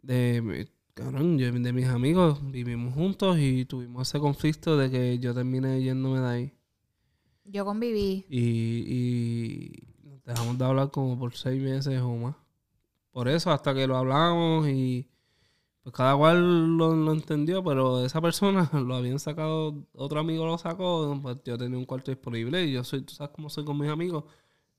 de, 0.00 0.40
mi- 0.40 0.64
cabrón, 0.94 1.38
yo- 1.38 1.52
de 1.52 1.72
mis 1.74 1.88
amigos, 1.88 2.38
vivimos 2.50 2.94
juntos 2.94 3.36
y 3.38 3.66
tuvimos 3.66 4.08
ese 4.08 4.18
conflicto 4.18 4.78
de 4.78 4.90
que 4.90 5.18
yo 5.18 5.34
terminé 5.34 5.82
yéndome 5.82 6.20
de 6.20 6.26
ahí. 6.28 6.52
yo 7.44 7.66
conviví. 7.66 8.24
Y, 8.30 8.40
y 8.40 9.87
dejamos 10.28 10.58
de 10.58 10.64
hablar 10.64 10.90
como 10.90 11.18
por 11.18 11.34
seis 11.34 11.60
meses 11.62 12.00
o 12.00 12.14
más. 12.14 12.36
Por 13.10 13.28
eso, 13.28 13.50
hasta 13.50 13.74
que 13.74 13.86
lo 13.86 13.96
hablamos 13.96 14.68
y 14.68 15.08
pues 15.82 15.94
cada 15.94 16.14
cual 16.16 16.76
lo, 16.76 16.94
lo 16.94 17.12
entendió, 17.12 17.64
pero 17.64 18.04
esa 18.04 18.20
persona 18.20 18.68
lo 18.74 18.94
habían 18.94 19.18
sacado, 19.18 19.74
otro 19.94 20.20
amigo 20.20 20.44
lo 20.46 20.58
sacó, 20.58 21.18
pues 21.22 21.38
yo 21.44 21.56
tenía 21.56 21.78
un 21.78 21.86
cuarto 21.86 22.10
disponible 22.10 22.64
y 22.64 22.72
yo 22.72 22.84
soy, 22.84 23.00
tú 23.02 23.14
sabes 23.14 23.32
cómo 23.34 23.48
soy 23.48 23.64
con 23.64 23.78
mis 23.78 23.90
amigos, 23.90 24.24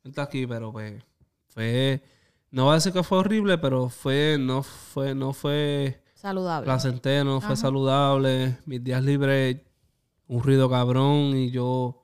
está 0.04 0.24
aquí, 0.24 0.46
pero 0.46 0.72
pues 0.72 1.04
fue, 1.48 2.04
no 2.52 2.66
voy 2.66 2.74
a 2.74 2.76
decir 2.76 2.94
que 2.94 3.04
fue 3.04 3.18
horrible, 3.18 3.58
pero 3.58 3.90
fue, 3.90 4.38
no 4.40 4.62
fue, 4.62 5.16
no 5.16 5.34
fue 5.34 6.04
Saludable. 6.14 6.66
placentero, 6.66 7.24
no 7.26 7.42
fue 7.42 7.56
saludable, 7.56 8.58
mis 8.66 8.84
días 8.84 9.04
libres, 9.04 9.62
un 10.28 10.44
ruido 10.44 10.70
cabrón 10.70 11.36
y 11.36 11.50
yo, 11.50 12.04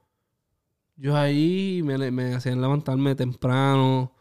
yo 0.97 1.15
ahí 1.17 1.81
me, 1.84 2.12
me 2.12 2.34
hacían 2.36 2.62
levantarme 2.62 3.15
temprano 3.15 4.12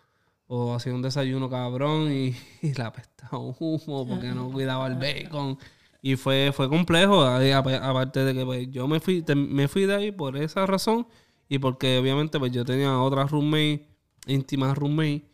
o 0.46 0.74
hacía 0.74 0.94
un 0.94 1.02
desayuno 1.02 1.48
cabrón 1.48 2.12
y, 2.12 2.34
y 2.62 2.74
la 2.74 2.86
apestaba 2.88 3.38
humo 3.38 4.06
porque 4.06 4.28
no 4.28 4.50
cuidaba 4.50 4.86
el 4.86 4.94
bacon. 4.96 5.58
Y 6.02 6.16
fue, 6.16 6.52
fue 6.54 6.68
complejo, 6.68 7.22
aparte 7.22 8.24
de 8.24 8.34
que 8.34 8.44
pues, 8.44 8.70
yo 8.70 8.86
me 8.86 9.00
fui, 9.00 9.22
te- 9.22 9.34
me 9.34 9.68
fui 9.68 9.86
de 9.86 9.94
ahí 9.94 10.12
por 10.12 10.36
esa 10.36 10.66
razón 10.66 11.06
y 11.48 11.58
porque 11.58 11.98
obviamente 11.98 12.38
pues 12.38 12.52
yo 12.52 12.64
tenía 12.64 13.00
otras 13.00 13.30
roommate, 13.30 13.88
íntimas 14.26 14.76
roommate, 14.76 15.24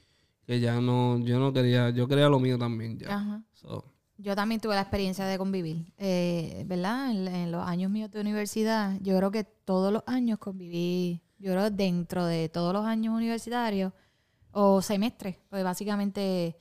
que 0.46 0.60
ya 0.60 0.80
no, 0.80 1.18
yo 1.24 1.40
no 1.40 1.52
quería, 1.52 1.90
yo 1.90 2.06
quería 2.06 2.28
lo 2.28 2.38
mío 2.38 2.56
también 2.56 2.98
ya. 2.98 3.16
Ajá. 3.16 3.42
So, 3.54 3.84
Yo 4.18 4.36
también 4.36 4.60
tuve 4.60 4.74
la 4.76 4.82
experiencia 4.82 5.24
de 5.24 5.38
convivir, 5.38 5.92
eh, 5.98 6.62
¿verdad? 6.68 7.10
En, 7.10 7.26
en 7.26 7.50
los 7.52 7.66
años 7.66 7.90
míos 7.90 8.10
de 8.12 8.20
universidad, 8.20 8.96
yo 9.00 9.16
creo 9.16 9.30
que 9.32 9.42
todos 9.42 9.92
los 9.92 10.04
años 10.06 10.38
conviví, 10.38 11.20
yo 11.40 11.52
creo 11.52 11.70
dentro 11.70 12.26
de 12.26 12.48
todos 12.48 12.72
los 12.72 12.84
años 12.84 13.14
universitarios 13.14 13.92
o 14.52 14.82
semestres, 14.82 15.36
pues 15.48 15.64
básicamente 15.64 16.56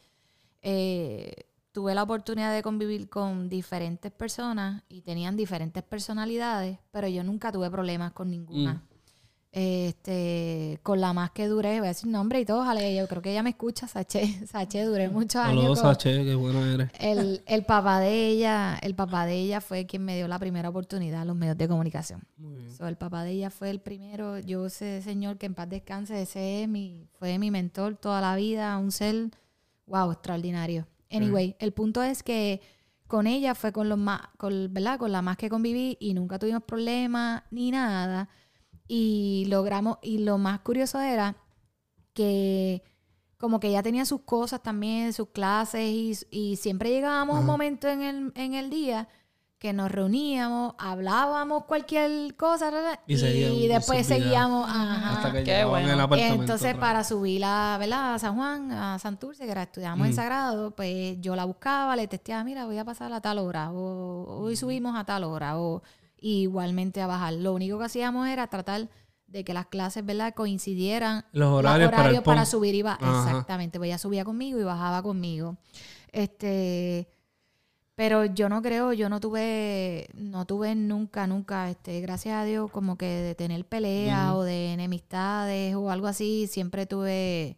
eh, 0.62 1.34
tuve 1.72 1.94
la 1.94 2.04
oportunidad 2.04 2.54
de 2.54 2.63
convivir 2.63 3.10
con 3.10 3.50
diferentes 3.50 4.12
personas 4.12 4.84
y 4.89 5.02
tenían 5.02 5.36
diferentes 5.36 5.84
personalidades, 5.84 6.80
pero 6.92 7.08
yo 7.08 7.24
nunca 7.24 7.52
tuve 7.52 7.70
problemas 7.70 8.13
con 8.13 8.30
ninguna. 8.30 8.84
Este, 9.52 10.80
con 10.84 11.02
la 11.02 11.12
más 11.12 11.32
que 11.32 11.48
duré, 11.48 11.80
voy 11.80 11.88
a 11.88 11.90
decir 11.90 12.08
nombre 12.08 12.40
y 12.40 12.46
todo, 12.46 12.62
ojalá, 12.62 12.88
yo 12.88 13.08
creo 13.08 13.22
que 13.24 13.32
ella 13.32 13.42
me 13.42 13.50
escucha, 13.50 13.88
Saché, 13.88 14.46
Saché, 14.48 14.84
duré 14.84 15.10
muchos 15.10 15.38
años. 15.38 15.64
saludos, 15.64 15.80
Sache, 15.80 16.24
qué 16.24 16.36
buena 16.36 16.72
eres. 16.74 16.90
el, 17.00 17.42
el 17.48 17.66
papá 17.66 18.00
de 18.00 18.28
ella, 18.28 18.78
el 18.82 18.94
papá 18.94 19.26
de 19.26 19.34
ella 19.34 19.60
fue 19.60 19.88
quien 19.88 20.06
me 20.06 20.16
dio 20.16 20.28
la 20.28 20.38
primera 20.38 20.70
oportunidad 20.70 21.22
a 21.22 21.26
los 21.26 21.36
medios 21.36 21.58
de 21.58 21.68
comunicación. 21.68 22.22
Muy 22.38 22.58
bien. 22.58 22.76
So, 22.76 22.88
el 22.88 22.96
papá 22.96 23.24
de 23.24 23.32
ella 23.32 23.50
fue 23.50 23.72
el 23.72 23.80
primero, 23.80 24.38
yo 24.38 24.68
ese 24.68 25.02
señor 25.02 25.38
que 25.40 25.48
en 25.48 25.56
paz 25.56 25.68
descanse, 25.68 26.22
ese 26.22 26.64
es 26.64 26.70
mi, 26.70 27.08
fue 27.18 27.40
mi 27.40 27.50
mentor 27.50 27.96
toda 27.96 28.22
la 28.22 28.36
vida, 28.36 28.78
un 28.78 28.92
ser, 28.92 29.32
wow, 29.88 30.12
extraordinario. 30.12 30.86
Anyway, 31.12 31.56
el 31.58 31.74
punto 31.74 32.04
es 32.04 32.22
que 32.22 32.62
con 33.08 33.26
ella 33.26 33.56
fue 33.56 33.72
con 33.72 33.90
los 33.90 33.98
más, 33.98 34.22
con, 34.38 34.72
¿verdad? 34.72 35.00
Con 35.00 35.12
la 35.12 35.24
más 35.24 35.38
que 35.38 35.50
conviví 35.50 35.98
y 36.00 36.14
nunca 36.14 36.38
tuvimos 36.38 36.62
problemas 36.64 37.42
ni 37.50 37.72
nada. 37.72 38.30
Y 38.89 39.45
logramos, 39.47 39.99
y 40.02 40.17
lo 40.17 40.38
más 40.39 40.60
curioso 40.62 40.99
era 40.99 41.38
que 42.13 42.84
como 43.38 43.62
que 43.62 43.67
ella 43.67 43.84
tenía 43.84 44.04
sus 44.04 44.21
cosas 44.21 44.62
también, 44.62 45.13
sus 45.13 45.30
clases, 45.30 45.82
y, 45.82 46.17
y 46.32 46.56
siempre 46.58 46.89
llegábamos 46.89 47.38
a 47.38 47.39
un 47.39 47.45
momento 47.45 47.88
en 47.88 48.02
el, 48.02 48.32
en 48.36 48.56
el 48.56 48.69
día 48.69 49.08
que 49.60 49.73
nos 49.73 49.91
reuníamos, 49.91 50.73
hablábamos 50.78 51.65
cualquier 51.65 52.34
cosa, 52.36 52.71
¿verdad? 52.71 52.99
Y 53.06 53.15
y, 53.15 53.67
después 53.67 54.08
seguíamos 54.08 54.69
ajá. 54.69 55.17
Hasta 55.17 55.32
que 55.34 55.43
qué 55.43 55.52
llegaban 55.52 55.69
bueno. 55.69 55.93
al 55.93 55.99
apartamento. 55.99 56.41
Entonces, 56.43 56.69
otra 56.69 56.80
para 56.80 57.04
subir 57.04 57.43
a, 57.43 57.78
¿verdad? 57.78 58.15
a 58.15 58.19
San 58.19 58.36
Juan, 58.36 58.71
a 58.71 58.97
Santurce, 58.99 59.43
que 59.43 59.52
era, 59.52 59.63
estudiábamos 59.63 60.08
en 60.08 60.13
Mm. 60.13 60.15
Sagrado, 60.15 60.71
pues 60.71 61.17
yo 61.19 61.36
la 61.36 61.43
buscaba, 61.43 61.95
le 61.97 62.08
testeaba, 62.08 62.43
mira, 62.45 62.65
voy 62.65 62.78
a 62.78 62.86
pasar 62.86 63.12
a 63.12 63.19
tal 63.19 63.38
hora, 63.38 63.69
o 63.71 64.43
hoy 64.43 64.56
subimos 64.56 64.97
a 64.97 65.04
tal 65.04 65.25
hora, 65.25 65.60
o 65.60 65.84
igualmente 66.22 67.02
a 67.02 67.08
bajar. 67.08 67.34
Lo 67.34 67.54
único 67.54 67.78
que 67.80 67.86
hacíamos 67.86 68.28
era 68.28 68.48
tratar 68.48 68.90
de 69.28 69.44
que 69.44 69.54
las 69.54 69.68
clases, 69.68 70.06
¿verdad?, 70.06 70.34
coincidieran 70.34 71.26
Los 71.32 71.50
horarios 71.50 71.92
para 71.92 72.10
el 72.10 72.22
para 72.24 72.42
pon. 72.42 72.46
subir 72.46 72.76
y 72.76 72.82
bajar. 72.82 73.28
Exactamente, 73.28 73.78
pues 73.78 73.90
ella 73.90 73.98
subía 73.98 74.26
conmigo 74.26 74.60
y 74.60 74.64
bajaba 74.64 75.04
conmigo. 75.04 75.58
Este, 76.12 77.08
pero 77.96 78.26
yo 78.26 78.50
no 78.50 78.62
creo, 78.62 78.94
yo 78.94 79.10
no 79.10 79.20
tuve, 79.20 80.08
no 80.14 80.46
tuve 80.46 80.74
nunca, 80.74 81.28
nunca, 81.28 81.70
este, 81.70 82.02
gracias 82.02 82.36
a 82.36 82.44
Dios, 82.46 82.72
como 82.72 82.98
que 82.98 83.06
de 83.06 83.36
tener 83.36 83.66
peleas 83.66 84.32
o 84.32 84.44
de 84.44 84.74
enemistades 84.74 85.76
o 85.76 85.92
algo 85.92 86.08
así, 86.08 86.48
siempre 86.48 86.86
tuve, 86.86 87.58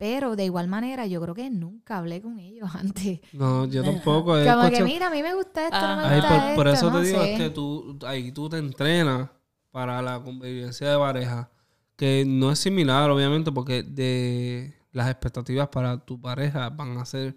pero 0.00 0.34
de 0.34 0.46
igual 0.46 0.66
manera, 0.66 1.06
yo 1.06 1.20
creo 1.20 1.34
que 1.34 1.50
nunca 1.50 1.98
hablé 1.98 2.22
con 2.22 2.38
ellos 2.38 2.70
antes. 2.74 3.20
No, 3.34 3.66
yo 3.66 3.84
tampoco. 3.84 4.32
Como 4.32 4.70
que 4.70 4.82
mira, 4.82 5.08
a 5.08 5.10
mí 5.10 5.22
me 5.22 5.34
gusta 5.34 5.64
esto, 5.66 5.78
no 5.78 6.08
me 6.08 6.16
gusta 6.16 6.46
por, 6.46 6.54
por 6.54 6.68
esto, 6.68 6.86
eso 6.86 6.88
te 6.88 6.92
no 6.94 7.04
digo, 7.04 7.20
sé. 7.20 7.32
es 7.34 7.38
que 7.38 7.50
tú, 7.50 7.98
ahí 8.06 8.32
tú 8.32 8.48
te 8.48 8.56
entrenas 8.56 9.28
para 9.70 10.00
la 10.00 10.22
convivencia 10.22 10.90
de 10.90 10.96
pareja, 10.96 11.50
que 11.96 12.24
no 12.26 12.50
es 12.50 12.58
similar, 12.58 13.10
obviamente, 13.10 13.52
porque 13.52 13.82
de 13.82 14.74
las 14.90 15.10
expectativas 15.10 15.68
para 15.68 15.98
tu 16.02 16.18
pareja 16.18 16.70
van 16.70 16.96
a 16.96 17.04
ser, 17.04 17.36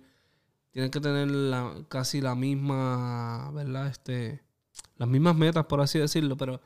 tienen 0.71 0.89
que 0.89 1.01
tener 1.01 1.29
la, 1.29 1.69
casi 1.89 2.21
la 2.21 2.33
misma, 2.33 3.51
¿verdad? 3.53 3.87
Este, 3.87 4.41
las 4.95 5.09
mismas 5.09 5.35
metas, 5.35 5.65
por 5.65 5.81
así 5.81 5.99
decirlo, 5.99 6.37
pero 6.37 6.61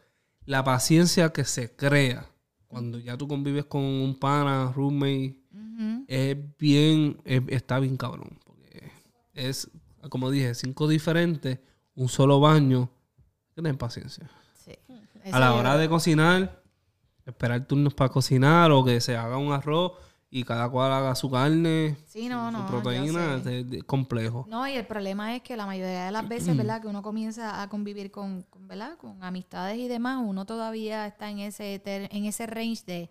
la 0.45 0.63
paciencia 0.63 1.33
que 1.33 1.43
se 1.43 1.75
crea 1.75 2.27
cuando 2.67 2.99
ya 2.99 3.17
tú 3.17 3.27
convives 3.27 3.65
con 3.65 3.81
un 3.81 4.19
pana, 4.19 4.71
roommate, 4.75 5.37
Es 6.07 6.37
bien, 6.57 7.19
es- 7.25 7.41
está 7.49 7.79
bien 7.79 7.97
cabrón. 7.97 8.39
Porque 8.45 8.91
es, 9.33 9.69
como 10.09 10.29
dije, 10.31 10.53
cinco 10.55 10.87
diferentes, 10.87 11.59
un 11.95 12.09
solo 12.09 12.39
baño. 12.39 12.89
Tener 13.55 13.77
paciencia. 13.77 14.29
Sí. 14.63 14.73
A 15.31 15.39
la 15.39 15.53
hora 15.55 15.77
de 15.77 15.89
cocinar, 15.89 16.61
esperar 17.25 17.65
turnos 17.65 17.93
para 17.93 18.09
cocinar 18.09 18.71
o 18.71 18.83
que 18.85 19.01
se 19.01 19.17
haga 19.17 19.37
un 19.37 19.51
arroz 19.51 19.93
y 20.29 20.43
cada 20.43 20.69
cual 20.69 20.91
haga 20.91 21.15
su 21.15 21.31
carne, 21.31 21.97
Sí, 22.05 22.27
no, 22.29 22.51
no, 22.51 22.59
su 22.61 22.67
proteína, 22.71 23.35
es, 23.37 23.45
es 23.47 23.83
complejo. 23.85 24.45
No, 24.49 24.67
y 24.67 24.73
el 24.73 24.85
problema 24.85 25.35
es 25.35 25.41
que 25.41 25.55
la 25.57 25.65
mayoría 25.65 26.05
de 26.05 26.11
las 26.11 26.27
veces, 26.29 26.55
¿verdad? 26.55 26.81
Que 26.81 26.87
uno 26.87 27.01
comienza 27.01 27.61
a 27.61 27.69
convivir 27.69 28.11
con, 28.11 28.43
con, 28.43 28.67
¿verdad? 28.67 28.97
Con 28.97 29.23
amistades 29.23 29.77
y 29.77 29.87
demás, 29.87 30.21
uno 30.23 30.45
todavía 30.45 31.07
está 31.07 31.29
en 31.31 31.39
ese, 31.39 31.79
ter- 31.79 32.09
en 32.13 32.25
ese 32.25 32.45
range 32.45 32.83
de 32.85 33.09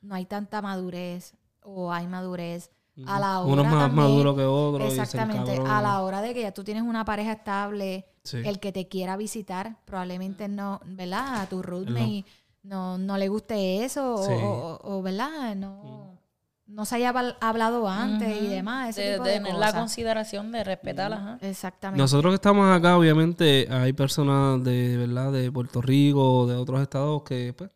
no 0.00 0.14
hay 0.14 0.24
tanta 0.26 0.60
madurez 0.62 1.34
o 1.66 1.92
hay 1.92 2.06
madurez. 2.06 2.70
A 3.06 3.20
la 3.20 3.40
hora 3.40 3.52
Uno 3.52 3.62
es 3.62 3.68
más 3.68 3.78
también- 3.88 4.04
maduro 4.06 4.34
que 4.34 4.44
otro. 4.44 4.86
Exactamente. 4.86 5.60
A 5.66 5.82
la 5.82 6.00
hora 6.02 6.22
de 6.22 6.32
que 6.32 6.40
ya 6.40 6.52
tú 6.54 6.64
tienes 6.64 6.82
una 6.82 7.04
pareja 7.04 7.32
estable, 7.32 8.06
Sí. 8.22 8.38
el 8.44 8.58
que 8.58 8.72
te 8.72 8.88
quiera 8.88 9.18
visitar, 9.18 9.76
probablemente 9.84 10.48
no, 10.48 10.80
¿verdad? 10.86 11.42
A 11.42 11.46
tu 11.46 11.62
roommate 11.62 12.24
no, 12.62 12.96
no 12.98 13.18
le 13.18 13.28
guste 13.28 13.84
eso, 13.84 14.14
o- 14.14 14.24
Sí. 14.26 14.32
o, 14.32 14.80
o- 14.82 14.96
o, 14.98 15.02
¿verdad? 15.02 15.54
No, 15.54 16.18
no 16.66 16.84
se 16.86 16.96
haya 16.96 17.12
habl- 17.12 17.36
hablado 17.40 17.86
antes 17.88 18.42
y 18.42 18.46
demás, 18.48 18.88
ese 18.88 19.02
de, 19.02 19.12
tipo 19.12 19.24
de 19.24 19.30
de 19.32 19.36
tener 19.40 19.54
la 19.56 19.72
consideración 19.74 20.50
de 20.50 20.64
respetarla. 20.64 21.38
Exactamente. 21.42 22.00
Nosotros 22.02 22.32
que 22.32 22.36
estamos 22.36 22.74
acá, 22.74 22.96
obviamente, 22.96 23.68
hay 23.70 23.92
personas 23.92 24.64
de 24.64 24.96
verdad 24.96 25.30
de 25.32 25.52
Puerto 25.52 25.80
Rico, 25.82 26.46
de 26.46 26.56
otros 26.56 26.80
estados 26.80 27.22
que 27.24 27.52
pues 27.56 27.70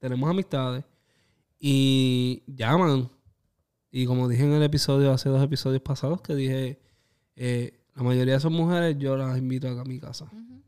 tenemos 0.00 0.28
amistades 0.28 0.84
y 1.58 2.42
llaman. 2.46 3.10
Y 3.98 4.04
como 4.04 4.28
dije 4.28 4.44
en 4.44 4.52
el 4.52 4.62
episodio, 4.62 5.10
hace 5.10 5.30
dos 5.30 5.42
episodios 5.42 5.80
pasados, 5.80 6.20
que 6.20 6.34
dije, 6.34 6.78
eh, 7.34 7.80
la 7.94 8.02
mayoría 8.02 8.38
son 8.38 8.52
mujeres, 8.52 8.98
yo 8.98 9.16
las 9.16 9.38
invito 9.38 9.70
acá 9.70 9.80
a 9.80 9.84
mi 9.84 9.98
casa. 9.98 10.26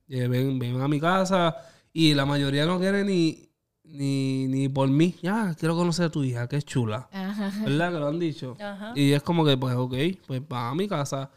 Eh, 0.08 0.26
ven, 0.28 0.58
ven 0.58 0.80
a 0.80 0.88
mi 0.88 0.98
casa 0.98 1.54
y 1.92 2.14
la 2.14 2.24
mayoría 2.24 2.64
no 2.64 2.78
quiere 2.78 3.04
ni, 3.04 3.50
ni, 3.84 4.48
ni 4.48 4.70
por 4.70 4.88
mí. 4.88 5.14
Ya, 5.20 5.54
quiero 5.60 5.76
conocer 5.76 6.06
a 6.06 6.10
tu 6.10 6.24
hija, 6.24 6.48
que 6.48 6.56
es 6.56 6.64
chula. 6.64 7.10
Ajá. 7.12 7.52
¿Verdad 7.66 7.92
que 7.92 7.98
lo 7.98 8.08
han 8.08 8.18
dicho? 8.18 8.56
Ajá. 8.58 8.94
Y 8.96 9.12
es 9.12 9.22
como 9.22 9.44
que, 9.44 9.58
pues, 9.58 9.74
ok, 9.76 9.94
pues 10.26 10.40
va 10.50 10.70
a 10.70 10.74
mi 10.74 10.88
casa 10.88 11.30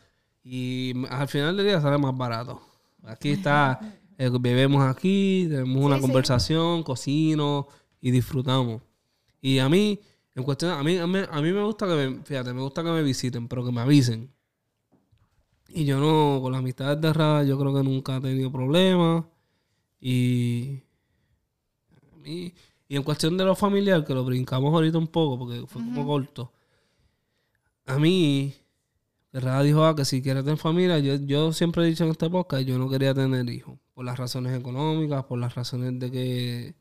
y 0.45 0.93
al 1.09 1.27
final 1.27 1.57
del 1.57 1.65
día 1.65 1.81
sale 1.81 1.97
más 1.97 2.15
barato. 2.15 2.61
Aquí 3.03 3.31
está, 3.31 3.81
eh, 4.17 4.29
bebemos 4.39 4.81
aquí, 4.81 5.45
tenemos 5.49 5.83
una 5.83 5.97
sí. 5.97 6.01
conversación, 6.03 6.83
cocino 6.83 7.67
y 7.99 8.11
disfrutamos. 8.11 8.81
Y 9.41 9.59
a 9.59 9.67
mí, 9.67 9.99
en 10.35 10.43
cuestión, 10.43 10.71
a 10.71 10.83
mí, 10.83 10.97
a 10.97 11.07
mí, 11.07 11.19
a 11.29 11.41
mí 11.41 11.51
me 11.51 11.63
gusta 11.63 11.87
que 11.87 11.93
me, 11.95 12.23
fíjate, 12.23 12.53
me 12.53 12.61
gusta 12.61 12.83
que 12.83 12.89
me 12.91 13.03
visiten, 13.03 13.47
pero 13.47 13.65
que 13.65 13.71
me 13.71 13.81
avisen. 13.81 14.31
Y 15.69 15.85
yo 15.85 15.99
no, 15.99 16.41
con 16.41 16.51
las 16.51 16.59
amistades 16.59 16.99
de 17.01 17.13
Rada, 17.13 17.43
yo 17.43 17.57
creo 17.57 17.73
que 17.73 17.83
nunca 17.83 18.17
he 18.17 18.21
tenido 18.21 18.51
problemas. 18.51 19.25
Y 19.99 20.81
a 22.13 22.17
mí- 22.17 22.53
y 22.87 22.95
en 22.97 23.03
cuestión 23.03 23.37
de 23.37 23.45
lo 23.45 23.55
familiar, 23.55 24.03
que 24.05 24.13
lo 24.13 24.25
brincamos 24.25 24.73
ahorita 24.73 24.97
un 24.97 25.07
poco, 25.07 25.39
porque 25.39 25.65
fue 25.67 25.81
como 25.81 26.05
corto. 26.05 26.51
A 27.85 27.97
mí, 27.97 28.53
Rada 29.33 29.63
dijo 29.63 29.85
ah, 29.85 29.95
que 29.95 30.03
si 30.03 30.21
quiere 30.21 30.43
tener 30.43 30.57
familia, 30.57 30.99
yo, 30.99 31.15
yo 31.15 31.53
siempre 31.53 31.83
he 31.83 31.87
dicho 31.87 32.03
en 32.03 32.09
esta 32.11 32.29
podcast, 32.29 32.63
yo 32.63 32.77
no 32.77 32.89
quería 32.89 33.13
tener 33.13 33.49
hijos. 33.49 33.79
Por 33.93 34.03
las 34.05 34.17
razones 34.19 34.57
económicas, 34.59 35.23
por 35.25 35.39
las 35.39 35.55
razones 35.55 35.97
de 35.99 36.11
que. 36.11 36.75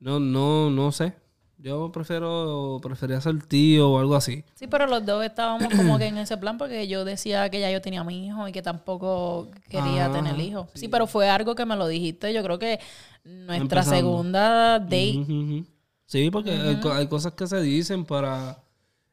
No, 0.00 0.20
no, 0.20 0.70
no 0.70 0.92
sé. 0.92 1.14
Yo 1.60 1.90
prefiero, 1.90 2.78
prefería 2.80 3.20
ser 3.20 3.42
tío 3.44 3.90
o 3.90 3.98
algo 3.98 4.14
así. 4.14 4.44
Sí, 4.54 4.68
pero 4.68 4.86
los 4.86 5.04
dos 5.04 5.24
estábamos 5.24 5.68
como 5.74 5.98
que 5.98 6.06
en 6.06 6.18
ese 6.18 6.36
plan 6.36 6.56
porque 6.56 6.86
yo 6.86 7.04
decía 7.04 7.50
que 7.50 7.58
ya 7.58 7.68
yo 7.72 7.80
tenía 7.82 8.04
mi 8.04 8.26
hijo 8.28 8.46
y 8.46 8.52
que 8.52 8.62
tampoco 8.62 9.48
quería 9.68 10.06
Ah, 10.06 10.12
tener 10.12 10.38
hijos. 10.38 10.68
Sí. 10.74 10.86
pero 10.86 11.08
fue 11.08 11.28
algo 11.28 11.56
que 11.56 11.66
me 11.66 11.74
lo 11.74 11.88
dijiste. 11.88 12.32
Yo 12.32 12.44
creo 12.44 12.60
que 12.60 12.78
nuestra 13.24 13.56
Empezando. 13.80 13.96
segunda 13.96 14.78
date. 14.78 15.64
Sí, 16.06 16.30
porque 16.30 16.52
hay 16.92 17.06
cosas 17.08 17.32
que 17.32 17.46
se 17.48 17.60
dicen 17.60 18.04
para... 18.04 18.62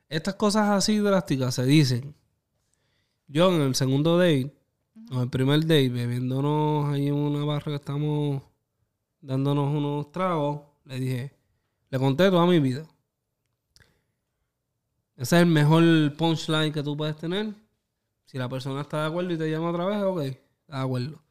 Estas 0.08 0.36
cosas 0.36 0.70
así 0.70 1.00
drásticas 1.00 1.56
se 1.56 1.66
dicen. 1.66 2.14
Yo 3.28 3.52
en 3.54 3.62
el 3.62 3.74
segundo 3.76 4.20
date, 4.20 4.54
o 5.12 5.22
el 5.24 5.30
primer 5.32 5.62
date, 5.62 5.90
bebiéndonos 5.90 6.94
ahí 6.94 7.08
en 7.08 7.16
una 7.16 7.44
barra 7.44 7.64
que 7.72 7.76
estamos 7.76 8.44
dándonos 9.20 9.74
unos 9.76 10.12
tragos, 10.12 10.62
le 10.86 11.00
dije, 11.00 11.35
le 11.96 12.00
conté 12.00 12.30
toda 12.30 12.46
mi 12.46 12.60
vida. 12.60 12.84
Ese 15.16 15.38
es 15.38 15.42
el 15.44 15.46
mejor 15.48 15.82
punchline 16.18 16.74
que 16.74 16.84
tú 16.84 16.98
puedes 16.98 17.16
tener. 17.16 17.54
Si 18.26 18.38
la 18.38 18.50
persona 18.50 18.82
está 18.82 19.02
de 19.04 19.08
acuerdo 19.08 19.32
y 19.32 19.38
te 19.38 19.50
llama 19.50 19.70
otra 19.70 19.86
vez, 19.86 20.04
ok, 20.04 20.20
está 20.22 20.78
de 20.80 20.84
acuerdo. 20.84 21.22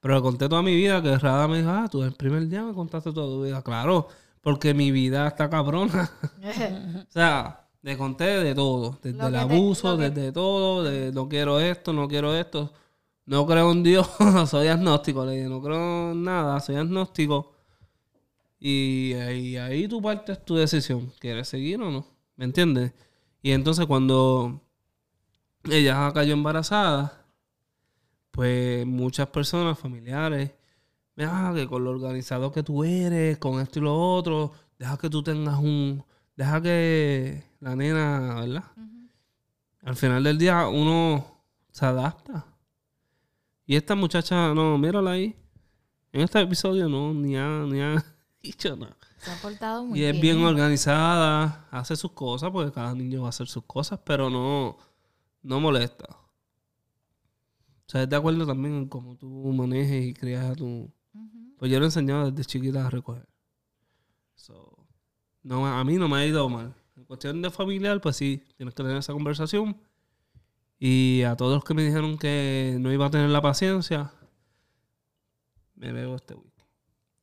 Pero 0.00 0.14
le 0.16 0.22
conté 0.22 0.48
toda 0.48 0.60
mi 0.62 0.74
vida 0.74 1.00
que 1.00 1.16
Rada 1.18 1.46
me 1.46 1.58
dijo, 1.58 1.70
ah, 1.70 1.86
tú 1.88 2.02
el 2.02 2.12
primer 2.14 2.48
día 2.48 2.64
me 2.64 2.74
contaste 2.74 3.12
toda 3.12 3.26
tu 3.28 3.44
vida. 3.44 3.62
Claro, 3.62 4.08
porque 4.40 4.74
mi 4.74 4.90
vida 4.90 5.28
está 5.28 5.48
cabrona. 5.48 6.10
o 7.08 7.12
sea, 7.12 7.68
le 7.82 7.96
conté 7.96 8.24
de 8.42 8.56
todo. 8.56 8.98
Desde 9.00 9.24
el 9.24 9.32
te- 9.32 9.38
abuso, 9.38 9.96
que- 9.96 10.10
desde 10.10 10.32
todo, 10.32 10.82
de 10.82 11.12
no 11.12 11.28
quiero 11.28 11.60
esto, 11.60 11.92
no 11.92 12.08
quiero 12.08 12.34
esto. 12.34 12.72
No 13.24 13.46
creo 13.46 13.70
en 13.70 13.84
Dios, 13.84 14.10
soy 14.48 14.66
agnóstico. 14.66 15.24
Le 15.24 15.36
dije, 15.36 15.48
no 15.48 15.62
creo 15.62 16.10
en 16.10 16.24
nada, 16.24 16.58
soy 16.58 16.74
agnóstico. 16.74 17.52
Y 18.58 19.14
ahí, 19.14 19.56
ahí 19.56 19.88
tú 19.88 20.02
partes 20.02 20.44
tu 20.44 20.56
decisión. 20.56 21.12
¿Quieres 21.20 21.48
seguir 21.48 21.80
o 21.80 21.90
no? 21.90 22.06
¿Me 22.36 22.44
entiendes? 22.44 22.92
Y 23.42 23.52
entonces 23.52 23.86
cuando 23.86 24.62
ella 25.70 26.10
cayó 26.12 26.32
embarazada, 26.32 27.26
pues 28.30 28.86
muchas 28.86 29.28
personas, 29.28 29.78
familiares, 29.78 30.52
ah, 31.18 31.52
que 31.54 31.66
con 31.66 31.84
lo 31.84 31.90
organizado 31.90 32.52
que 32.52 32.62
tú 32.62 32.84
eres, 32.84 33.38
con 33.38 33.60
esto 33.60 33.78
y 33.78 33.82
lo 33.82 33.96
otro, 33.96 34.52
deja 34.78 34.96
que 34.96 35.10
tú 35.10 35.22
tengas 35.22 35.58
un, 35.58 36.04
deja 36.36 36.60
que 36.60 37.44
la 37.60 37.76
nena, 37.76 38.36
¿verdad? 38.40 38.64
Al 39.82 39.96
final 39.96 40.24
del 40.24 40.38
día 40.38 40.68
uno 40.68 41.42
se 41.70 41.86
adapta. 41.86 42.46
Y 43.66 43.76
esta 43.76 43.94
muchacha, 43.94 44.54
no, 44.54 44.78
mírala 44.78 45.12
ahí. 45.12 45.36
En 46.12 46.22
este 46.22 46.40
episodio 46.40 46.88
no, 46.88 47.12
ni 47.12 47.36
ha, 47.36 47.48
ni 47.66 47.80
ha 47.80 48.04
Se 49.18 49.30
ha 49.30 49.36
portado 49.40 49.84
muy 49.84 49.98
Y 49.98 50.04
es 50.04 50.12
bien. 50.12 50.36
bien 50.36 50.46
organizada, 50.46 51.66
hace 51.70 51.96
sus 51.96 52.12
cosas, 52.12 52.50
porque 52.50 52.72
cada 52.72 52.94
niño 52.94 53.22
va 53.22 53.26
a 53.26 53.30
hacer 53.30 53.48
sus 53.48 53.64
cosas, 53.64 53.98
pero 54.04 54.30
no, 54.30 54.76
no 55.42 55.60
molesta. 55.60 56.06
O 56.10 57.90
sea, 57.90 58.02
es 58.02 58.08
de 58.08 58.16
acuerdo 58.16 58.46
también 58.46 58.74
en 58.74 58.88
cómo 58.88 59.16
tú 59.16 59.26
manejes 59.52 60.04
y 60.06 60.14
crías 60.14 60.44
a 60.44 60.54
tu... 60.54 60.90
Pues 61.58 61.70
yo 61.70 61.78
le 61.78 61.84
he 61.84 61.88
enseñado 61.88 62.30
desde 62.30 62.44
chiquita 62.44 62.86
a 62.86 62.90
recoger. 62.90 63.26
So, 64.34 64.86
no, 65.42 65.66
a 65.66 65.82
mí 65.84 65.96
no 65.96 66.08
me 66.08 66.18
ha 66.18 66.26
ido 66.26 66.48
mal. 66.48 66.74
En 66.96 67.04
cuestión 67.04 67.42
de 67.42 67.50
familiar, 67.50 68.00
pues 68.00 68.16
sí, 68.16 68.44
tienes 68.56 68.74
que 68.74 68.82
tener 68.82 68.98
esa 68.98 69.12
conversación. 69.12 69.80
Y 70.78 71.22
a 71.22 71.34
todos 71.34 71.54
los 71.54 71.64
que 71.64 71.74
me 71.74 71.82
dijeron 71.82 72.18
que 72.18 72.76
no 72.78 72.92
iba 72.92 73.06
a 73.06 73.10
tener 73.10 73.30
la 73.30 73.42
paciencia, 73.42 74.12
me 75.74 75.92
bebo 75.92 76.16
este 76.16 76.36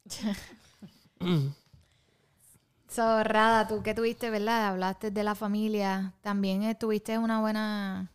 whisky. 1.19 1.51
So, 2.87 3.23
Rada, 3.23 3.67
tú 3.67 3.81
que 3.83 3.93
tuviste, 3.93 4.29
¿verdad? 4.29 4.67
Hablaste 4.67 5.11
de 5.11 5.23
la 5.23 5.35
familia. 5.35 6.13
También 6.21 6.63
eh, 6.63 6.75
tuviste 6.75 7.17
una 7.17 7.41
buena, 7.41 8.11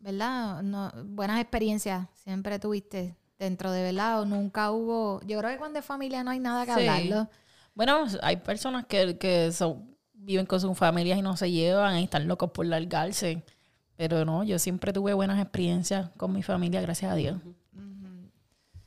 ¿verdad? 0.00 0.62
No, 0.62 0.90
buenas 1.04 1.40
experiencias. 1.40 2.06
Siempre 2.14 2.58
tuviste 2.58 3.16
dentro 3.38 3.70
de, 3.70 3.82
¿verdad? 3.82 4.22
O 4.22 4.24
nunca 4.24 4.70
hubo... 4.70 5.20
Yo 5.26 5.38
creo 5.40 5.50
que 5.50 5.58
cuando 5.58 5.78
es 5.78 5.84
familia 5.84 6.24
no 6.24 6.30
hay 6.30 6.38
nada 6.38 6.64
que 6.64 6.72
Sí. 6.72 6.78
hablarlo. 6.88 7.28
Bueno, 7.74 8.04
hay 8.22 8.36
personas 8.36 8.86
que, 8.86 9.18
que 9.18 9.52
son- 9.52 9.94
viven 10.14 10.46
con 10.46 10.58
sus 10.60 10.78
familias 10.78 11.18
y 11.18 11.22
no 11.22 11.36
se 11.36 11.50
llevan 11.50 11.98
y 11.98 12.04
están 12.04 12.26
locos 12.26 12.50
por 12.52 12.64
largarse. 12.64 13.42
Pero 13.96 14.24
no, 14.24 14.42
yo 14.42 14.58
siempre 14.58 14.92
tuve 14.92 15.12
buenas 15.12 15.38
experiencias 15.40 16.08
con 16.16 16.32
mi 16.32 16.42
familia, 16.42 16.80
gracias 16.80 17.12
a 17.12 17.14
Dios. 17.16 17.36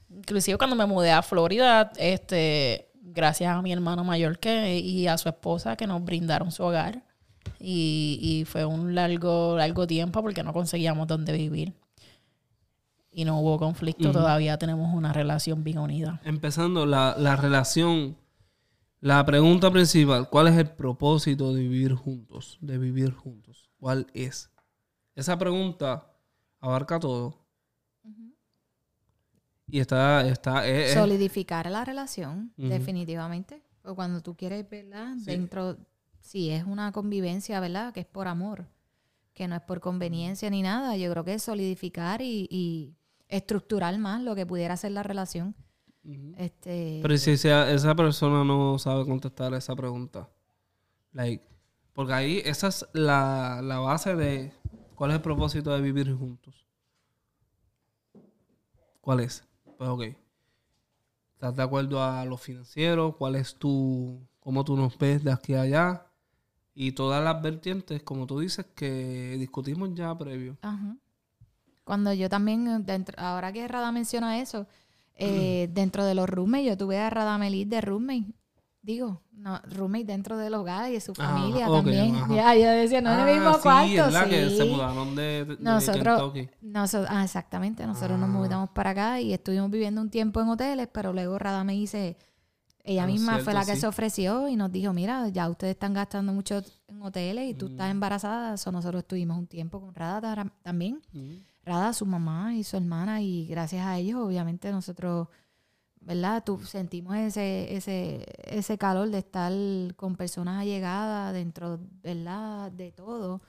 Inclusive 0.09 0.57
cuando 0.57 0.75
me 0.75 0.85
mudé 0.85 1.11
a 1.11 1.21
Florida, 1.21 1.91
este, 1.97 2.86
gracias 3.07 3.55
a 3.55 3.61
mi 3.61 3.71
hermano 3.71 4.03
mayor 4.03 4.39
que, 4.39 4.79
y 4.79 5.07
a 5.07 5.17
su 5.17 5.29
esposa 5.29 5.75
que 5.75 5.87
nos 5.87 6.03
brindaron 6.03 6.51
su 6.51 6.63
hogar. 6.63 7.03
Y, 7.59 8.19
y 8.21 8.45
fue 8.45 8.65
un 8.65 8.93
largo, 8.93 9.55
largo 9.57 9.87
tiempo 9.87 10.21
porque 10.21 10.43
no 10.43 10.53
conseguíamos 10.53 11.07
dónde 11.07 11.33
vivir. 11.33 11.73
Y 13.11 13.25
no 13.25 13.39
hubo 13.39 13.57
conflicto, 13.57 14.11
todavía 14.11 14.57
tenemos 14.59 14.93
una 14.93 15.11
relación 15.11 15.63
bien 15.63 15.79
unida. 15.79 16.21
Empezando 16.23 16.85
la, 16.85 17.15
la 17.17 17.35
relación, 17.35 18.15
la 18.99 19.25
pregunta 19.25 19.71
principal, 19.71 20.29
¿cuál 20.29 20.49
es 20.49 20.57
el 20.57 20.69
propósito 20.69 21.51
de 21.51 21.61
vivir 21.61 21.95
juntos? 21.95 22.59
De 22.61 22.77
vivir 22.77 23.13
juntos. 23.13 23.71
¿Cuál 23.79 24.05
es? 24.13 24.51
Esa 25.15 25.35
pregunta 25.39 26.11
abarca 26.59 26.99
todo. 26.99 27.46
Y 29.69 29.79
está, 29.79 30.27
está, 30.27 30.67
es- 30.67 30.89
es- 30.89 30.93
Solidificar 30.93 31.69
la 31.69 31.83
relación, 31.85 32.53
definitivamente. 32.57 33.61
O 33.83 33.95
cuando 33.95 34.21
tú 34.21 34.35
quieres, 34.35 34.69
¿verdad? 34.69 35.15
Sí. 35.17 35.25
Dentro, 35.25 35.77
si 36.21 36.49
es 36.49 36.63
una 36.65 36.91
convivencia, 36.91 37.59
¿verdad? 37.59 37.93
Que 37.93 38.01
es 38.01 38.05
por 38.05 38.27
amor, 38.27 38.65
que 39.33 39.47
no 39.47 39.55
es 39.55 39.61
por 39.61 39.79
conveniencia 39.79 40.49
ni 40.49 40.61
nada. 40.61 40.97
Yo 40.97 41.09
creo 41.11 41.23
que 41.23 41.33
es 41.35 41.43
solidificar 41.43 42.21
y, 42.21 42.47
y 42.49 42.95
estructurar 43.29 43.97
más 43.97 44.21
lo 44.23 44.35
que 44.35 44.45
pudiera 44.45 44.75
ser 44.77 44.91
la 44.91 45.03
relación. 45.03 45.55
Este, 46.37 46.99
Pero 47.01 47.17
si 47.17 47.31
esa, 47.31 47.69
esa 47.71 47.93
persona 47.93 48.43
no 48.45 48.79
sabe 48.79 49.05
contestar 49.05 49.53
esa 49.53 49.75
pregunta, 49.75 50.29
like, 51.11 51.43
porque 51.91 52.13
ahí 52.13 52.41
esa 52.45 52.67
es 52.69 52.85
la, 52.93 53.59
la 53.61 53.79
base 53.79 54.15
de 54.15 54.53
cuál 54.95 55.11
es 55.11 55.15
el 55.17 55.21
propósito 55.21 55.73
de 55.75 55.81
vivir 55.81 56.13
juntos. 56.15 56.65
¿Cuál 59.01 59.21
es? 59.21 59.43
Pues 59.77 59.89
ok. 59.89 60.03
¿Estás 61.33 61.55
de 61.55 61.63
acuerdo 61.63 62.03
a 62.03 62.25
lo 62.25 62.37
financiero? 62.37 63.15
¿Cuál 63.15 63.35
es 63.35 63.55
tu, 63.55 64.27
cómo 64.39 64.63
tú 64.63 64.75
nos 64.75 64.97
ves 64.97 65.23
de 65.23 65.31
aquí 65.31 65.53
a 65.53 65.61
allá? 65.61 66.07
Y 66.73 66.93
todas 66.93 67.23
las 67.23 67.41
vertientes, 67.41 68.01
como 68.03 68.25
tú 68.25 68.39
dices, 68.39 68.65
que 68.75 69.35
discutimos 69.37 69.93
ya 69.93 70.17
previo. 70.17 70.57
Ajá. 70.61 70.97
Cuando 71.83 72.11
yo 72.13 72.27
también, 72.27 72.85
dentro, 72.85 73.15
ahora 73.19 73.53
que 73.53 73.67
Rada 73.67 73.91
menciona 73.91 74.39
eso, 74.39 74.67
eh, 75.15 75.69
dentro 75.73 76.05
de 76.05 76.15
los 76.15 76.27
roommates, 76.27 76.67
yo 76.67 76.77
tuve 76.77 76.99
a 76.99 77.09
Radamelis 77.09 77.69
de 77.69 77.81
roommate. 77.81 78.33
Digo, 78.87 79.21
no, 79.33 79.59
roommate 79.75 80.05
dentro 80.05 80.37
del 80.37 80.53
hogar 80.53 80.89
y 80.89 80.93
de 80.93 81.01
su 81.01 81.11
Ah, 81.19 81.25
familia 81.35 81.67
también. 81.67 82.15
ajá. 82.15 82.27
Ya, 82.35 82.55
yo 82.55 82.69
decía, 82.81 83.01
no 83.01 83.11
en 83.13 83.19
el 83.27 83.35
mismo 83.35 83.49
Ah, 83.49 83.55
sí, 83.55 83.61
cuarto. 83.61 84.07
es 84.07 84.13
la 84.13 84.29
que 84.29 84.49
se 84.49 84.63
sí. 84.63 84.69
mudaron 84.69 85.13
de, 85.13 85.43
de 85.43 85.57
Nosotros, 85.59 86.33
nosotros, 86.61 87.09
ah, 87.11 87.21
exactamente, 87.25 87.85
nosotros 87.85 88.17
nos 88.17 88.29
Ah. 88.29 88.31
mudamos 88.31 88.69
para 88.69 88.91
acá 88.91 89.19
y 89.19 89.33
estuvimos 89.33 89.69
viviendo 89.69 89.99
un 89.99 90.09
tiempo 90.09 90.39
en 90.39 90.47
hoteles, 90.47 90.87
pero 90.89 91.11
luego 91.11 91.37
Rada 91.37 91.65
me 91.65 91.73
dice, 91.73 92.17
ella 92.85 93.03
Ah, 93.03 93.07
misma 93.07 93.39
fue 93.39 93.53
la 93.53 93.65
que 93.65 93.75
sí. 93.75 93.81
se 93.81 93.87
ofreció 93.87 94.47
y 94.47 94.55
nos 94.55 94.71
dijo, 94.71 94.93
mira, 94.93 95.27
ya 95.27 95.49
ustedes 95.49 95.71
están 95.73 95.93
gastando 95.93 96.31
mucho 96.31 96.61
en 96.87 97.01
hoteles 97.01 97.49
y 97.49 97.53
tú 97.55 97.65
Mm. 97.65 97.71
estás 97.71 97.91
embarazada, 97.91 98.55
so 98.55 98.71
nosotros 98.71 99.01
estuvimos 99.01 99.37
un 99.37 99.47
tiempo 99.47 99.81
con 99.81 99.93
Rada 99.93 100.49
también. 100.63 101.01
Ujú. 101.13 101.41
Rada, 101.65 101.91
su 101.91 102.05
mamá 102.05 102.55
y 102.55 102.63
su 102.63 102.77
hermana, 102.77 103.21
y 103.21 103.47
gracias 103.47 103.85
a 103.85 103.97
ellos, 103.97 104.21
obviamente, 104.21 104.71
nosotros, 104.71 105.27
¿verdad? 106.07 106.41
Tú, 106.45 106.57
sentimos 106.63 107.17
ese, 107.17 107.75
ese, 107.75 108.25
ese 108.45 108.77
calor 108.77 109.09
de 109.09 109.17
estar 109.17 109.51
con 109.97 110.15
personas 110.15 110.61
allegadas 110.61 111.33
dentro, 111.33 111.81
¿verdad? 112.01 112.71
De 112.71 112.93
todo. 112.93 113.41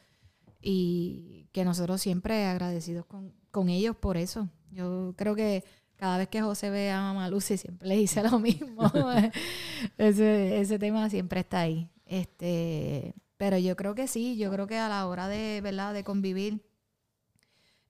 Y 0.61 1.47
que 1.53 1.65
nosotros 1.65 2.01
siempre 2.01 2.47
agradecidos 2.47 3.07
con, 3.07 3.33
con 3.53 3.69
ellos 3.69 3.95
por 3.95 4.17
eso. 4.17 4.49
Yo 4.73 5.15
creo 5.17 5.37
que 5.37 5.63
cada 5.95 6.19
vez 6.19 6.29
que 6.29 6.43
José 6.43 6.71
ve 6.71 6.91
a 6.91 7.01
Mamá 7.01 7.31
Lucy 7.31 7.57
siempre 7.57 7.87
le 7.87 7.97
dice 7.97 8.25
lo 8.25 8.41
mismo. 8.41 8.83
ese, 9.97 10.61
ese 10.61 10.79
tema 10.81 11.09
siempre 11.11 11.41
está 11.41 11.61
ahí. 11.61 11.89
Este, 12.07 13.15
pero 13.37 13.57
yo 13.57 13.77
creo 13.77 13.95
que 13.95 14.09
sí, 14.09 14.37
yo 14.37 14.51
creo 14.51 14.67
que 14.67 14.79
a 14.79 14.89
la 14.89 15.07
hora 15.07 15.29
de, 15.29 15.61
¿verdad? 15.63 15.95
De 15.95 16.03
convivir, 16.03 16.61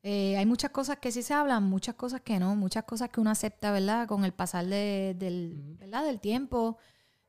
eh, 0.02 0.36
hay 0.36 0.46
muchas 0.46 0.70
cosas 0.70 0.98
que 0.98 1.10
sí 1.12 1.22
se 1.22 1.34
hablan, 1.34 1.64
muchas 1.64 1.94
cosas 1.96 2.20
que 2.20 2.38
no, 2.38 2.54
muchas 2.56 2.84
cosas 2.84 3.08
que 3.10 3.20
uno 3.20 3.30
acepta, 3.30 3.72
¿verdad? 3.72 4.06
Con 4.08 4.24
el 4.24 4.32
pasar 4.32 4.66
de- 4.66 5.14
del, 5.18 5.76
¿verdad? 5.78 6.04
del 6.04 6.20
tiempo. 6.20 6.78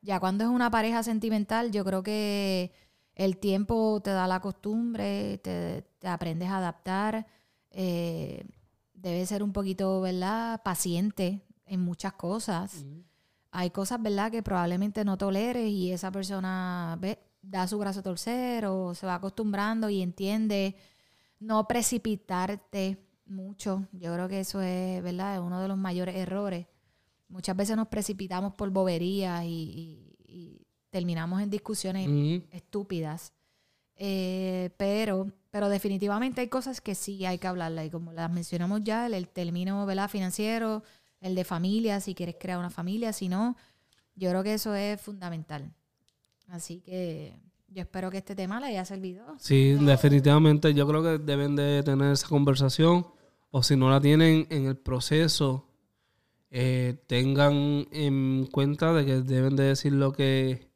Ya 0.01 0.19
cuando 0.19 0.43
es 0.43 0.49
una 0.49 0.69
pareja 0.71 1.03
sentimental, 1.03 1.71
yo 1.71 1.83
creo 1.83 2.03
que 2.03 2.71
el 3.15 3.37
tiempo 3.37 3.99
te 4.01 4.11
da 4.11 4.27
la 4.27 4.39
costumbre, 4.39 5.39
te, 5.39 5.81
te 5.99 6.07
aprendes 6.07 6.49
a 6.49 6.57
adaptar. 6.57 7.25
Eh, 7.71 8.45
debes 8.93 9.29
ser 9.29 9.43
un 9.43 9.51
poquito, 9.53 9.99
¿verdad? 10.01 10.61
Paciente 10.63 11.41
en 11.65 11.81
muchas 11.81 12.13
cosas. 12.13 12.85
hay 13.51 13.71
cosas, 13.71 14.01
¿verdad?, 14.01 14.31
que 14.31 14.43
probablemente 14.43 15.03
no 15.03 15.17
toleres 15.17 15.69
y 15.69 15.91
esa 15.91 16.11
persona 16.11 16.97
ve, 17.01 17.17
da 17.41 17.67
su 17.67 17.77
brazo 17.79 18.01
a 18.01 18.03
torcer 18.03 18.65
o 18.67 18.93
se 18.93 19.05
va 19.07 19.15
acostumbrando 19.15 19.89
y 19.89 20.01
entiende 20.03 20.75
no 21.39 21.67
precipitarte 21.67 22.97
mucho. 23.25 23.85
Yo 23.91 24.13
creo 24.13 24.27
que 24.27 24.39
eso 24.41 24.61
es, 24.61 25.01
¿verdad?, 25.03 25.35
es 25.35 25.41
uno 25.41 25.61
de 25.61 25.67
los 25.67 25.77
mayores 25.77 26.15
errores. 26.15 26.67
Muchas 27.27 27.55
veces 27.55 27.75
nos 27.77 27.87
precipitamos 27.87 28.53
por 28.53 28.69
boberías 28.71 29.43
y, 29.43 29.47
y- 29.47 30.15
y 30.31 30.67
terminamos 30.89 31.41
en 31.41 31.49
discusiones 31.49 32.07
estúpidas. 32.51 33.33
Eh, 33.95 34.69
pero, 34.77 35.27
pero 35.51 35.69
definitivamente 35.69 36.41
hay 36.41 36.47
cosas 36.47 36.81
que 36.81 36.95
sí 36.95 37.25
hay 37.25 37.37
que 37.37 37.47
hablarlas. 37.47 37.85
Y 37.85 37.89
como 37.89 38.13
las 38.13 38.31
mencionamos 38.31 38.81
ya, 38.83 39.05
el, 39.05 39.13
el 39.13 39.27
término 39.29 39.85
¿verdad? 39.85 40.09
financiero, 40.09 40.83
el 41.21 41.35
de 41.35 41.43
familia, 41.43 41.99
si 41.99 42.15
quieres 42.15 42.35
crear 42.39 42.57
una 42.59 42.69
familia, 42.69 43.13
si 43.13 43.27
no, 43.29 43.55
yo 44.15 44.29
creo 44.29 44.43
que 44.43 44.53
eso 44.53 44.73
es 44.73 44.99
fundamental. 45.01 45.73
Así 46.47 46.79
que 46.81 47.35
yo 47.71 47.81
espero 47.81 48.09
que 48.11 48.17
este 48.17 48.35
tema 48.35 48.59
le 48.59 48.67
haya 48.67 48.85
servido. 48.85 49.25
Sí, 49.39 49.73
definitivamente 49.73 50.73
yo 50.73 50.87
creo 50.87 51.03
que 51.03 51.17
deben 51.19 51.55
de 51.55 51.83
tener 51.83 52.11
esa 52.13 52.27
conversación 52.27 53.07
o 53.51 53.63
si 53.63 53.75
no 53.75 53.89
la 53.89 53.99
tienen 54.01 54.47
en 54.49 54.65
el 54.65 54.77
proceso, 54.77 55.65
eh, 56.51 56.97
tengan 57.07 57.87
en 57.91 58.47
cuenta 58.51 58.93
de 58.93 59.05
que 59.05 59.21
deben 59.21 59.55
de 59.55 59.63
decir 59.65 59.93
lo 59.93 60.11
que 60.13 60.67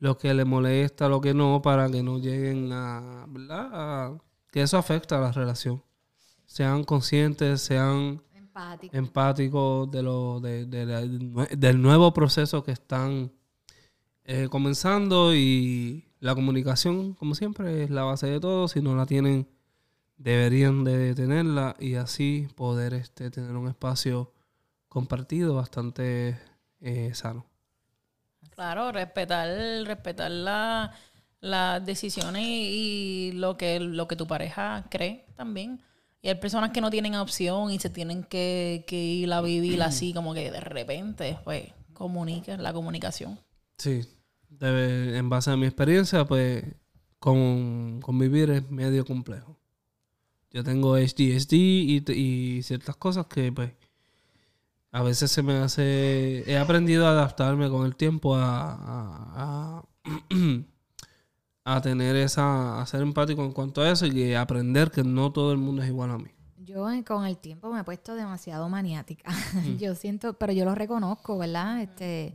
lo 0.00 0.16
que 0.16 0.32
les 0.32 0.46
molesta, 0.46 1.08
lo 1.08 1.20
que 1.20 1.34
no, 1.34 1.60
para 1.60 1.90
que 1.90 2.04
no 2.04 2.18
lleguen 2.20 2.70
a, 2.72 3.26
¿verdad? 3.28 3.68
A- 3.72 4.18
que 4.52 4.62
eso 4.62 4.78
afecta 4.78 5.18
a 5.18 5.20
la 5.20 5.32
relación. 5.32 5.82
Sean 6.46 6.84
conscientes, 6.84 7.60
sean 7.62 8.22
Empático. 8.32 8.96
empáticos 8.96 9.90
de 9.90 10.02
lo 10.04 10.38
de, 10.40 10.66
del 10.66 11.82
nuevo 11.82 12.14
proceso 12.14 12.62
que 12.62 12.70
están 12.72 13.32
eh, 14.24 14.46
comenzando 14.48 15.34
y 15.34 16.04
la 16.20 16.34
comunicación, 16.34 17.14
como 17.14 17.34
siempre, 17.34 17.84
es 17.84 17.90
la 17.90 18.02
base 18.04 18.26
de 18.28 18.40
todo. 18.40 18.68
Si 18.68 18.80
no 18.82 18.96
la 18.96 19.06
tienen, 19.06 19.48
deberían 20.16 20.84
de 20.84 21.14
tenerla 21.14 21.76
y 21.80 21.94
así 21.96 22.48
poder 22.56 22.94
este, 22.94 23.30
tener 23.30 23.52
un 23.56 23.68
espacio 23.68 24.32
compartido 24.88 25.54
bastante 25.54 26.38
eh, 26.80 27.12
sano. 27.14 27.46
Claro, 28.50 28.90
respetar, 28.92 29.48
respetar 29.86 30.30
la- 30.30 30.92
las 31.40 31.84
decisiones 31.84 32.42
y, 32.42 33.28
y 33.28 33.32
lo 33.32 33.56
que, 33.56 33.78
lo 33.78 34.08
que 34.08 34.16
tu 34.16 34.26
pareja 34.26 34.84
cree 34.90 35.24
también. 35.36 35.80
Y 36.20 36.28
hay 36.28 36.34
personas 36.34 36.70
que 36.70 36.80
no 36.80 36.90
tienen 36.90 37.14
opción 37.14 37.70
y 37.70 37.78
se 37.78 37.90
tienen 37.90 38.24
que, 38.24 38.84
que 38.88 38.96
ir 38.96 39.32
a 39.32 39.40
vivir 39.40 39.82
así, 39.82 40.12
como 40.12 40.34
que 40.34 40.50
de 40.50 40.60
repente, 40.60 41.38
pues, 41.44 41.68
comuniquen, 41.92 42.60
la 42.62 42.72
comunicación. 42.72 43.38
Sí, 43.78 44.02
debe- 44.50 45.16
en 45.16 45.28
base 45.28 45.50
a 45.50 45.56
mi 45.56 45.66
experiencia, 45.66 46.24
pues 46.26 46.64
con, 47.18 48.00
convivir 48.02 48.50
es 48.50 48.70
medio 48.70 49.04
complejo. 49.04 49.56
Yo 50.50 50.64
tengo 50.64 50.96
HDSD 50.96 51.52
y, 51.52 52.04
y 52.12 52.62
ciertas 52.62 52.96
cosas 52.96 53.26
que 53.26 53.52
pues 53.52 53.72
a 54.90 55.02
veces 55.02 55.30
se 55.30 55.42
me 55.42 55.54
hace... 55.54 56.50
He 56.50 56.56
aprendido 56.56 57.06
a 57.06 57.10
adaptarme 57.10 57.68
con 57.68 57.84
el 57.84 57.94
tiempo 57.96 58.34
a, 58.34 58.72
a, 58.72 59.82
a- 59.82 59.84
a 61.64 61.80
tener 61.82 62.16
esa... 62.16 62.80
a 62.80 62.86
ser 62.86 63.02
empático 63.02 63.44
en 63.44 63.52
cuanto 63.52 63.82
a 63.82 63.90
eso 63.90 64.06
y 64.06 64.32
aprender 64.34 64.90
que 64.90 65.04
no 65.04 65.30
todo 65.32 65.52
el 65.52 65.58
mundo 65.58 65.82
es 65.82 65.88
igual 65.88 66.10
a 66.12 66.18
mí. 66.18 66.30
Yo 66.56 66.90
eh, 66.90 67.04
con 67.04 67.26
el 67.26 67.36
tiempo 67.38 67.70
me 67.72 67.80
he 67.80 67.84
puesto 67.84 68.14
demasiado 68.14 68.68
maniática. 68.68 69.30
yo 69.78 69.94
siento, 69.94 70.34
pero 70.34 70.52
yo 70.52 70.64
lo 70.64 70.74
reconozco, 70.74 71.36
¿verdad? 71.38 71.82
Este, 71.82 72.34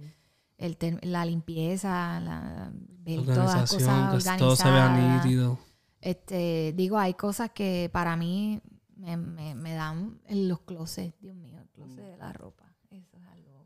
el 0.66 1.00
la 1.04 1.26
limpieza, 1.26 2.20
la, 2.20 2.72
ver 3.00 3.24
todas 3.26 3.56
las 3.62 3.70
cosas 3.72 4.24
que 4.24 4.38
todo 4.40 4.56
se 4.56 4.64
vea 4.70 4.86
organizadas. 4.86 5.26
nítido. 5.26 5.60
Este, 6.02 6.74
digo, 6.76 6.98
hay 6.98 7.14
cosas 7.14 7.52
que 7.52 7.90
para 7.92 8.16
mí 8.16 8.62
me, 8.96 9.16
me- 9.18 9.56
me 9.56 9.74
dan 9.74 10.20
en 10.28 10.48
los 10.48 10.60
closets, 10.62 11.14
Dios 11.22 11.36
mío, 11.36 11.60
el 11.62 11.70
closet 11.70 12.04
de 12.06 12.18
la 12.18 12.32
ropa. 12.34 12.66
Eso 12.92 13.18
es 13.18 13.24
algo 13.28 13.66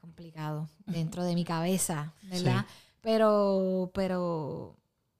complicado 0.00 0.68
dentro 0.86 1.24
de 1.24 1.34
mi 1.34 1.44
cabeza, 1.44 2.12
¿verdad? 2.22 2.64
Pero, 3.02 3.90
pero 3.94 4.76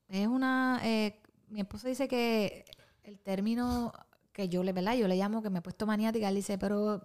es 0.09 0.26
una, 0.26 0.80
eh, 0.82 1.20
mi 1.48 1.61
esposo 1.61 1.88
dice 1.88 2.09
que 2.09 2.64
el 3.05 3.18
término 3.20 3.92
que 4.32 4.48
yo 4.48 4.62
le, 4.62 4.72
¿verdad? 4.72 4.94
Yo 4.96 5.09
le 5.09 5.16
llamo 5.16 5.42
que 5.42 5.51
me 5.51 5.59
he 5.59 5.62
puesto 5.62 5.86
maniática, 5.86 6.28
él 6.28 6.34
dice, 6.36 6.57
pero 6.59 7.03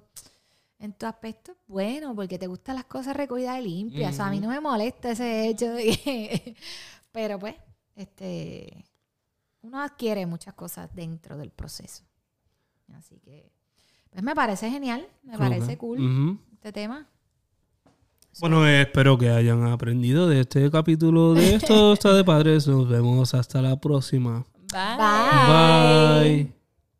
en 0.79 0.93
tu 0.93 1.05
aspecto 1.05 1.51
es 1.53 1.57
bueno, 1.67 2.13
porque 2.15 2.37
te 2.37 2.47
gustan 2.47 2.75
las 2.75 2.85
cosas 2.85 3.15
recogidas 3.15 3.59
y 3.59 3.63
limpias. 3.63 4.13
O 4.13 4.15
sea, 4.17 4.27
a 4.27 4.29
mí 4.31 4.39
no 4.39 4.49
me 4.49 4.59
molesta 4.59 5.11
ese 5.11 5.47
hecho 5.49 5.71
de 5.71 5.97
que- 5.97 6.55
Pero 7.11 7.39
pues, 7.39 7.55
este... 7.95 8.85
Uno 9.61 9.81
adquiere 9.81 10.25
muchas 10.27 10.53
cosas 10.53 10.93
dentro 10.93 11.37
del 11.37 11.49
proceso. 11.51 12.03
Así 12.93 13.19
que... 13.19 13.51
Pues 14.11 14.23
me 14.23 14.35
parece 14.35 14.69
genial, 14.69 15.05
me 15.23 15.37
parece 15.37 15.77
cool 15.77 15.99
este 16.53 16.71
tema. 16.71 17.07
Bueno, 18.39 18.65
espero 18.67 19.17
que 19.17 19.29
hayan 19.29 19.65
aprendido 19.65 20.27
de 20.27 20.41
este 20.41 20.69
capítulo 20.69 21.33
de 21.33 21.55
Esto 21.55 21.93
está 21.93 22.13
de 22.13 22.23
padres. 22.23 22.67
Nos 22.67 22.87
vemos 22.87 23.33
hasta 23.33 23.61
la 23.61 23.75
próxima. 23.79 24.45
Bye. 24.71 26.37
Bye. 26.45 26.54